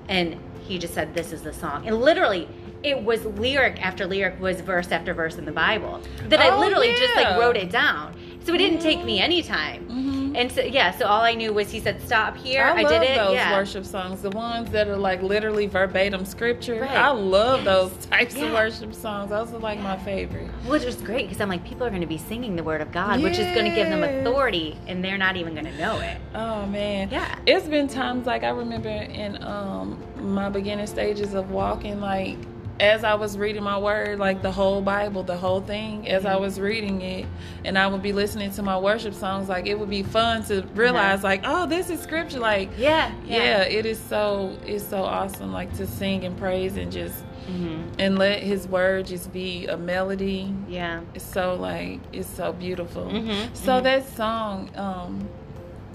and 0.10 0.40
He 0.62 0.78
just 0.78 0.94
said, 0.94 1.14
"This 1.14 1.32
is 1.32 1.44
the 1.44 1.54
song." 1.54 1.88
And 1.88 2.02
literally, 2.02 2.48
it 2.84 3.02
was 3.02 3.26
lyric 3.26 3.84
after 3.84 4.06
lyric, 4.06 4.40
was 4.40 4.62
verse 4.62 4.92
after 4.92 5.14
verse 5.14 5.36
in 5.38 5.46
the 5.46 5.52
Bible 5.52 6.02
that 6.30 6.40
I 6.40 6.50
Oh, 6.50 6.60
literally 6.60 6.94
just 6.96 7.16
like 7.16 7.38
wrote 7.38 7.58
it 7.58 7.70
down. 7.70 8.16
So 8.48 8.54
it 8.54 8.60
didn't 8.60 8.80
take 8.80 9.04
me 9.04 9.20
any 9.20 9.44
time. 9.44 9.84
hmm 9.90 10.34
And 10.38 10.50
so 10.50 10.62
yeah, 10.62 10.92
so 10.92 11.06
all 11.06 11.22
I 11.22 11.34
knew 11.34 11.52
was 11.52 11.70
He 11.70 11.82
said, 11.82 12.02
"Stop 12.02 12.38
here." 12.38 12.64
I, 12.64 12.80
I, 12.80 12.82
love 12.84 12.92
did 13.02 13.02
it. 13.12 13.16
those 13.18 13.34
yeah. 13.34 13.58
worship 13.58 13.86
songs, 13.86 14.22
the 14.22 14.30
ones 14.30 14.70
that 14.72 14.88
are 14.88 14.96
like 14.96 15.22
literally 15.22 15.68
verbatim 15.68 16.24
scripture. 16.24 16.80
Right. 16.80 16.92
I 16.92 17.10
love 17.10 17.66
Yes. 17.66 17.66
those 17.66 18.06
types 18.06 18.36
Yeah. 18.38 18.46
of 18.46 18.54
worship 18.54 18.94
songs. 18.94 19.32
Those 19.32 19.52
are 19.54 19.58
like 19.60 19.80
my 19.82 19.98
favorite. 19.98 20.48
Which 20.66 20.84
is 20.84 20.96
great 20.96 21.26
because 21.28 21.42
I'm 21.42 21.50
like, 21.50 21.66
people 21.66 21.86
are 21.86 21.90
going 21.90 22.08
to 22.10 22.14
be 22.18 22.18
singing 22.18 22.56
the 22.56 22.64
word 22.64 22.80
of 22.80 22.90
God, 22.94 23.22
which 23.22 23.38
is 23.38 23.54
going 23.54 23.70
to 23.70 23.76
give 23.76 23.90
them 23.90 24.04
authority, 24.04 24.78
and 24.88 25.04
they're 25.04 25.18
not 25.18 25.36
even 25.36 25.52
going 25.54 25.66
to 25.66 25.78
know 25.78 26.00
it. 26.00 26.16
Oh 26.34 26.66
man. 26.68 27.10
Yeah. 27.12 27.36
It's 27.46 27.68
been 27.68 27.90
times 27.90 28.26
like 28.26 28.44
I 28.46 28.52
remember 28.52 28.88
in 28.90 29.44
um 29.44 30.02
my 30.22 30.48
beginning 30.48 30.88
stages 30.88 31.34
of 31.34 31.52
walking 31.52 32.00
like 32.00 32.38
as 32.80 33.04
I 33.04 33.16
was 33.16 33.38
reading 33.38 33.64
my 33.64 33.78
word, 33.78 34.20
like 34.20 34.42
the 34.42 34.52
whole 34.52 34.82
Bible, 34.82 35.24
the 35.24 35.38
whole 35.38 35.62
thing, 35.62 36.08
as 36.08 36.26
I 36.26 36.34
Mm-hmm. 36.34 36.42
was 36.42 36.60
reading 36.60 37.02
it, 37.02 37.26
and 37.66 37.78
I 37.78 37.88
would 37.88 38.02
be 38.04 38.14
listening 38.14 38.52
to 38.52 38.64
my 38.64 38.78
worship 38.78 39.14
songs, 39.14 39.50
like 39.50 39.66
it 39.66 39.80
would 39.80 39.90
be 39.90 40.04
fun 40.04 40.44
to 40.46 40.62
realize, 40.76 41.24
like, 41.24 41.42
oh, 41.44 41.66
this 41.66 41.90
is 41.90 42.00
scripture. 42.00 42.40
Like, 42.40 42.70
Uh-huh. 42.70 42.78
Yeah, 42.82 43.12
yeah, 43.26 43.62
it 43.64 43.86
is 43.86 44.00
so, 44.00 44.58
it's 44.66 44.86
so 44.86 45.04
awesome, 45.04 45.52
like 45.54 45.74
to 45.78 45.88
sing 45.88 46.24
and 46.26 46.38
praise 46.38 46.78
and 46.78 46.92
just, 46.92 47.24
hmm 47.48 47.82
and 48.00 48.20
let 48.20 48.44
His 48.44 48.68
word 48.68 49.08
just 49.08 49.34
be 49.34 49.66
a 49.66 49.76
melody. 49.76 50.54
Yeah. 50.68 51.00
It's 51.16 51.26
so 51.26 51.56
like, 51.56 52.00
it's 52.14 52.30
so 52.30 52.54
beautiful. 52.54 53.06
Mhm, 53.06 53.56
So 53.56 53.80
mhm. 53.80 53.84
that 53.84 54.08
song, 54.16 54.70
um, 54.76 55.28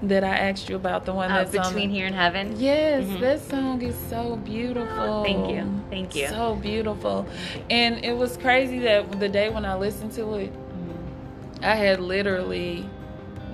that 0.03 0.23
I 0.23 0.35
asked 0.49 0.69
you 0.69 0.75
about, 0.75 1.05
the 1.05 1.13
one 1.13 1.31
Uh, 1.31 1.43
that's 1.45 1.51
between 1.51 1.89
here 1.89 2.05
and 2.05 2.15
heaven. 2.15 2.55
Yes, 2.57 3.05
Mhm. 3.05 3.19
that 3.21 3.39
song 3.41 3.81
is 3.81 3.95
so 4.09 4.35
beautiful. 4.37 5.23
Thank 5.23 5.49
you. 5.49 5.63
Thank 5.89 6.15
you. 6.15 6.27
So 6.27 6.55
beautiful. 6.55 7.25
And 7.69 8.03
it 8.03 8.15
was 8.17 8.35
crazy 8.37 8.79
that 8.79 9.19
the 9.19 9.29
day 9.29 9.49
when 9.49 9.65
I 9.65 9.75
listened 9.75 10.11
to 10.13 10.33
it, 10.35 10.51
Mhm. 10.53 11.63
I 11.65 11.75
had 11.75 11.99
literally 12.01 12.85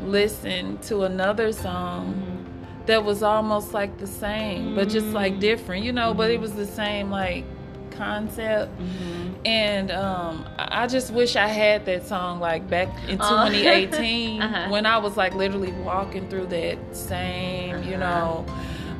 listened 0.05 0.81
to 0.83 1.03
another 1.03 1.51
song 1.51 2.13
Mm-hmm. 2.15 2.85
that 2.87 3.03
was 3.03 3.21
almost 3.21 3.73
like 3.73 3.97
the 3.99 4.07
same, 4.07 4.73
but 4.75 4.89
just 4.89 5.07
like 5.13 5.35
Mm. 5.35 5.39
different, 5.39 5.83
you 5.85 5.91
know, 5.91 6.13
but 6.13 6.23
Mm-hmm. 6.29 6.33
it 6.35 6.41
was 6.41 6.53
the 6.53 6.65
same 6.65 7.11
like 7.11 7.43
concept. 8.03 8.71
Mm-hmm. 8.79 9.33
And 9.45 9.91
um, 9.91 10.45
I 10.57 10.87
just 10.87 11.11
wish 11.11 11.35
I 11.35 11.47
had 11.47 11.85
that 11.85 12.07
song 12.07 12.39
like 12.39 12.67
back 12.69 12.87
in 13.07 13.17
Oh. 13.21 13.47
2018 13.47 14.41
Uh-huh. 14.45 14.69
when 14.71 14.85
I 14.85 14.97
was 14.97 15.15
like 15.17 15.33
literally 15.35 15.71
walking 15.83 16.27
through 16.29 16.47
that 16.47 16.77
same, 16.95 17.83
you 17.83 17.95
Uh-huh. 17.95 18.43
know, 18.45 18.45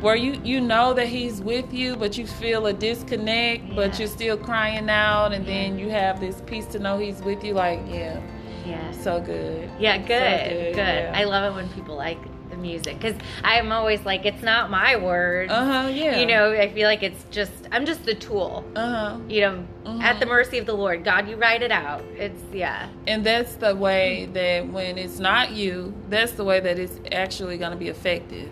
where 0.01 0.15
you 0.15 0.39
you 0.43 0.61
know 0.61 0.93
that 0.93 1.07
he's 1.07 1.41
with 1.41 1.73
you, 1.73 1.95
but 1.95 2.17
you 2.17 2.25
feel 2.25 2.67
a 2.67 2.73
disconnect, 2.73 3.75
but 3.75 3.97
you're 3.99 4.07
still 4.19 4.37
crying 4.37 4.89
out, 4.89 5.33
and 5.33 5.45
then 5.45 5.77
you 5.79 5.89
have 5.89 6.19
this 6.19 6.41
peace 6.45 6.65
to 6.67 6.79
know 6.79 6.97
he's 6.97 7.21
with 7.21 7.43
you. 7.43 7.53
Like, 7.53 7.81
yeah, 7.89 8.17
Yeah. 8.65 8.91
so 8.91 9.19
good. 9.19 9.69
Yeah, 9.79 9.97
good, 9.97 10.07
good, 10.49 10.75
good. 10.75 10.99
yeah. 11.03 11.13
I 11.21 11.23
love 11.25 11.43
it 11.51 11.55
when 11.55 11.67
people 11.77 11.95
like 11.97 12.17
music 12.61 12.99
because 12.99 13.15
I'm 13.43 13.71
always 13.71 14.01
like, 14.05 14.25
it's 14.25 14.41
not 14.43 14.69
my 14.69 14.95
words. 14.95 15.51
Uh 15.51 15.65
huh. 15.83 15.87
Yeah. 15.89 16.19
You 16.19 16.25
know, 16.25 16.51
I 16.51 16.71
feel 16.73 16.87
like 16.87 17.03
it's 17.03 17.23
just 17.31 17.51
I'm 17.71 17.85
just 17.85 18.05
the 18.05 18.15
tool. 18.15 18.63
Uh 18.75 18.89
huh. 18.89 19.17
You 19.27 19.41
know, 19.41 19.67
at 20.01 20.15
Mhm. 20.15 20.19
the 20.19 20.25
mercy 20.25 20.57
of 20.59 20.65
the 20.65 20.73
Lord. 20.73 21.03
God, 21.03 21.27
you 21.29 21.35
write 21.35 21.61
it 21.61 21.71
out. 21.71 22.03
It's 22.17 22.41
yeah, 22.53 22.87
And 23.07 23.25
that's 23.25 23.55
the 23.55 23.75
way 23.75 24.27
that 24.33 24.67
when 24.67 24.97
it's 24.97 25.19
not 25.19 25.51
you, 25.51 25.93
that's 26.09 26.33
the 26.33 26.43
way 26.43 26.59
that 26.59 26.77
it's 26.79 26.99
actually 27.11 27.57
going 27.57 27.71
to 27.71 27.77
be 27.77 27.87
effective 27.89 28.49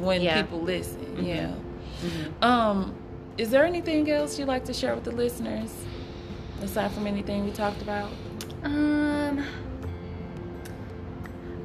when 0.00 0.20
Yeah. 0.22 0.42
people 0.42 0.60
listen. 0.60 1.16
Mhm. 1.16 1.26
Yeah. 1.26 1.50
Mhm. 2.02 2.44
Um, 2.44 2.94
is 3.38 3.50
there 3.50 3.64
anything 3.64 4.10
else 4.10 4.38
you'd 4.38 4.48
like 4.48 4.64
to 4.66 4.74
share 4.74 4.94
with 4.94 5.04
the 5.04 5.12
listeners 5.12 5.72
aside 6.62 6.90
from 6.92 7.06
anything 7.06 7.44
we 7.44 7.50
talked 7.52 7.80
about? 7.80 8.10
Um, 8.64 9.44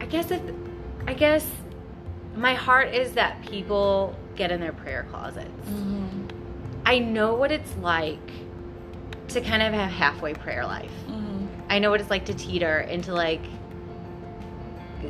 I 0.02 0.06
guess 0.06 0.32
if 0.32 0.42
I 1.08 1.14
guess 1.14 1.46
my 2.38 2.54
heart 2.54 2.94
is 2.94 3.14
that 3.14 3.42
people 3.42 4.16
get 4.36 4.52
in 4.52 4.60
their 4.62 4.72
prayer 4.74 5.06
closets. 5.10 5.50
Mm-hmm. 5.70 6.28
I 6.86 7.00
know 7.00 7.34
what 7.36 7.52
it's 7.52 7.76
like 7.78 8.32
to 9.30 9.42
kind 9.42 9.62
of 9.62 9.74
have 9.74 9.90
halfway 9.90 10.34
prayer 10.34 10.66
life. 10.66 10.92
Mm-hmm. 11.08 11.48
I 11.70 11.80
know 11.80 11.90
what 11.90 12.00
it's 12.00 12.10
like 12.10 12.26
to 12.26 12.34
teeter 12.34 12.80
into 12.82 13.14
like. 13.14 13.42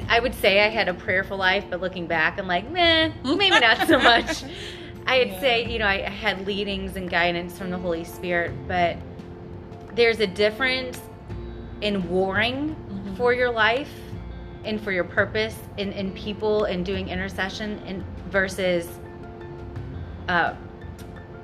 I 0.10 0.20
would 0.20 0.34
say 0.36 0.64
I 0.66 0.70
had 0.70 0.88
a 0.90 0.94
prayerful 0.94 1.38
life, 1.38 1.66
but 1.70 1.80
looking 1.82 2.08
back, 2.08 2.40
I'm 2.40 2.48
like, 2.48 2.70
meh, 2.70 3.12
maybe 3.24 3.50
not 3.60 3.88
so 3.88 4.00
much. 4.00 4.44
I'd 5.08 5.28
Yeah. 5.32 5.40
say, 5.40 5.66
you 5.72 5.80
know, 5.80 5.88
I 5.88 6.00
had 6.02 6.46
leadings 6.46 6.96
and 6.98 7.10
guidance 7.10 7.58
from 7.58 7.70
the 7.72 7.78
Holy 7.78 8.04
Spirit, 8.04 8.52
but 8.68 8.98
there's 9.96 10.20
a 10.20 10.28
difference 10.28 11.00
in 11.82 12.10
warring 12.10 12.76
Mhm. 12.90 13.16
for 13.18 13.34
your 13.34 13.50
life 13.52 13.90
and 14.64 14.82
for 14.82 14.92
your 14.92 15.04
purpose 15.04 15.56
in, 15.78 15.92
in 15.94 16.12
people 16.14 16.66
and 16.66 16.86
doing 16.86 17.10
intercession 17.10 17.82
and 17.86 18.04
versus 18.30 18.88
uh, 20.28 20.54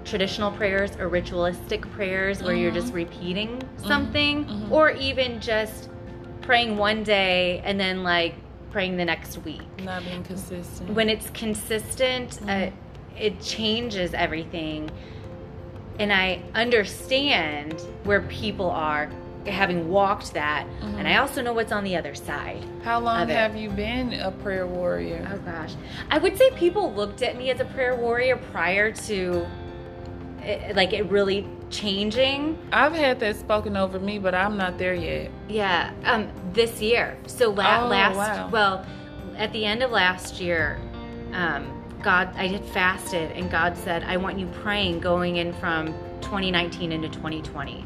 traditional 0.03 0.51
prayers 0.51 0.91
or 0.99 1.07
ritualistic 1.07 1.81
prayers 1.91 2.43
where 2.43 2.53
you're 2.53 2.71
Mhm. 2.71 2.75
just 2.75 2.93
repeating 2.93 3.61
something 3.77 4.45
Mhm. 4.45 4.71
or 4.71 4.91
even 4.91 5.39
just 5.39 5.89
praying 6.41 6.75
one 6.77 7.03
day 7.03 7.61
and 7.63 7.79
then 7.79 8.03
like 8.03 8.35
praying 8.71 8.97
the 8.97 9.05
next 9.05 9.37
week 9.45 9.61
Not 9.85 10.03
being 10.03 10.23
consistent. 10.23 10.89
when 10.89 11.07
it's 11.09 11.29
consistent 11.29 12.39
uh, 12.43 12.45
Mhm. 12.47 12.71
it 13.17 13.39
changes 13.41 14.13
everything 14.13 14.89
and 15.99 16.11
i 16.11 16.39
understand 16.55 17.79
where 18.03 18.21
people 18.21 18.69
are 18.69 19.09
having 19.47 19.89
walked 19.89 20.33
that 20.33 20.65
Mhm. 20.81 20.99
and 20.99 21.07
i 21.07 21.17
also 21.17 21.41
know 21.41 21.53
what's 21.53 21.71
on 21.71 21.83
the 21.83 21.95
other 21.95 22.15
side 22.15 22.63
How 22.83 22.99
long 22.99 23.27
have 23.27 23.55
you 23.55 23.69
been 23.69 24.13
a 24.13 24.31
prayer 24.31 24.65
warrior? 24.67 25.27
oh 25.33 25.37
gosh 25.39 25.73
i 26.11 26.17
would 26.17 26.37
say 26.37 26.49
people 26.51 26.93
looked 26.93 27.21
at 27.21 27.37
me 27.37 27.49
as 27.51 27.59
a 27.59 27.65
prayer 27.65 27.95
warrior 27.95 28.37
prior 28.51 28.91
to 28.91 29.45
it, 30.43 30.75
like 30.75 30.93
it 30.93 31.09
really 31.09 31.47
changing 31.69 32.57
I've 32.71 32.93
had 32.93 33.19
that 33.21 33.35
spoken 33.37 33.75
over 33.77 33.99
me, 33.99 34.19
but 34.19 34.35
I'm 34.35 34.57
not 34.57 34.77
there 34.77 34.93
yet. 34.93 35.31
Yeah, 35.47 35.91
um, 36.05 36.27
this 36.53 36.81
year. 36.81 37.17
So 37.27 37.49
la- 37.49 37.85
Oh, 37.85 37.87
last, 37.87 38.15
wow. 38.17 38.49
well, 38.51 38.85
at 39.37 39.51
the 39.53 39.63
end 39.65 39.81
of 39.83 39.89
last 39.91 40.39
year, 40.41 40.77
um, 41.33 41.65
God, 42.01 42.29
I 42.37 42.47
had 42.47 42.63
fasted, 42.65 43.31
and 43.31 43.49
God 43.49 43.77
said, 43.77 44.03
"I 44.07 44.17
want 44.17 44.37
you 44.37 44.47
praying 44.61 44.99
going 44.99 45.37
in 45.37 45.53
from 45.53 45.93
2019 46.21 46.91
into 46.91 47.07
2020." 47.09 47.85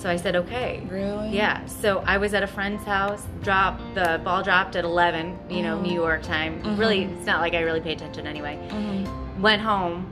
So 0.00 0.08
I 0.08 0.16
said, 0.16 0.34
"Okay." 0.34 0.80
Really? 0.88 1.28
Yeah. 1.36 1.60
So 1.66 2.02
I 2.06 2.16
was 2.16 2.32
at 2.32 2.42
a 2.42 2.46
friend's 2.46 2.84
house. 2.84 3.26
Dropped 3.42 3.82
the 3.94 4.18
ball 4.24 4.42
dropped 4.42 4.74
at 4.74 4.84
11. 4.84 5.38
You 5.50 5.62
know, 5.62 5.76
Mhm. 5.76 5.82
New 5.82 5.92
York 5.94 6.22
time. 6.22 6.62
Mhm. 6.62 6.78
Really, 6.78 7.04
it's 7.04 7.26
not 7.26 7.40
like 7.42 7.52
I 7.54 7.60
really 7.60 7.80
pay 7.82 7.92
attention 7.92 8.26
anyway. 8.26 8.58
Mm-hmm. 8.70 9.42
Went 9.42 9.60
home 9.60 10.06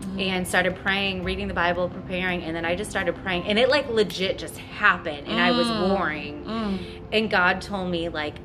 Mhm. 0.00 0.26
and 0.30 0.48
started 0.48 0.74
praying, 0.76 1.22
reading 1.22 1.48
the 1.48 1.54
Bible, 1.54 1.90
preparing, 1.90 2.42
and 2.44 2.56
then 2.56 2.64
I 2.64 2.74
just 2.76 2.90
started 2.90 3.14
praying, 3.22 3.44
and 3.46 3.58
it 3.58 3.68
like 3.68 3.90
legit 3.92 4.38
just 4.38 4.56
happened, 4.56 5.26
and 5.28 5.38
I 5.38 5.50
was 5.50 5.66
Mm. 5.66 5.88
warring. 5.90 6.44
Mm. 6.46 6.78
And 7.12 7.30
God 7.30 7.60
told 7.60 7.90
me 7.90 8.08
like 8.08 8.36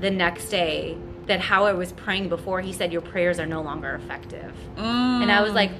the 0.00 0.10
next 0.10 0.48
day 0.48 0.96
that 1.26 1.40
how 1.40 1.66
I 1.66 1.74
was 1.74 1.92
praying 1.92 2.30
before, 2.30 2.62
He 2.62 2.72
said 2.72 2.92
your 2.92 3.02
prayers 3.02 3.38
are 3.38 3.46
no 3.46 3.60
longer 3.60 3.90
effective. 4.02 4.52
Mm. 4.78 5.22
And 5.22 5.30
I 5.30 5.42
was 5.42 5.52
like, 5.52 5.70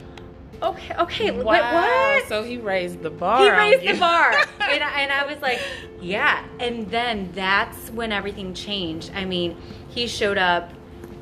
okay, 0.63 0.95
okay, 0.99 1.31
wow. 1.31 1.43
what? 1.45 1.63
what? 1.63 2.29
So 2.29 2.43
he 2.43 2.59
raised 2.59 3.03
the 3.03 3.11
bar. 3.11 3.43
He 3.43 3.51
raised 3.51 3.87
the 3.87 3.99
bar, 3.99 4.33
and, 4.61 4.83
I, 4.83 5.01
and 5.03 5.13
I 5.13 5.27
was 5.27 5.41
like, 5.41 5.61
yeah. 6.01 6.45
And 6.59 6.91
then 6.91 7.31
that's 7.35 7.91
when 7.91 8.13
everything 8.13 8.55
changed. 8.55 9.11
I 9.15 9.25
mean, 9.25 9.57
He 9.89 10.07
showed 10.07 10.39
up 10.39 10.73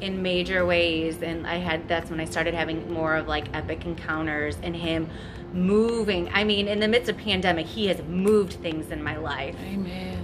in 0.00 0.22
major 0.22 0.64
ways, 0.64 1.22
and 1.22 1.46
I 1.46 1.56
had 1.56 1.88
that's 1.88 2.10
when 2.10 2.20
I 2.20 2.24
started 2.24 2.54
having 2.54 2.92
more 2.92 3.16
of 3.16 3.26
like 3.28 3.54
epic 3.54 3.84
encounters 3.84 4.56
and 4.62 4.76
Him 4.76 5.08
moving. 5.52 6.28
I 6.32 6.44
mean, 6.44 6.68
in 6.68 6.80
the 6.80 6.88
midst 6.88 7.08
of 7.08 7.16
pandemic, 7.16 7.66
He 7.66 7.86
has 7.86 8.02
moved 8.02 8.54
things 8.54 8.90
in 8.90 9.02
my 9.02 9.16
life 9.16 9.56
Amen. 9.64 10.18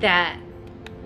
that 0.00 0.38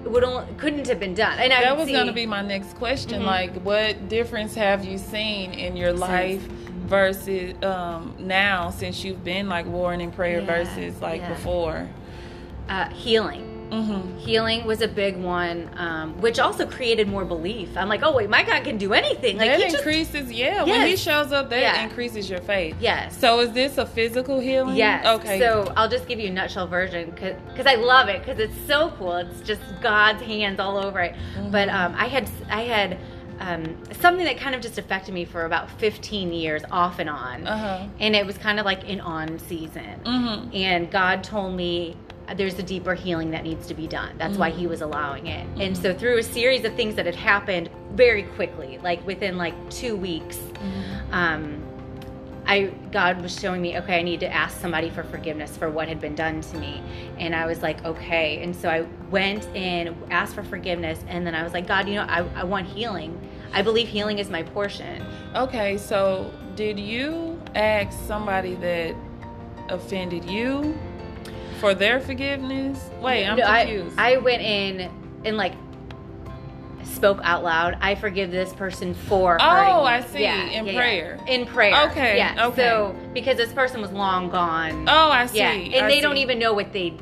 would 0.04 0.24
only, 0.24 0.46
couldn't 0.58 0.86
have 0.86 1.00
been 1.00 1.14
done. 1.14 1.38
And 1.38 1.50
that 1.50 1.76
would 1.76 1.84
was 1.84 1.92
going 1.92 2.06
to 2.06 2.12
be 2.12 2.26
my 2.26 2.42
next 2.42 2.76
question. 2.76 3.22
Mhm. 3.22 3.26
Like, 3.26 3.54
what 3.62 4.08
difference 4.08 4.54
have 4.54 4.84
you 4.84 4.98
seen 4.98 5.52
in 5.52 5.76
your 5.76 5.92
life 5.92 6.46
versus 6.84 7.54
um, 7.64 8.14
now 8.18 8.70
since 8.70 9.02
you've 9.04 9.24
been 9.24 9.48
like 9.48 9.66
warring 9.66 10.00
in 10.00 10.10
prayer 10.12 10.40
Yeah, 10.40 10.46
versus 10.46 11.00
like 11.00 11.20
yeah. 11.20 11.34
before? 11.34 11.88
uh, 12.68 12.88
healing. 12.90 13.50
Mm-hmm. 13.70 14.18
Healing 14.18 14.66
was 14.66 14.82
a 14.82 14.88
big 14.88 15.16
one, 15.16 15.68
um, 15.76 16.20
which 16.20 16.38
also 16.38 16.64
created 16.66 17.08
more 17.08 17.24
belief. 17.24 17.76
I'm 17.76 17.88
like, 17.88 18.02
oh 18.02 18.14
wait, 18.14 18.30
my 18.30 18.42
God 18.44 18.62
can 18.62 18.76
do 18.78 18.92
anything. 18.92 19.36
Like 19.36 19.48
that 19.50 19.58
he 19.58 19.64
just 19.64 19.76
increases, 19.78 20.30
yeah. 20.30 20.62
When 20.62 20.86
he 20.86 20.96
shows 20.96 21.32
up, 21.32 21.50
that 21.50 21.60
Yeah. 21.60 21.82
increases 21.82 22.30
your 22.30 22.40
faith. 22.42 22.76
yes. 22.78 23.18
So 23.18 23.40
is 23.40 23.52
this 23.52 23.76
a 23.78 23.86
physical 23.86 24.38
healing? 24.38 24.76
Yes. 24.76 25.04
Okay. 25.06 25.38
So 25.40 25.72
I'll 25.76 25.88
just 25.88 26.06
give 26.06 26.20
you 26.20 26.28
a 26.28 26.32
nutshell 26.32 26.68
version 26.68 27.10
because 27.10 27.66
I 27.66 27.74
love 27.74 28.08
it 28.08 28.20
because 28.24 28.38
it's 28.38 28.54
so 28.66 28.90
cool. 28.98 29.16
It's 29.16 29.40
just 29.40 29.60
God's 29.82 30.22
hands 30.22 30.60
all 30.60 30.76
over 30.78 31.00
it. 31.00 31.14
But 31.50 31.68
Mm-hmm. 31.68 31.76
um, 31.76 31.94
I 31.98 32.06
had 32.06 32.30
I 32.50 32.62
had 32.62 32.98
um, 33.40 33.76
something 34.00 34.24
that 34.24 34.36
kind 34.38 34.54
of 34.54 34.60
just 34.60 34.78
affected 34.78 35.12
me 35.14 35.24
for 35.24 35.44
about 35.44 35.70
15 35.80 36.32
years, 36.32 36.62
off 36.70 36.98
and 36.98 37.08
on, 37.10 37.46
Uh 37.46 37.58
huh. 37.58 37.86
and 38.00 38.14
it 38.16 38.24
was 38.26 38.38
kind 38.38 38.58
of 38.58 38.64
like 38.64 38.88
an 38.88 39.00
on 39.00 39.38
season. 39.38 40.00
Mm-hmm. 40.04 40.50
And 40.54 40.90
God 40.90 41.24
told 41.24 41.54
me 41.56 41.96
there's 42.36 42.58
a 42.58 42.62
deeper 42.62 42.94
healing 42.94 43.30
that 43.32 43.44
needs 43.44 43.66
to 43.66 43.74
be 43.74 43.86
done. 43.86 44.16
That's 44.18 44.38
why 44.38 44.50
He 44.50 44.66
was 44.66 44.80
allowing 44.80 45.26
it. 45.26 45.46
And 45.60 45.76
so 45.76 45.92
through 45.92 46.18
a 46.18 46.22
series 46.22 46.64
of 46.64 46.74
things 46.74 46.94
that 46.94 47.04
had 47.06 47.14
happened 47.14 47.68
very 47.92 48.22
quickly, 48.22 48.78
like 48.82 49.06
within 49.06 49.36
like 49.36 49.54
two 49.70 49.94
weeks, 49.96 50.38
um, 51.12 51.62
I 52.46 52.66
God 52.92 53.22
was 53.22 53.38
showing 53.38 53.62
me, 53.62 53.78
okay, 53.78 53.98
I 53.98 54.02
need 54.02 54.20
to 54.20 54.32
ask 54.32 54.60
somebody 54.60 54.90
for 54.90 55.02
forgiveness 55.04 55.56
for 55.56 55.70
what 55.70 55.88
had 55.88 56.00
been 56.00 56.14
done 56.14 56.40
to 56.42 56.56
me, 56.58 56.82
and 57.18 57.34
I 57.34 57.46
was 57.46 57.62
like, 57.62 57.84
okay, 57.84 58.42
and 58.42 58.54
so 58.54 58.68
I 58.68 58.82
went 59.10 59.46
and 59.56 59.94
asked 60.10 60.34
for 60.34 60.42
forgiveness, 60.44 61.00
and 61.08 61.26
then 61.26 61.34
I 61.34 61.42
was 61.42 61.52
like, 61.54 61.66
God, 61.66 61.88
you 61.88 61.94
know, 61.94 62.06
I, 62.08 62.20
I 62.34 62.44
want 62.44 62.66
healing. 62.66 63.18
I 63.52 63.62
believe 63.62 63.88
healing 63.88 64.18
is 64.18 64.28
my 64.30 64.42
portion. 64.42 65.04
Okay. 65.34 65.78
So 65.78 66.32
did 66.56 66.78
you 66.78 67.40
ask 67.54 67.96
somebody 68.06 68.56
that 68.56 68.94
offended 69.68 70.24
you 70.24 70.76
for 71.60 71.72
their 71.74 72.00
forgiveness? 72.00 72.90
Wait, 73.00 73.24
I'm 73.26 73.38
No, 73.38 73.44
I- 73.46 73.64
confused. 73.64 73.98
I, 73.98 74.16
went 74.18 74.42
in 74.42 74.90
and 75.24 75.36
like 75.36 75.54
spoke 76.94 77.20
out 77.22 77.42
loud. 77.42 77.76
I 77.80 77.94
forgive 77.94 78.30
this 78.30 78.52
person 78.52 78.94
for. 78.94 79.38
Oh, 79.40 79.82
me." 79.84 79.88
I 79.90 80.00
see. 80.00 80.24
In 80.54 80.64
prayer. 80.74 81.18
In 81.26 81.46
prayer. 81.46 81.88
Okay, 81.90 82.16
Yeah. 82.16 82.46
okay. 82.48 82.62
So 82.62 82.94
because 83.12 83.36
this 83.36 83.52
person 83.52 83.80
was 83.80 83.92
long 83.92 84.30
gone. 84.30 84.86
oh, 84.88 85.10
I 85.10 85.26
see. 85.26 85.38
yeah, 85.38 85.50
and 85.52 85.86
I 85.86 85.88
they 85.88 86.00
don't 86.00 86.16
even 86.18 86.38
know 86.38 86.54
what 86.54 86.72
they 86.72 86.94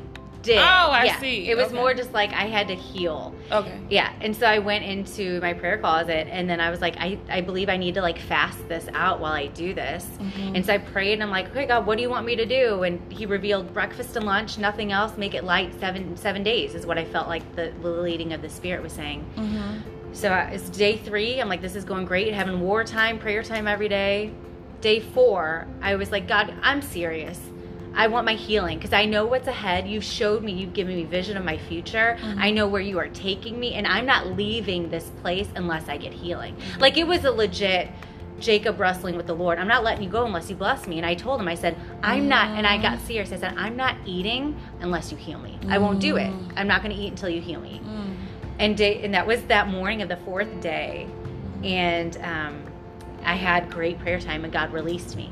did. 0.43 0.59
Oh, 0.59 0.61
I 0.61 1.05
Yeah. 1.05 1.19
see. 1.19 1.49
It 1.49 1.55
was 1.57 1.67
Okay. 1.67 1.75
more 1.75 1.93
just 1.95 2.13
like 2.13 2.31
I 2.33 2.43
had 2.47 2.67
to 2.67 2.75
heal. 2.75 3.33
Okay. 3.51 3.75
Yeah, 3.89 4.11
and 4.21 4.35
so 4.35 4.45
I 4.45 4.59
went 4.59 4.83
into 4.85 5.39
my 5.41 5.53
prayer 5.53 5.77
closet, 5.79 6.27
and 6.29 6.47
then 6.49 6.59
I 6.59 6.69
was 6.69 6.81
like, 6.81 6.95
I, 6.99 7.17
I 7.29 7.41
believe 7.41 7.69
I 7.69 7.77
need 7.77 7.95
to 7.95 8.01
like 8.01 8.19
fast 8.19 8.67
this 8.67 8.87
out 8.93 9.19
while 9.19 9.33
I 9.33 9.47
do 9.47 9.73
this. 9.73 10.05
Mhm. 10.21 10.55
And 10.55 10.65
so 10.65 10.73
I 10.73 10.77
prayed, 10.77 11.13
and 11.13 11.23
I'm 11.23 11.31
like, 11.31 11.49
okay, 11.51 11.65
God, 11.65 11.85
what 11.87 11.95
do 11.97 12.03
you 12.03 12.09
want 12.09 12.25
me 12.25 12.35
to 12.35 12.45
do? 12.45 12.83
And 12.83 12.99
He 13.11 13.25
revealed 13.25 13.73
breakfast 13.73 14.15
and 14.15 14.25
lunch, 14.25 14.57
nothing 14.57 14.91
else. 14.91 15.17
Make 15.17 15.33
it 15.33 15.43
light. 15.43 15.73
Seven 15.79 16.15
seven 16.17 16.43
days 16.43 16.75
is 16.75 16.85
what 16.85 16.97
I 16.99 17.05
felt 17.05 17.27
like 17.27 17.55
the, 17.55 17.71
the 17.81 17.89
leading 17.89 18.33
of 18.33 18.41
the 18.41 18.49
Spirit 18.49 18.83
was 18.83 18.93
saying. 18.93 19.25
Mm-hmm. 19.37 19.77
So 20.13 20.29
I- 20.29 20.49
it's 20.51 20.69
day 20.69 20.97
three. 20.97 21.39
I'm 21.39 21.49
like, 21.49 21.61
this 21.61 21.75
is 21.75 21.85
going 21.85 22.05
great. 22.05 22.33
Having 22.33 22.59
wartime, 22.59 23.17
prayer 23.17 23.41
time 23.43 23.67
every 23.67 23.87
day. 23.89 24.31
Day 24.81 24.99
four, 24.99 25.65
I 25.81 25.95
was 25.95 26.11
like, 26.11 26.27
God, 26.27 26.53
I'm 26.61 26.81
serious. 26.81 27.39
I 27.95 28.07
want 28.07 28.25
my 28.25 28.33
healing 28.33 28.77
because 28.77 28.93
I 28.93 29.05
know 29.05 29.25
what's 29.25 29.47
ahead. 29.47 29.87
You've 29.87 30.03
showed 30.03 30.43
me, 30.43 30.51
you've 30.53 30.73
given 30.73 30.95
me 30.95 31.03
vision 31.03 31.37
of 31.37 31.45
my 31.45 31.57
future. 31.57 32.17
Mm-hmm. 32.19 32.39
I 32.39 32.51
know 32.51 32.67
where 32.67 32.81
you 32.81 32.97
are 32.99 33.09
taking 33.09 33.59
me, 33.59 33.73
and 33.75 33.85
I'm 33.85 34.05
not 34.05 34.27
leaving 34.27 34.89
this 34.89 35.11
place 35.21 35.47
unless 35.55 35.89
I 35.89 35.97
get 35.97 36.13
healing. 36.13 36.55
Mm-hmm. 36.55 36.81
Like 36.81 36.97
it 36.97 37.05
was 37.05 37.23
a 37.23 37.31
legit 37.31 37.89
Jacob 38.39 38.79
wrestling 38.79 39.15
with 39.15 39.27
the 39.27 39.33
Lord. 39.33 39.59
I'm 39.59 39.67
not 39.67 39.83
letting 39.83 40.03
you 40.03 40.09
go 40.09 40.25
unless 40.25 40.49
you 40.49 40.55
bless 40.55 40.87
me. 40.87 40.97
And 40.97 41.05
I 41.05 41.13
told 41.13 41.39
him, 41.39 41.47
I 41.47 41.55
said, 41.55 41.77
I'm 42.01 42.27
not, 42.27 42.49
and 42.57 42.67
I 42.67 42.81
got 42.81 42.99
serious. 43.01 43.31
I 43.31 43.37
said, 43.37 43.53
I'm 43.57 43.77
not 43.77 43.95
eating 44.05 44.59
unless 44.81 45.11
you 45.11 45.17
heal 45.17 45.39
me. 45.39 45.59
I 45.69 45.77
won't 45.77 45.99
do 45.99 46.17
it. 46.17 46.29
Mm. 46.29 46.53
I'm 46.57 46.67
not 46.67 46.83
going 46.83 46.95
to 46.95 47.01
eat 47.01 47.09
until 47.09 47.29
you 47.29 47.41
heal 47.41 47.61
me. 47.61 47.81
And 48.59 48.77
day, 48.77 49.03
and 49.03 49.13
that 49.13 49.25
was 49.25 49.41
that 49.45 49.67
morning 49.67 50.01
of 50.01 50.09
the 50.09 50.17
fourth 50.17 50.61
day, 50.61 51.07
and 51.63 52.15
um, 52.17 52.63
I 53.23 53.35
had 53.35 53.71
great 53.71 53.99
prayer 53.99 54.19
time, 54.19 54.43
and 54.43 54.53
God 54.53 54.71
released 54.73 55.15
me. 55.15 55.31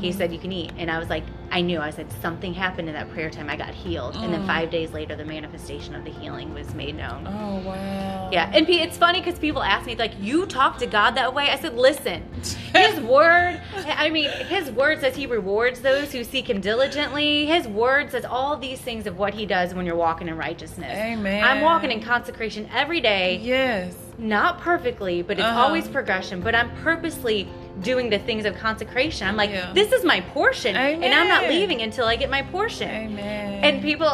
He 0.00 0.12
said, 0.12 0.32
"You 0.32 0.38
can 0.38 0.52
eat," 0.52 0.72
and 0.78 0.90
I 0.90 0.98
was 0.98 1.08
like, 1.08 1.24
I 1.50 1.60
knew. 1.62 1.80
I 1.80 1.90
said 1.90 2.06
something 2.20 2.52
happened 2.52 2.88
in 2.88 2.94
that 2.94 3.10
prayer 3.10 3.30
time. 3.30 3.48
I 3.48 3.56
got 3.56 3.70
healed, 3.70 4.16
and 4.16 4.32
then 4.32 4.42
Mm. 4.42 4.46
five 4.46 4.70
days 4.70 4.92
later, 4.92 5.16
the 5.16 5.24
manifestation 5.24 5.94
of 5.94 6.04
the 6.04 6.10
healing 6.10 6.52
was 6.52 6.74
made 6.74 6.94
known. 6.96 7.26
Oh 7.26 7.56
wow. 7.66 8.28
Yeah, 8.30 8.50
and 8.54 8.68
it's 8.68 8.98
funny 8.98 9.20
because 9.20 9.38
people 9.38 9.62
ask 9.62 9.86
me 9.86 9.96
like, 9.96 10.12
"You 10.20 10.44
talk 10.46 10.78
to 10.78 10.86
God 10.86 11.12
that 11.16 11.32
way?" 11.34 11.48
I 11.50 11.56
said, 11.56 11.74
"Listen, 11.76 12.22
His 12.74 13.00
word. 13.00 13.60
I 13.86 14.10
mean, 14.10 14.30
His 14.30 14.70
word 14.70 15.00
says 15.00 15.16
He 15.16 15.26
rewards 15.26 15.80
those 15.80 16.12
who 16.12 16.22
seek 16.22 16.48
Him 16.50 16.60
diligently. 16.60 17.46
His 17.46 17.66
word 17.66 18.10
says 18.10 18.24
all 18.24 18.56
these 18.56 18.80
things 18.80 19.06
of 19.06 19.18
what 19.18 19.32
He 19.34 19.46
does 19.46 19.74
when 19.74 19.86
you're 19.86 19.96
walking 19.96 20.28
in 20.28 20.36
righteousness. 20.36 20.96
Amen. 20.96 21.42
I'm 21.42 21.60
walking 21.62 21.90
in 21.90 22.00
consecration 22.02 22.68
every 22.74 23.00
day, 23.00 23.40
Yes. 23.42 23.96
not 24.18 24.60
perfectly, 24.60 25.22
but 25.22 25.38
it's 25.38 25.46
Uh-huh. 25.48 25.62
always 25.62 25.88
progression. 25.88 26.40
But 26.40 26.54
I'm 26.54 26.70
purposely 26.82 27.48
doing 27.80 28.10
the 28.10 28.18
things 28.18 28.44
of 28.44 28.56
consecration. 28.56 29.26
I'm 29.28 29.36
like, 29.36 29.50
Yeah. 29.50 29.72
this 29.72 29.92
is 29.92 30.04
my 30.04 30.20
portion, 30.20 30.76
and 30.76 31.14
I'm 31.14 31.28
not 31.28 31.44
leaving 31.48 31.82
until 31.82 32.06
I 32.06 32.16
get 32.16 32.30
my 32.30 32.42
portion. 32.42 32.90
Amen. 32.90 33.64
And 33.64 33.82
people 33.82 34.08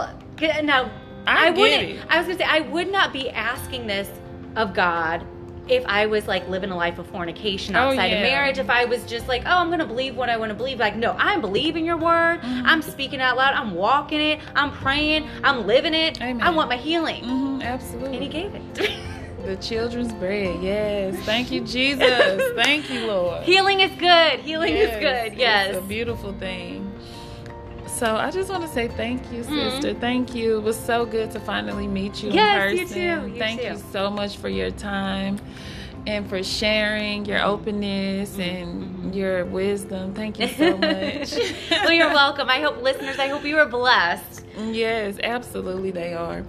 now 0.62 0.90
I 1.26 1.46
I, 1.48 1.50
wouldn't 1.50 1.82
it. 1.90 2.00
I 2.08 2.18
was 2.18 2.26
gonna 2.26 2.38
say 2.38 2.44
I 2.44 2.60
would 2.60 2.90
not 2.90 3.12
be 3.12 3.30
asking 3.30 3.86
this 3.86 4.10
of 4.56 4.74
God 4.74 5.24
if 5.66 5.82
I 5.86 6.04
was 6.04 6.28
like 6.28 6.46
living 6.50 6.70
a 6.70 6.76
life 6.76 6.98
of 6.98 7.06
fornication 7.06 7.74
Oh, 7.74 7.78
outside 7.88 8.08
yeah. 8.10 8.16
of 8.16 8.22
marriage, 8.22 8.58
if 8.58 8.68
I 8.68 8.84
was 8.84 9.02
just 9.06 9.26
like, 9.28 9.44
oh, 9.46 9.50
I'm 9.60 9.70
gonna 9.70 9.86
believe 9.86 10.14
what 10.14 10.28
I 10.28 10.36
want 10.36 10.50
to 10.50 10.54
believe. 10.54 10.78
Like, 10.78 10.94
no, 10.96 11.12
I'm 11.18 11.40
believing 11.40 11.86
your 11.86 11.96
word. 11.96 12.42
Mm-hmm. 12.42 12.66
I'm 12.66 12.82
speaking 12.82 13.22
out 13.22 13.38
loud. 13.38 13.54
I'm 13.54 13.74
walking 13.74 14.20
it. 14.20 14.40
I'm 14.54 14.70
praying. 14.72 15.26
I'm 15.42 15.66
living 15.66 15.94
it. 15.94 16.20
Amen. 16.20 16.42
I 16.42 16.50
want 16.50 16.68
my 16.68 16.76
healing, 16.76 17.24
hmm 17.24 17.62
absolutely. 17.62 18.16
and 18.16 18.22
He 18.22 18.28
gave 18.28 18.54
it. 18.54 18.90
the 19.44 19.56
children's 19.56 20.12
bread. 20.14 20.62
Yes. 20.62 21.16
Thank 21.24 21.50
you, 21.50 21.60
Jesus. 21.62 22.52
Thank 22.56 22.90
you, 22.90 23.06
Lord. 23.06 23.42
healing 23.44 23.80
is 23.80 23.90
good. 23.98 24.40
Healing 24.40 24.74
Yes, 24.74 24.94
is 24.94 25.00
good. 25.00 25.38
Yes. 25.38 25.68
It's 25.70 25.78
a 25.78 25.88
beautiful 25.88 26.32
thing. 26.34 26.90
So 27.86 28.16
I 28.16 28.30
just 28.30 28.50
want 28.50 28.62
to 28.62 28.68
say 28.68 28.88
thank 28.88 29.22
you, 29.32 29.42
Mhm. 29.44 29.70
sister. 29.70 29.94
Thank 29.94 30.34
you. 30.34 30.56
It 30.58 30.62
was 30.64 30.76
so 30.78 31.04
good 31.06 31.30
to 31.30 31.40
finally 31.40 31.86
meet 31.86 32.22
you 32.24 32.30
Yes, 32.32 32.72
in 32.72 32.78
you 32.78 32.86
too. 32.88 33.00
You 33.32 33.38
thank 33.38 33.60
too. 33.60 33.68
you 33.68 33.82
so 33.92 34.10
much 34.10 34.36
for 34.36 34.48
your 34.48 34.72
time 34.72 35.38
and 36.06 36.28
for 36.28 36.42
sharing 36.42 37.24
your 37.24 37.40
openness 37.42 38.36
and 38.38 39.14
your 39.14 39.44
wisdom. 39.44 40.12
Thank 40.12 40.40
you 40.40 40.48
so 40.48 40.76
much. 40.76 41.34
well, 41.70 41.92
you're 41.92 42.12
welcome. 42.12 42.48
I 42.50 42.60
hope 42.60 42.82
listeners. 42.82 43.18
I 43.20 43.28
hope 43.28 43.44
you 43.44 43.58
are 43.58 43.66
blessed. 43.66 44.44
Yes, 44.72 45.16
absolutely 45.22 45.92
they 45.92 46.14
are. 46.14 46.42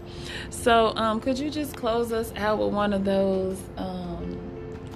So, 0.56 0.94
um, 0.96 1.20
could 1.20 1.38
you 1.38 1.52
just 1.52 1.76
close 1.76 2.12
us 2.12 2.34
out 2.36 2.58
with 2.58 2.74
one 2.74 2.94
of 2.94 3.06
those 3.06 3.60
um, 3.78 4.40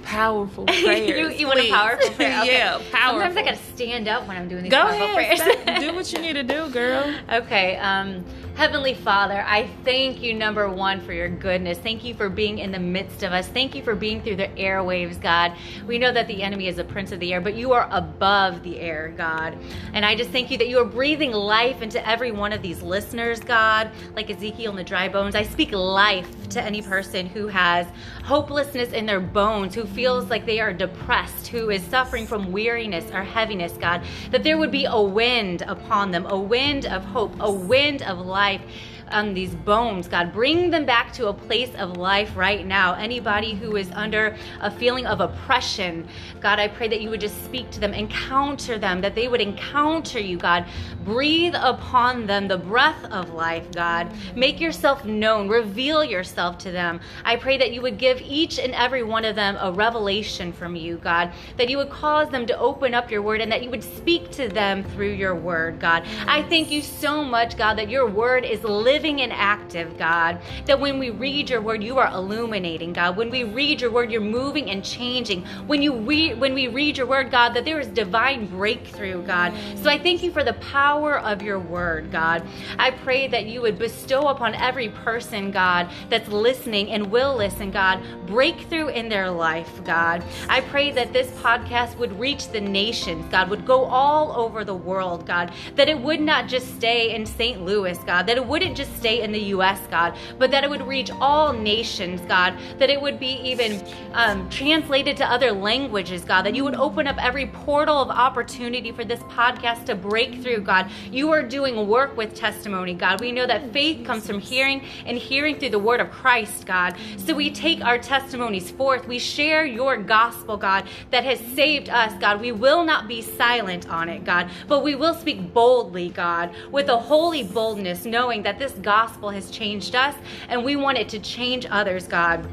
powerful 0.02 0.64
prayers? 0.66 1.08
you, 1.08 1.28
you 1.30 1.46
want 1.46 1.60
a 1.60 1.70
powerful 1.70 2.10
prayer? 2.14 2.40
Okay. 2.40 2.52
yeah, 2.58 2.80
powerful. 2.90 3.20
Sometimes 3.20 3.36
I 3.36 3.42
gotta 3.42 3.56
stand 3.74 4.08
up 4.08 4.26
when 4.26 4.36
I'm 4.36 4.48
doing 4.48 4.64
these 4.64 4.72
Go 4.72 4.78
powerful 4.82 5.18
ahead. 5.18 5.38
prayers. 5.64 5.80
do 5.80 5.94
what 5.94 6.12
you 6.12 6.18
need 6.20 6.32
to 6.32 6.42
do, 6.42 6.68
girl. 6.70 7.14
Okay, 7.30 7.76
um, 7.76 8.24
Heavenly 8.60 8.92
Father, 8.92 9.42
I 9.46 9.68
thank 9.84 10.20
you, 10.20 10.34
number 10.34 10.68
one, 10.68 11.00
for 11.00 11.14
your 11.14 11.30
goodness. 11.30 11.78
Thank 11.78 12.04
you 12.04 12.12
for 12.12 12.28
being 12.28 12.58
in 12.58 12.70
the 12.72 12.78
midst 12.78 13.22
of 13.22 13.32
us. 13.32 13.48
Thank 13.48 13.74
you 13.74 13.82
for 13.82 13.94
being 13.94 14.20
through 14.20 14.36
the 14.36 14.48
airwaves, 14.48 15.18
God. 15.18 15.54
We 15.86 15.96
know 15.96 16.12
that 16.12 16.26
the 16.26 16.42
enemy 16.42 16.68
is 16.68 16.76
a 16.76 16.84
prince 16.84 17.10
of 17.10 17.20
the 17.20 17.32
air, 17.32 17.40
but 17.40 17.54
you 17.54 17.72
are 17.72 17.88
above 17.90 18.62
the 18.62 18.78
air, 18.78 19.14
God. 19.16 19.56
And 19.94 20.04
I 20.04 20.14
just 20.14 20.28
thank 20.28 20.50
you 20.50 20.58
that 20.58 20.68
you 20.68 20.78
are 20.78 20.84
breathing 20.84 21.32
life 21.32 21.80
into 21.80 22.06
every 22.06 22.32
one 22.32 22.52
of 22.52 22.60
these 22.60 22.82
listeners, 22.82 23.40
God, 23.40 23.90
like 24.14 24.28
Ezekiel 24.28 24.72
in 24.72 24.76
the 24.76 24.84
dry 24.84 25.08
bones. 25.08 25.34
I 25.34 25.44
speak 25.44 25.72
life 25.72 26.28
to 26.50 26.62
any 26.62 26.82
person 26.82 27.24
who 27.24 27.46
has 27.46 27.86
hopelessness 28.24 28.92
in 28.92 29.06
their 29.06 29.20
bones, 29.20 29.74
who 29.74 29.86
feels 29.86 30.28
like 30.28 30.44
they 30.44 30.60
are 30.60 30.74
depressed, 30.74 31.46
who 31.46 31.70
is 31.70 31.82
suffering 31.84 32.26
from 32.26 32.52
weariness 32.52 33.10
or 33.10 33.22
heaviness, 33.22 33.72
God, 33.72 34.04
that 34.32 34.42
there 34.42 34.58
would 34.58 34.70
be 34.70 34.84
a 34.84 35.00
wind 35.00 35.62
upon 35.62 36.10
them, 36.10 36.26
a 36.26 36.38
wind 36.38 36.84
of 36.84 37.06
hope, 37.06 37.34
a 37.40 37.50
wind 37.50 38.02
of 38.02 38.18
life 38.18 38.49
life 38.50 38.89
on 39.10 39.34
these 39.34 39.54
bones, 39.54 40.08
God. 40.08 40.32
Bring 40.32 40.70
them 40.70 40.84
back 40.84 41.12
to 41.14 41.28
a 41.28 41.32
place 41.32 41.74
of 41.76 41.96
life 41.96 42.36
right 42.36 42.66
now. 42.66 42.94
Anybody 42.94 43.54
who 43.54 43.76
is 43.76 43.90
under 43.92 44.36
a 44.60 44.70
feeling 44.70 45.06
of 45.06 45.20
oppression, 45.20 46.06
God, 46.40 46.58
I 46.58 46.68
pray 46.68 46.88
that 46.88 47.00
you 47.00 47.10
would 47.10 47.20
just 47.20 47.44
speak 47.44 47.70
to 47.70 47.80
them, 47.80 47.92
encounter 47.92 48.78
them, 48.78 49.00
that 49.00 49.14
they 49.14 49.28
would 49.28 49.40
encounter 49.40 50.20
you, 50.20 50.38
God. 50.38 50.64
Breathe 51.04 51.54
upon 51.56 52.26
them 52.26 52.48
the 52.48 52.58
breath 52.58 53.04
of 53.06 53.30
life, 53.34 53.70
God. 53.72 54.10
Make 54.34 54.60
yourself 54.60 55.04
known, 55.04 55.48
reveal 55.48 56.04
yourself 56.04 56.58
to 56.58 56.70
them. 56.70 57.00
I 57.24 57.36
pray 57.36 57.58
that 57.58 57.72
you 57.72 57.82
would 57.82 57.98
give 57.98 58.20
each 58.20 58.58
and 58.58 58.74
every 58.74 59.02
one 59.02 59.24
of 59.24 59.34
them 59.34 59.56
a 59.60 59.72
revelation 59.72 60.52
from 60.52 60.76
you, 60.76 60.96
God, 60.96 61.32
that 61.56 61.68
you 61.68 61.76
would 61.78 61.90
cause 61.90 62.28
them 62.30 62.46
to 62.46 62.58
open 62.58 62.94
up 62.94 63.10
your 63.10 63.22
word 63.22 63.40
and 63.40 63.50
that 63.50 63.62
you 63.62 63.70
would 63.70 63.84
speak 63.84 64.30
to 64.32 64.48
them 64.48 64.84
through 64.84 65.12
your 65.12 65.34
word, 65.34 65.80
God. 65.80 66.04
I 66.26 66.42
thank 66.44 66.70
you 66.70 66.82
so 66.82 67.24
much, 67.24 67.56
God, 67.56 67.74
that 67.78 67.90
your 67.90 68.06
word 68.06 68.44
is 68.44 68.62
living 68.62 68.99
and 69.04 69.32
active, 69.32 69.96
God. 69.98 70.40
That 70.66 70.78
when 70.78 70.98
we 70.98 71.10
read 71.10 71.48
your 71.48 71.60
word, 71.60 71.82
you 71.82 71.98
are 71.98 72.08
illuminating, 72.12 72.92
God. 72.92 73.16
When 73.16 73.30
we 73.30 73.44
read 73.44 73.80
your 73.80 73.90
word, 73.90 74.10
you're 74.10 74.20
moving 74.20 74.70
and 74.70 74.84
changing. 74.84 75.44
When 75.66 75.82
you 75.82 75.96
re- 75.96 76.34
when 76.34 76.54
we 76.54 76.68
read 76.68 76.98
your 76.98 77.06
word, 77.06 77.30
God, 77.30 77.54
that 77.54 77.64
there 77.64 77.80
is 77.80 77.86
divine 77.88 78.46
breakthrough, 78.46 79.22
God. 79.22 79.54
So 79.76 79.88
I 79.88 79.98
thank 79.98 80.22
you 80.22 80.30
for 80.30 80.44
the 80.44 80.52
power 80.54 81.18
of 81.18 81.40
your 81.42 81.58
word, 81.58 82.12
God. 82.12 82.46
I 82.78 82.90
pray 82.90 83.26
that 83.28 83.46
you 83.46 83.62
would 83.62 83.78
bestow 83.78 84.28
upon 84.28 84.54
every 84.54 84.90
person, 84.90 85.50
God, 85.50 85.90
that's 86.08 86.28
listening 86.28 86.90
and 86.90 87.10
will 87.10 87.34
listen, 87.36 87.70
God, 87.70 88.02
breakthrough 88.26 88.88
in 88.88 89.08
their 89.08 89.30
life, 89.30 89.82
God. 89.84 90.22
I 90.48 90.60
pray 90.60 90.90
that 90.92 91.12
this 91.12 91.30
podcast 91.42 91.96
would 91.96 92.18
reach 92.18 92.48
the 92.48 92.60
nations, 92.60 93.24
God, 93.30 93.48
would 93.48 93.66
go 93.66 93.84
all 93.84 94.32
over 94.32 94.64
the 94.64 94.74
world, 94.74 95.26
God, 95.26 95.52
that 95.76 95.88
it 95.88 95.98
would 95.98 96.20
not 96.20 96.48
just 96.48 96.74
stay 96.76 97.14
in 97.14 97.24
St. 97.24 97.64
Louis, 97.64 97.98
God, 97.98 98.26
that 98.26 98.36
it 98.36 98.46
wouldn't 98.46 98.76
just 98.76 98.89
stay 98.96 99.22
in 99.22 99.32
the 99.32 99.40
U.S., 99.54 99.80
God, 99.90 100.16
but 100.38 100.50
that 100.50 100.64
it 100.64 100.70
would 100.70 100.86
reach 100.86 101.10
all 101.20 101.52
nations, 101.52 102.20
God, 102.22 102.54
that 102.78 102.90
it 102.90 103.00
would 103.00 103.18
be 103.18 103.40
even 103.42 103.82
um, 104.12 104.48
translated 104.50 105.16
to 105.18 105.26
other 105.30 105.52
languages, 105.52 106.24
God, 106.24 106.42
that 106.42 106.54
you 106.54 106.64
would 106.64 106.74
open 106.74 107.06
up 107.06 107.22
every 107.22 107.46
portal 107.46 107.98
of 107.98 108.10
opportunity 108.10 108.92
for 108.92 109.04
this 109.04 109.20
podcast 109.24 109.86
to 109.86 109.94
break 109.94 110.42
through, 110.42 110.60
God. 110.60 110.90
You 111.10 111.30
are 111.32 111.42
doing 111.42 111.88
work 111.88 112.16
with 112.16 112.34
testimony, 112.34 112.94
God. 112.94 113.20
We 113.20 113.32
know 113.32 113.46
that 113.46 113.72
faith 113.72 114.04
comes 114.04 114.26
from 114.26 114.40
hearing 114.40 114.82
and 115.06 115.16
hearing 115.18 115.58
through 115.58 115.70
the 115.70 115.78
word 115.78 116.00
of 116.00 116.10
Christ, 116.10 116.66
God. 116.66 116.96
So 117.16 117.34
we 117.34 117.50
take 117.50 117.84
our 117.84 117.98
testimonies 117.98 118.70
forth. 118.70 119.06
We 119.06 119.18
share 119.18 119.64
your 119.64 119.96
gospel, 119.96 120.56
God, 120.56 120.88
that 121.10 121.24
has 121.24 121.40
saved 121.54 121.88
us, 121.88 122.12
God. 122.20 122.40
We 122.40 122.52
will 122.52 122.84
not 122.84 123.08
be 123.08 123.22
silent 123.22 123.88
on 123.88 124.08
it, 124.08 124.24
God, 124.24 124.50
but 124.68 124.82
we 124.82 124.94
will 124.94 125.14
speak 125.14 125.52
boldly, 125.52 126.10
God, 126.10 126.54
with 126.70 126.88
a 126.88 126.98
holy 126.98 127.42
boldness, 127.42 128.04
knowing 128.04 128.42
that 128.42 128.58
this 128.58 128.72
gospel 128.80 129.30
has 129.30 129.50
changed 129.50 129.94
us 129.94 130.14
and 130.48 130.64
we 130.64 130.76
want 130.76 130.98
it 130.98 131.08
to 131.10 131.18
change 131.18 131.66
others, 131.70 132.06
God. 132.06 132.48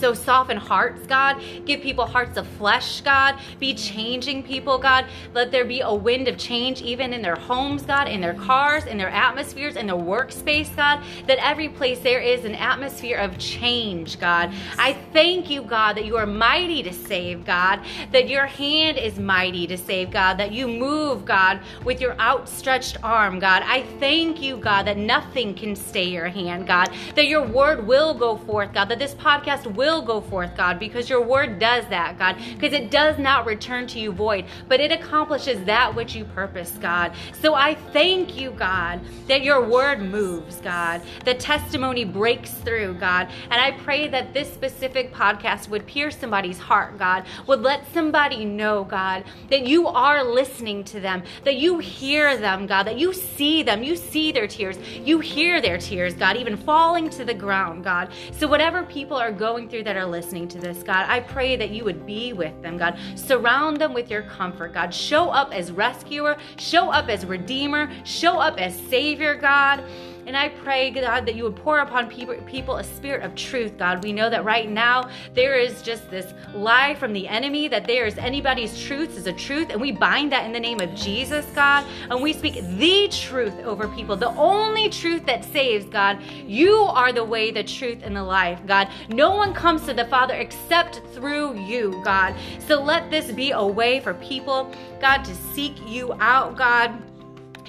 So 0.00 0.14
soften 0.14 0.56
hearts, 0.56 1.06
God. 1.06 1.42
Give 1.66 1.82
people 1.82 2.06
hearts 2.06 2.38
of 2.38 2.46
flesh, 2.46 3.02
God. 3.02 3.38
Be 3.58 3.74
changing 3.74 4.42
people, 4.42 4.78
God. 4.78 5.04
Let 5.34 5.50
there 5.52 5.66
be 5.66 5.82
a 5.82 5.94
wind 5.94 6.26
of 6.26 6.38
change 6.38 6.80
even 6.80 7.12
in 7.12 7.20
their 7.20 7.36
homes, 7.36 7.82
God, 7.82 8.08
in 8.08 8.22
their 8.22 8.32
cars, 8.32 8.86
in 8.86 8.96
their 8.96 9.10
atmospheres, 9.10 9.76
in 9.76 9.86
their 9.86 9.96
workspace, 9.96 10.74
God. 10.74 11.04
That 11.26 11.36
every 11.46 11.68
place 11.68 11.98
there 12.00 12.20
is 12.20 12.46
an 12.46 12.54
atmosphere 12.54 13.18
of 13.18 13.36
change, 13.36 14.18
God. 14.18 14.54
I 14.78 14.94
thank 15.12 15.50
you, 15.50 15.60
God, 15.60 15.98
that 15.98 16.06
you 16.06 16.16
are 16.16 16.26
mighty 16.26 16.82
to 16.82 16.94
save, 16.94 17.44
God. 17.44 17.80
That 18.10 18.26
your 18.26 18.46
hand 18.46 18.96
is 18.96 19.18
mighty 19.18 19.66
to 19.66 19.76
save, 19.76 20.10
God. 20.10 20.38
That 20.38 20.50
you 20.52 20.66
move, 20.66 21.26
God, 21.26 21.60
with 21.84 22.00
your 22.00 22.18
outstretched 22.18 22.96
arm, 23.02 23.38
God. 23.38 23.62
I 23.66 23.82
thank 23.98 24.40
you, 24.40 24.56
God, 24.56 24.86
that 24.86 24.96
nothing 24.96 25.54
can 25.54 25.76
stay 25.76 26.04
your 26.04 26.28
hand, 26.28 26.66
God. 26.66 26.88
That 27.16 27.26
your 27.26 27.46
word 27.46 27.86
will 27.86 28.14
go 28.14 28.38
forth, 28.38 28.72
God. 28.72 28.88
That 28.88 28.98
this 28.98 29.12
podcast 29.14 29.66
will 29.74 29.89
will 29.90 30.02
go 30.02 30.20
forth, 30.20 30.56
God, 30.56 30.78
because 30.78 31.10
your 31.10 31.20
word 31.20 31.58
does 31.58 31.84
that, 31.88 32.18
God, 32.18 32.36
because 32.54 32.72
it 32.72 32.90
does 32.90 33.18
not 33.18 33.46
return 33.46 33.86
to 33.88 33.98
you 33.98 34.12
void, 34.12 34.44
but 34.68 34.80
it 34.80 34.92
accomplishes 34.92 35.64
that 35.64 35.94
which 35.94 36.14
you 36.14 36.24
purpose, 36.24 36.70
God. 36.80 37.12
So 37.40 37.54
I 37.54 37.74
thank 37.74 38.40
you, 38.40 38.52
God, 38.52 39.00
that 39.26 39.42
your 39.42 39.66
word 39.66 40.00
moves, 40.00 40.56
God, 40.56 41.02
the 41.24 41.34
testimony 41.34 42.04
breaks 42.04 42.52
through, 42.52 42.94
God. 42.94 43.28
And 43.50 43.60
I 43.60 43.72
pray 43.72 44.08
that 44.08 44.32
this 44.32 44.52
specific 44.52 45.12
podcast 45.12 45.68
would 45.68 45.86
pierce 45.86 46.16
somebody's 46.16 46.58
heart, 46.58 46.98
God, 46.98 47.24
would 47.46 47.60
let 47.60 47.84
somebody 47.92 48.44
know, 48.44 48.84
God, 48.84 49.24
that 49.48 49.66
you 49.66 49.88
are 49.88 50.22
listening 50.22 50.84
to 50.84 51.00
them, 51.00 51.22
that 51.44 51.56
you 51.56 51.78
hear 51.78 52.36
them, 52.36 52.66
God, 52.66 52.84
that 52.84 52.98
you 52.98 53.12
see 53.12 53.62
them, 53.62 53.82
you 53.82 53.96
see 53.96 54.30
their 54.32 54.46
tears, 54.46 54.78
you 55.04 55.18
hear 55.18 55.60
their 55.60 55.78
tears, 55.78 56.14
God, 56.14 56.36
even 56.36 56.56
falling 56.56 57.10
to 57.10 57.24
the 57.24 57.34
ground, 57.34 57.84
God. 57.84 58.10
So 58.32 58.46
whatever 58.46 58.82
people 58.84 59.16
are 59.16 59.32
going 59.32 59.68
through 59.68 59.79
that 59.82 59.96
are 59.96 60.06
listening 60.06 60.48
to 60.48 60.58
this, 60.58 60.82
God, 60.82 61.06
I 61.08 61.20
pray 61.20 61.56
that 61.56 61.70
you 61.70 61.84
would 61.84 62.06
be 62.06 62.32
with 62.32 62.60
them, 62.62 62.76
God. 62.76 62.98
Surround 63.14 63.78
them 63.78 63.92
with 63.92 64.10
your 64.10 64.22
comfort, 64.22 64.74
God. 64.74 64.94
Show 64.94 65.30
up 65.30 65.52
as 65.52 65.72
rescuer, 65.72 66.36
show 66.56 66.90
up 66.90 67.08
as 67.08 67.26
redeemer, 67.26 67.90
show 68.04 68.38
up 68.38 68.60
as 68.60 68.74
savior, 68.88 69.34
God. 69.34 69.84
And 70.26 70.36
I 70.36 70.48
pray, 70.48 70.90
God, 70.90 71.26
that 71.26 71.34
you 71.34 71.44
would 71.44 71.56
pour 71.56 71.80
upon 71.80 72.08
people, 72.08 72.34
people 72.46 72.76
a 72.76 72.84
spirit 72.84 73.22
of 73.22 73.34
truth, 73.34 73.76
God. 73.78 74.02
We 74.02 74.12
know 74.12 74.30
that 74.30 74.44
right 74.44 74.68
now 74.68 75.10
there 75.34 75.58
is 75.58 75.82
just 75.82 76.10
this 76.10 76.32
lie 76.54 76.94
from 76.94 77.12
the 77.12 77.26
enemy 77.26 77.68
that 77.68 77.86
there 77.86 78.06
is 78.06 78.18
anybody's 78.18 78.80
truth 78.80 79.16
is 79.16 79.26
a 79.26 79.32
truth. 79.32 79.70
And 79.70 79.80
we 79.80 79.92
bind 79.92 80.32
that 80.32 80.44
in 80.44 80.52
the 80.52 80.60
name 80.60 80.80
of 80.80 80.94
Jesus, 80.94 81.46
God. 81.54 81.84
And 82.10 82.22
we 82.22 82.32
speak 82.32 82.54
the 82.78 83.08
truth 83.08 83.58
over 83.60 83.88
people, 83.88 84.16
the 84.16 84.34
only 84.36 84.88
truth 84.88 85.24
that 85.26 85.44
saves, 85.44 85.86
God. 85.86 86.22
You 86.46 86.74
are 86.74 87.12
the 87.12 87.24
way, 87.24 87.50
the 87.50 87.64
truth, 87.64 88.00
and 88.02 88.14
the 88.14 88.22
life, 88.22 88.60
God. 88.66 88.88
No 89.08 89.34
one 89.34 89.54
comes 89.54 89.84
to 89.86 89.94
the 89.94 90.04
Father 90.06 90.34
except 90.34 91.00
through 91.12 91.58
you, 91.58 92.00
God. 92.04 92.34
So 92.66 92.80
let 92.82 93.10
this 93.10 93.32
be 93.32 93.52
a 93.52 93.66
way 93.66 94.00
for 94.00 94.14
people, 94.14 94.72
God, 95.00 95.24
to 95.24 95.34
seek 95.34 95.74
you 95.88 96.14
out, 96.20 96.56
God 96.56 97.02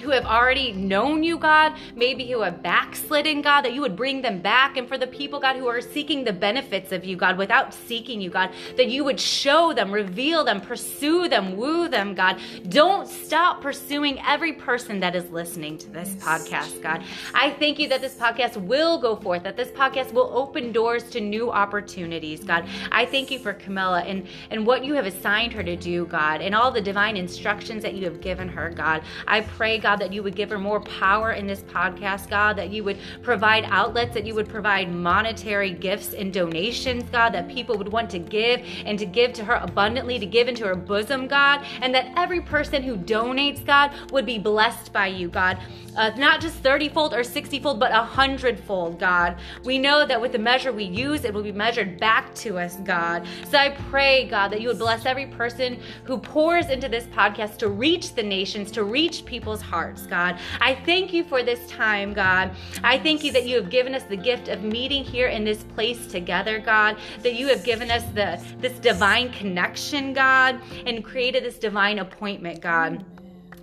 who 0.02 0.10
have 0.10 0.26
already 0.26 0.72
known 0.72 1.22
you, 1.22 1.38
God, 1.38 1.74
maybe 1.96 2.26
who 2.26 2.40
have 2.42 2.62
backslidden, 2.62 3.40
God, 3.42 3.62
that 3.62 3.72
you 3.72 3.80
would 3.80 3.96
bring 3.96 4.20
them 4.20 4.40
back. 4.40 4.76
And 4.76 4.88
for 4.88 4.98
the 4.98 5.06
people, 5.06 5.40
God, 5.40 5.56
who 5.56 5.68
are 5.68 5.80
seeking 5.80 6.24
the 6.24 6.32
benefits 6.32 6.92
of 6.92 7.04
you, 7.04 7.16
God, 7.16 7.38
without 7.38 7.72
seeking 7.72 8.20
you, 8.20 8.30
God, 8.30 8.50
that 8.76 8.88
you 8.88 9.04
would 9.04 9.20
show 9.20 9.72
them, 9.72 9.90
reveal 9.90 10.44
them, 10.44 10.60
pursue 10.60 11.28
them, 11.28 11.56
woo 11.56 11.88
them, 11.88 12.14
God. 12.14 12.40
Don't 12.68 13.08
stop 13.08 13.62
pursuing 13.62 14.20
every 14.26 14.52
person 14.52 15.00
that 15.00 15.14
is 15.14 15.30
listening 15.30 15.78
to 15.78 15.90
this 15.90 16.10
podcast, 16.16 16.82
God. 16.82 17.02
I 17.34 17.50
thank 17.50 17.78
you 17.78 17.88
that 17.88 18.00
this 18.00 18.14
podcast 18.14 18.56
will 18.56 18.98
go 18.98 19.16
forth, 19.16 19.44
that 19.44 19.56
this 19.56 19.68
podcast 19.68 20.12
will 20.12 20.30
open 20.34 20.72
doors 20.72 21.04
to 21.10 21.20
new 21.20 21.50
opportunities, 21.50 22.42
God. 22.42 22.66
I 22.90 23.06
thank 23.06 23.30
you 23.30 23.38
for 23.38 23.52
Camilla 23.52 24.00
and, 24.00 24.26
and 24.50 24.66
what 24.66 24.84
you 24.84 24.94
have 24.94 25.06
assigned 25.06 25.52
her 25.52 25.62
to 25.62 25.76
do, 25.76 26.06
God, 26.06 26.40
and 26.40 26.54
all 26.54 26.70
the 26.70 26.80
divine 26.80 27.16
instructions 27.16 27.82
that 27.82 27.94
you 27.94 28.04
have 28.04 28.20
given 28.20 28.48
her, 28.48 28.70
God. 28.70 29.02
I 29.26 29.42
pray, 29.42 29.78
God 29.78 29.91
God, 29.92 30.00
that 30.00 30.10
you 30.14 30.22
would 30.22 30.34
give 30.34 30.48
her 30.48 30.58
more 30.58 30.80
power 30.80 31.32
in 31.32 31.46
this 31.46 31.60
podcast, 31.64 32.30
God, 32.30 32.56
that 32.56 32.70
you 32.70 32.82
would 32.82 32.96
provide 33.22 33.66
outlets, 33.66 34.14
that 34.14 34.24
you 34.24 34.34
would 34.34 34.48
provide 34.48 34.90
monetary 34.90 35.70
gifts 35.70 36.14
and 36.14 36.32
donations, 36.32 37.04
God, 37.12 37.34
that 37.34 37.46
people 37.46 37.76
would 37.76 37.92
want 37.92 38.08
to 38.08 38.18
give 38.18 38.62
and 38.86 38.98
to 38.98 39.04
give 39.04 39.34
to 39.34 39.44
her 39.44 39.56
abundantly, 39.56 40.18
to 40.18 40.24
give 40.24 40.48
into 40.48 40.64
her 40.64 40.74
bosom, 40.74 41.28
God, 41.28 41.66
and 41.82 41.94
that 41.94 42.10
every 42.16 42.40
person 42.40 42.82
who 42.82 42.96
donates, 42.96 43.62
God, 43.66 43.92
would 44.12 44.24
be 44.24 44.38
blessed 44.38 44.94
by 44.94 45.08
you, 45.08 45.28
God. 45.28 45.58
Uh, 45.94 46.10
not 46.16 46.40
just 46.40 46.56
30 46.56 46.88
fold 46.88 47.12
or 47.12 47.22
60 47.22 47.60
fold, 47.60 47.78
but 47.78 47.92
a 47.92 48.02
hundredfold, 48.02 48.98
God. 48.98 49.36
We 49.62 49.78
know 49.78 50.06
that 50.06 50.18
with 50.18 50.32
the 50.32 50.38
measure 50.38 50.72
we 50.72 50.84
use, 50.84 51.24
it 51.24 51.34
will 51.34 51.42
be 51.42 51.52
measured 51.52 52.00
back 52.00 52.34
to 52.36 52.58
us, 52.58 52.76
God. 52.76 53.26
So 53.50 53.58
I 53.58 53.70
pray, 53.90 54.26
God, 54.26 54.48
that 54.52 54.62
you 54.62 54.68
would 54.68 54.78
bless 54.78 55.04
every 55.04 55.26
person 55.26 55.78
who 56.04 56.16
pours 56.16 56.70
into 56.70 56.88
this 56.88 57.04
podcast 57.06 57.58
to 57.58 57.68
reach 57.68 58.14
the 58.14 58.22
nations, 58.22 58.70
to 58.70 58.84
reach 58.84 59.26
people's 59.26 59.60
hearts, 59.60 59.81
God. 60.08 60.38
I 60.60 60.74
thank 60.74 61.12
you 61.12 61.24
for 61.24 61.42
this 61.42 61.66
time, 61.68 62.12
God. 62.12 62.50
I 62.82 62.98
thank 62.98 63.24
you 63.24 63.32
that 63.32 63.46
you 63.46 63.56
have 63.56 63.70
given 63.70 63.94
us 63.94 64.04
the 64.04 64.16
gift 64.16 64.48
of 64.48 64.62
meeting 64.62 65.04
here 65.04 65.28
in 65.28 65.44
this 65.44 65.64
place 65.64 66.06
together, 66.06 66.58
God. 66.58 66.96
That 67.22 67.34
you 67.34 67.48
have 67.48 67.64
given 67.64 67.90
us 67.90 68.04
the 68.14 68.42
this 68.58 68.78
divine 68.78 69.32
connection, 69.32 70.12
God, 70.12 70.60
and 70.86 71.04
created 71.04 71.44
this 71.44 71.58
divine 71.58 71.98
appointment, 71.98 72.60
God. 72.60 73.04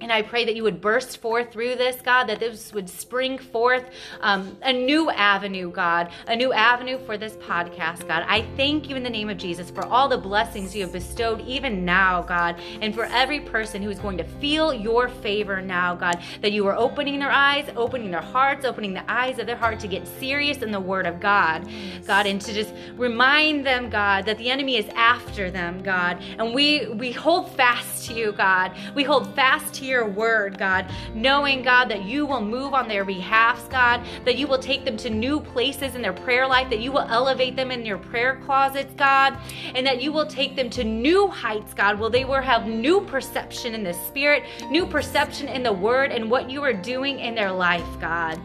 And 0.01 0.11
I 0.11 0.21
pray 0.21 0.45
that 0.45 0.55
you 0.55 0.63
would 0.63 0.81
burst 0.81 1.17
forth 1.17 1.51
through 1.51 1.75
this, 1.75 2.01
God, 2.01 2.25
that 2.25 2.39
this 2.39 2.73
would 2.73 2.89
spring 2.89 3.37
forth 3.37 3.83
um, 4.21 4.57
a 4.61 4.71
new 4.71 5.09
avenue, 5.11 5.71
God, 5.71 6.11
a 6.27 6.35
new 6.35 6.53
avenue 6.53 6.97
for 7.05 7.17
this 7.17 7.33
podcast, 7.33 8.07
God. 8.07 8.23
I 8.27 8.45
thank 8.55 8.89
you 8.89 8.95
in 8.95 9.03
the 9.03 9.09
name 9.09 9.29
of 9.29 9.37
Jesus 9.37 9.69
for 9.69 9.85
all 9.85 10.07
the 10.07 10.17
blessings 10.17 10.75
you 10.75 10.83
have 10.83 10.93
bestowed 10.93 11.41
even 11.41 11.83
now, 11.83 12.21
God, 12.21 12.59
and 12.81 12.95
for 12.95 13.05
every 13.05 13.41
person 13.41 13.81
who 13.81 13.89
is 13.89 13.99
going 13.99 14.17
to 14.17 14.23
feel 14.23 14.73
your 14.73 15.09
favor 15.09 15.61
now, 15.61 15.95
God, 15.95 16.23
that 16.41 16.51
you 16.51 16.65
are 16.67 16.75
opening 16.75 17.19
their 17.19 17.31
eyes, 17.31 17.69
opening 17.75 18.11
their 18.11 18.21
hearts, 18.21 18.65
opening 18.65 18.93
the 18.93 19.11
eyes 19.11 19.39
of 19.39 19.47
their 19.47 19.57
heart 19.57 19.79
to 19.81 19.87
get 19.87 20.07
serious 20.19 20.59
in 20.59 20.71
the 20.71 20.79
Word 20.79 21.05
of 21.05 21.19
God, 21.19 21.67
God, 22.05 22.25
and 22.25 22.39
to 22.41 22.53
just 22.53 22.73
remind 22.95 23.65
them, 23.65 23.89
God, 23.89 24.25
that 24.25 24.37
the 24.37 24.49
enemy 24.49 24.77
is 24.77 24.87
after 24.95 25.51
them, 25.51 25.81
God, 25.83 26.21
and 26.37 26.53
we 26.53 26.87
we 26.87 27.11
hold 27.11 27.51
fast 27.55 28.07
to 28.07 28.13
you, 28.13 28.31
God. 28.31 28.71
We 28.95 29.03
hold 29.03 29.33
fast 29.35 29.73
to 29.75 29.85
your 29.89 30.07
word, 30.07 30.57
God, 30.57 30.89
knowing, 31.13 31.61
God, 31.61 31.89
that 31.89 32.03
you 32.03 32.25
will 32.25 32.41
move 32.41 32.73
on 32.73 32.87
their 32.87 33.03
behalfs, 33.03 33.67
God, 33.67 34.05
that 34.23 34.37
you 34.37 34.47
will 34.47 34.59
take 34.59 34.85
them 34.85 34.95
to 34.97 35.09
new 35.09 35.39
places 35.39 35.95
in 35.95 36.01
their 36.01 36.13
prayer 36.13 36.47
life, 36.47 36.69
that 36.69 36.79
you 36.79 36.91
will 36.91 37.07
elevate 37.09 37.55
them 37.55 37.71
in 37.71 37.85
your 37.85 37.97
prayer 37.97 38.39
closets, 38.45 38.93
God, 38.95 39.37
and 39.75 39.85
that 39.85 40.01
you 40.01 40.11
will 40.11 40.25
take 40.25 40.55
them 40.55 40.69
to 40.69 40.83
new 40.83 41.27
heights, 41.27 41.73
God, 41.73 41.99
where 41.99 42.09
they 42.09 42.23
will 42.23 42.41
have 42.41 42.67
new 42.67 43.01
perception 43.01 43.73
in 43.73 43.83
the 43.83 43.93
spirit, 43.93 44.43
new 44.69 44.85
perception 44.85 45.47
in 45.49 45.63
the 45.63 45.73
word, 45.73 46.11
and 46.11 46.29
what 46.29 46.49
you 46.49 46.63
are 46.63 46.73
doing 46.73 47.19
in 47.19 47.35
their 47.35 47.51
life, 47.51 47.87
God. 47.99 48.39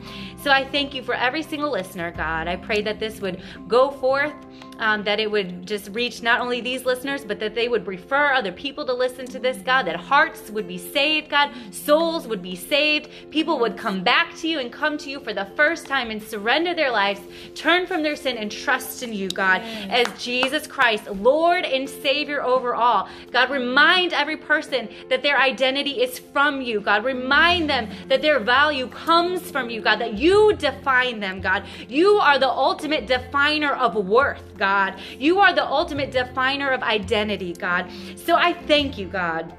So 0.44 0.50
I 0.50 0.64
thank 0.64 0.94
you 0.94 1.02
for 1.02 1.14
every 1.14 1.42
single 1.42 1.70
listener, 1.70 2.10
God. 2.10 2.48
I 2.48 2.56
pray 2.56 2.82
that 2.82 3.00
this 3.00 3.20
would 3.20 3.42
go 3.66 3.90
forth 3.90 4.34
um, 4.78 5.04
that 5.04 5.20
it 5.20 5.30
would 5.30 5.66
just 5.66 5.88
reach 5.90 6.22
not 6.22 6.40
only 6.40 6.60
these 6.60 6.84
listeners, 6.84 7.24
but 7.24 7.38
that 7.40 7.54
they 7.54 7.68
would 7.68 7.86
refer 7.86 8.32
other 8.32 8.52
people 8.52 8.84
to 8.86 8.92
listen 8.92 9.26
to 9.26 9.38
this, 9.38 9.58
God, 9.58 9.84
that 9.84 9.96
hearts 9.96 10.50
would 10.50 10.66
be 10.66 10.78
saved, 10.78 11.30
God, 11.30 11.50
souls 11.70 12.26
would 12.26 12.42
be 12.42 12.56
saved, 12.56 13.08
people 13.30 13.58
would 13.58 13.76
come 13.76 14.02
back 14.02 14.34
to 14.36 14.48
you 14.48 14.58
and 14.58 14.72
come 14.72 14.98
to 14.98 15.10
you 15.10 15.20
for 15.20 15.32
the 15.32 15.46
first 15.56 15.86
time 15.86 16.10
and 16.10 16.22
surrender 16.22 16.74
their 16.74 16.90
lives, 16.90 17.20
turn 17.54 17.86
from 17.86 18.02
their 18.02 18.16
sin, 18.16 18.36
and 18.36 18.50
trust 18.50 19.02
in 19.02 19.12
you, 19.12 19.28
God, 19.28 19.62
as 19.62 20.06
Jesus 20.22 20.66
Christ, 20.66 21.08
Lord 21.10 21.64
and 21.64 21.88
Savior 21.88 22.42
over 22.42 22.74
all. 22.74 23.08
God, 23.30 23.50
remind 23.50 24.12
every 24.12 24.36
person 24.36 24.88
that 25.08 25.22
their 25.22 25.38
identity 25.38 26.02
is 26.02 26.18
from 26.18 26.60
you, 26.60 26.80
God. 26.80 27.04
Remind 27.04 27.70
them 27.70 27.88
that 28.08 28.22
their 28.22 28.40
value 28.40 28.88
comes 28.88 29.50
from 29.50 29.70
you, 29.70 29.80
God, 29.80 30.00
that 30.00 30.14
you 30.14 30.54
define 30.54 31.20
them, 31.20 31.40
God. 31.40 31.64
You 31.88 32.16
are 32.16 32.38
the 32.38 32.50
ultimate 32.50 33.06
definer 33.06 33.72
of 33.72 33.94
worth, 33.94 34.42
God. 34.56 34.63
God. 34.64 34.98
You 35.18 35.40
are 35.40 35.52
the 35.54 35.66
ultimate 35.66 36.10
definer 36.10 36.70
of 36.70 36.82
identity, 36.82 37.52
God. 37.52 37.90
So 38.16 38.34
I 38.34 38.54
thank 38.54 38.96
you, 38.96 39.08
God. 39.08 39.52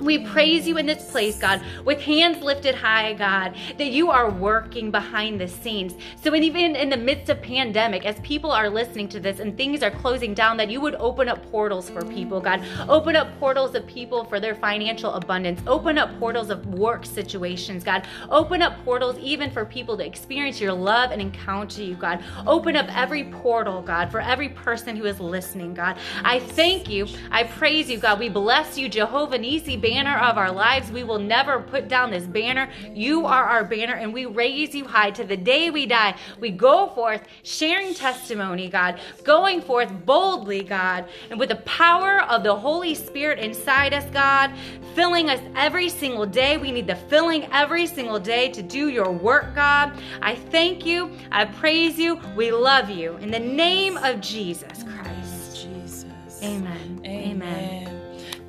We 0.00 0.26
praise 0.26 0.66
you 0.66 0.78
in 0.78 0.86
this 0.86 1.10
place, 1.10 1.38
God, 1.38 1.62
with 1.84 2.00
hands 2.00 2.42
lifted 2.42 2.74
high, 2.74 3.12
God, 3.12 3.56
that 3.78 3.90
you 3.90 4.10
are 4.10 4.30
working 4.30 4.90
behind 4.90 5.40
the 5.40 5.48
scenes. 5.48 5.94
So 6.22 6.34
even 6.34 6.76
in 6.76 6.88
the 6.88 6.96
midst 6.96 7.28
of 7.30 7.42
pandemic, 7.42 8.06
as 8.06 8.18
people 8.20 8.50
are 8.50 8.68
listening 8.68 9.08
to 9.10 9.20
this 9.20 9.40
and 9.40 9.56
things 9.56 9.82
are 9.82 9.90
closing 9.90 10.34
down, 10.34 10.56
that 10.56 10.70
you 10.70 10.80
would 10.80 10.94
open 10.96 11.28
up 11.28 11.50
portals 11.50 11.90
for 11.90 12.04
people, 12.04 12.40
God. 12.40 12.64
Open 12.88 13.16
up 13.16 13.38
portals 13.38 13.74
of 13.74 13.86
people 13.86 14.24
for 14.24 14.40
their 14.40 14.54
financial 14.54 15.12
abundance. 15.14 15.60
Open 15.66 15.98
up 15.98 16.18
portals 16.18 16.50
of 16.50 16.64
work 16.66 17.04
situations, 17.04 17.84
God. 17.84 18.06
Open 18.30 18.62
up 18.62 18.82
portals 18.84 19.18
even 19.18 19.50
for 19.50 19.64
people 19.64 19.96
to 19.96 20.06
experience 20.06 20.60
your 20.60 20.72
love 20.72 21.10
and 21.10 21.20
encounter 21.20 21.82
you, 21.82 21.94
God. 21.94 22.22
Open 22.46 22.76
up 22.76 22.86
every 22.96 23.24
portal, 23.24 23.82
God, 23.82 24.10
for 24.10 24.20
every 24.20 24.48
person 24.48 24.96
who 24.96 25.04
is 25.04 25.20
listening, 25.20 25.74
God. 25.74 25.98
I 26.24 26.40
thank 26.40 26.88
you. 26.88 27.06
I 27.30 27.44
praise 27.44 27.90
you, 27.90 27.98
God. 27.98 28.18
We 28.18 28.28
bless 28.28 28.78
you, 28.78 28.88
Jehovah 28.88 29.38
Nisi 29.38 29.76
banner 29.90 30.18
of 30.18 30.38
our 30.38 30.52
lives. 30.52 30.92
We 30.92 31.02
will 31.02 31.18
never 31.18 31.60
put 31.60 31.88
down 31.88 32.12
this 32.12 32.24
banner. 32.24 32.70
You 32.94 33.26
are 33.26 33.44
our 33.44 33.64
banner, 33.64 33.94
and 33.94 34.14
we 34.14 34.24
raise 34.26 34.72
you 34.72 34.84
high 34.84 35.10
to 35.10 35.24
the 35.24 35.36
day 35.36 35.70
we 35.70 35.84
die. 35.86 36.14
We 36.38 36.50
go 36.50 36.90
forth 36.94 37.22
sharing 37.42 37.92
testimony, 37.92 38.68
God, 38.68 39.00
going 39.24 39.60
forth 39.60 39.90
boldly, 40.06 40.62
God, 40.62 41.06
and 41.30 41.40
with 41.40 41.48
the 41.48 41.56
power 41.56 42.22
of 42.22 42.44
the 42.44 42.54
Holy 42.54 42.94
Spirit 42.94 43.40
inside 43.40 43.92
us, 43.92 44.04
God, 44.12 44.52
filling 44.94 45.28
us 45.28 45.40
every 45.56 45.88
single 45.88 46.26
day. 46.26 46.56
We 46.56 46.70
need 46.70 46.86
the 46.86 46.94
filling 46.94 47.44
every 47.52 47.86
single 47.86 48.20
day 48.20 48.48
to 48.50 48.62
do 48.62 48.90
your 48.90 49.10
work, 49.10 49.56
God. 49.56 50.00
I 50.22 50.36
thank 50.36 50.86
you. 50.86 51.10
I 51.32 51.46
praise 51.46 51.98
you. 51.98 52.20
We 52.36 52.52
love 52.52 52.90
you. 52.90 53.16
In 53.16 53.30
the 53.32 53.40
name 53.40 53.96
of 53.96 54.20
Jesus 54.20 54.84
Christ. 54.84 55.56
Jesus. 55.56 56.06
Amen. 56.42 57.00
Amen. 57.04 57.30
Amen. 57.32 57.79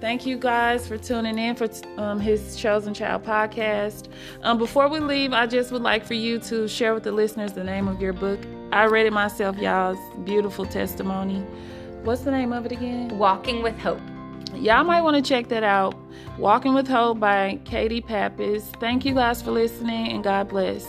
Thank 0.02 0.26
you 0.26 0.36
guys 0.38 0.88
for 0.88 0.97
tuning 0.97 1.38
in 1.38 1.56
for 1.56 1.70
um, 1.97 2.20
his 2.20 2.56
Chosen 2.58 2.93
Child 2.93 3.24
podcast. 3.24 4.10
Um, 4.41 4.58
before 4.58 4.89
we 4.89 4.99
leave, 4.99 5.32
I 5.32 5.45
just 5.45 5.72
would 5.72 5.84
like 5.84 6.04
for 6.04 6.16
you 6.16 6.39
to 6.39 6.68
share 6.68 6.93
with 6.93 7.04
the 7.04 7.12
listeners 7.12 7.54
the 7.54 7.64
name 7.64 7.88
of 7.88 8.02
your 8.02 8.14
book 8.14 8.39
I 8.72 8.86
read 8.86 9.06
it 9.06 9.12
myself, 9.12 9.58
y'all. 9.58 9.91
It's 9.91 10.20
beautiful 10.24 10.66
testimony. 10.66 11.45
What's 12.04 12.22
the 12.22 12.32
name 12.32 12.54
of 12.54 12.66
it 12.66 12.72
again? 12.72 13.18
Walking 13.18 13.62
with 13.62 13.78
Hope. 13.78 13.99
Y'all 14.56 14.86
might 14.86 15.02
want 15.02 15.18
to 15.18 15.22
check 15.22 15.49
that 15.49 15.64
out. 15.64 15.93
Walking 16.38 16.74
with 16.74 16.88
Hope 16.88 17.20
by 17.20 17.60
Katie 17.66 18.02
Pappas. 18.02 18.64
Thank 18.80 19.04
you 19.04 19.14
guys 19.14 19.41
for 19.41 19.52
listening 19.52 20.14
and 20.14 20.24
God 20.24 20.47
bless. 20.47 20.86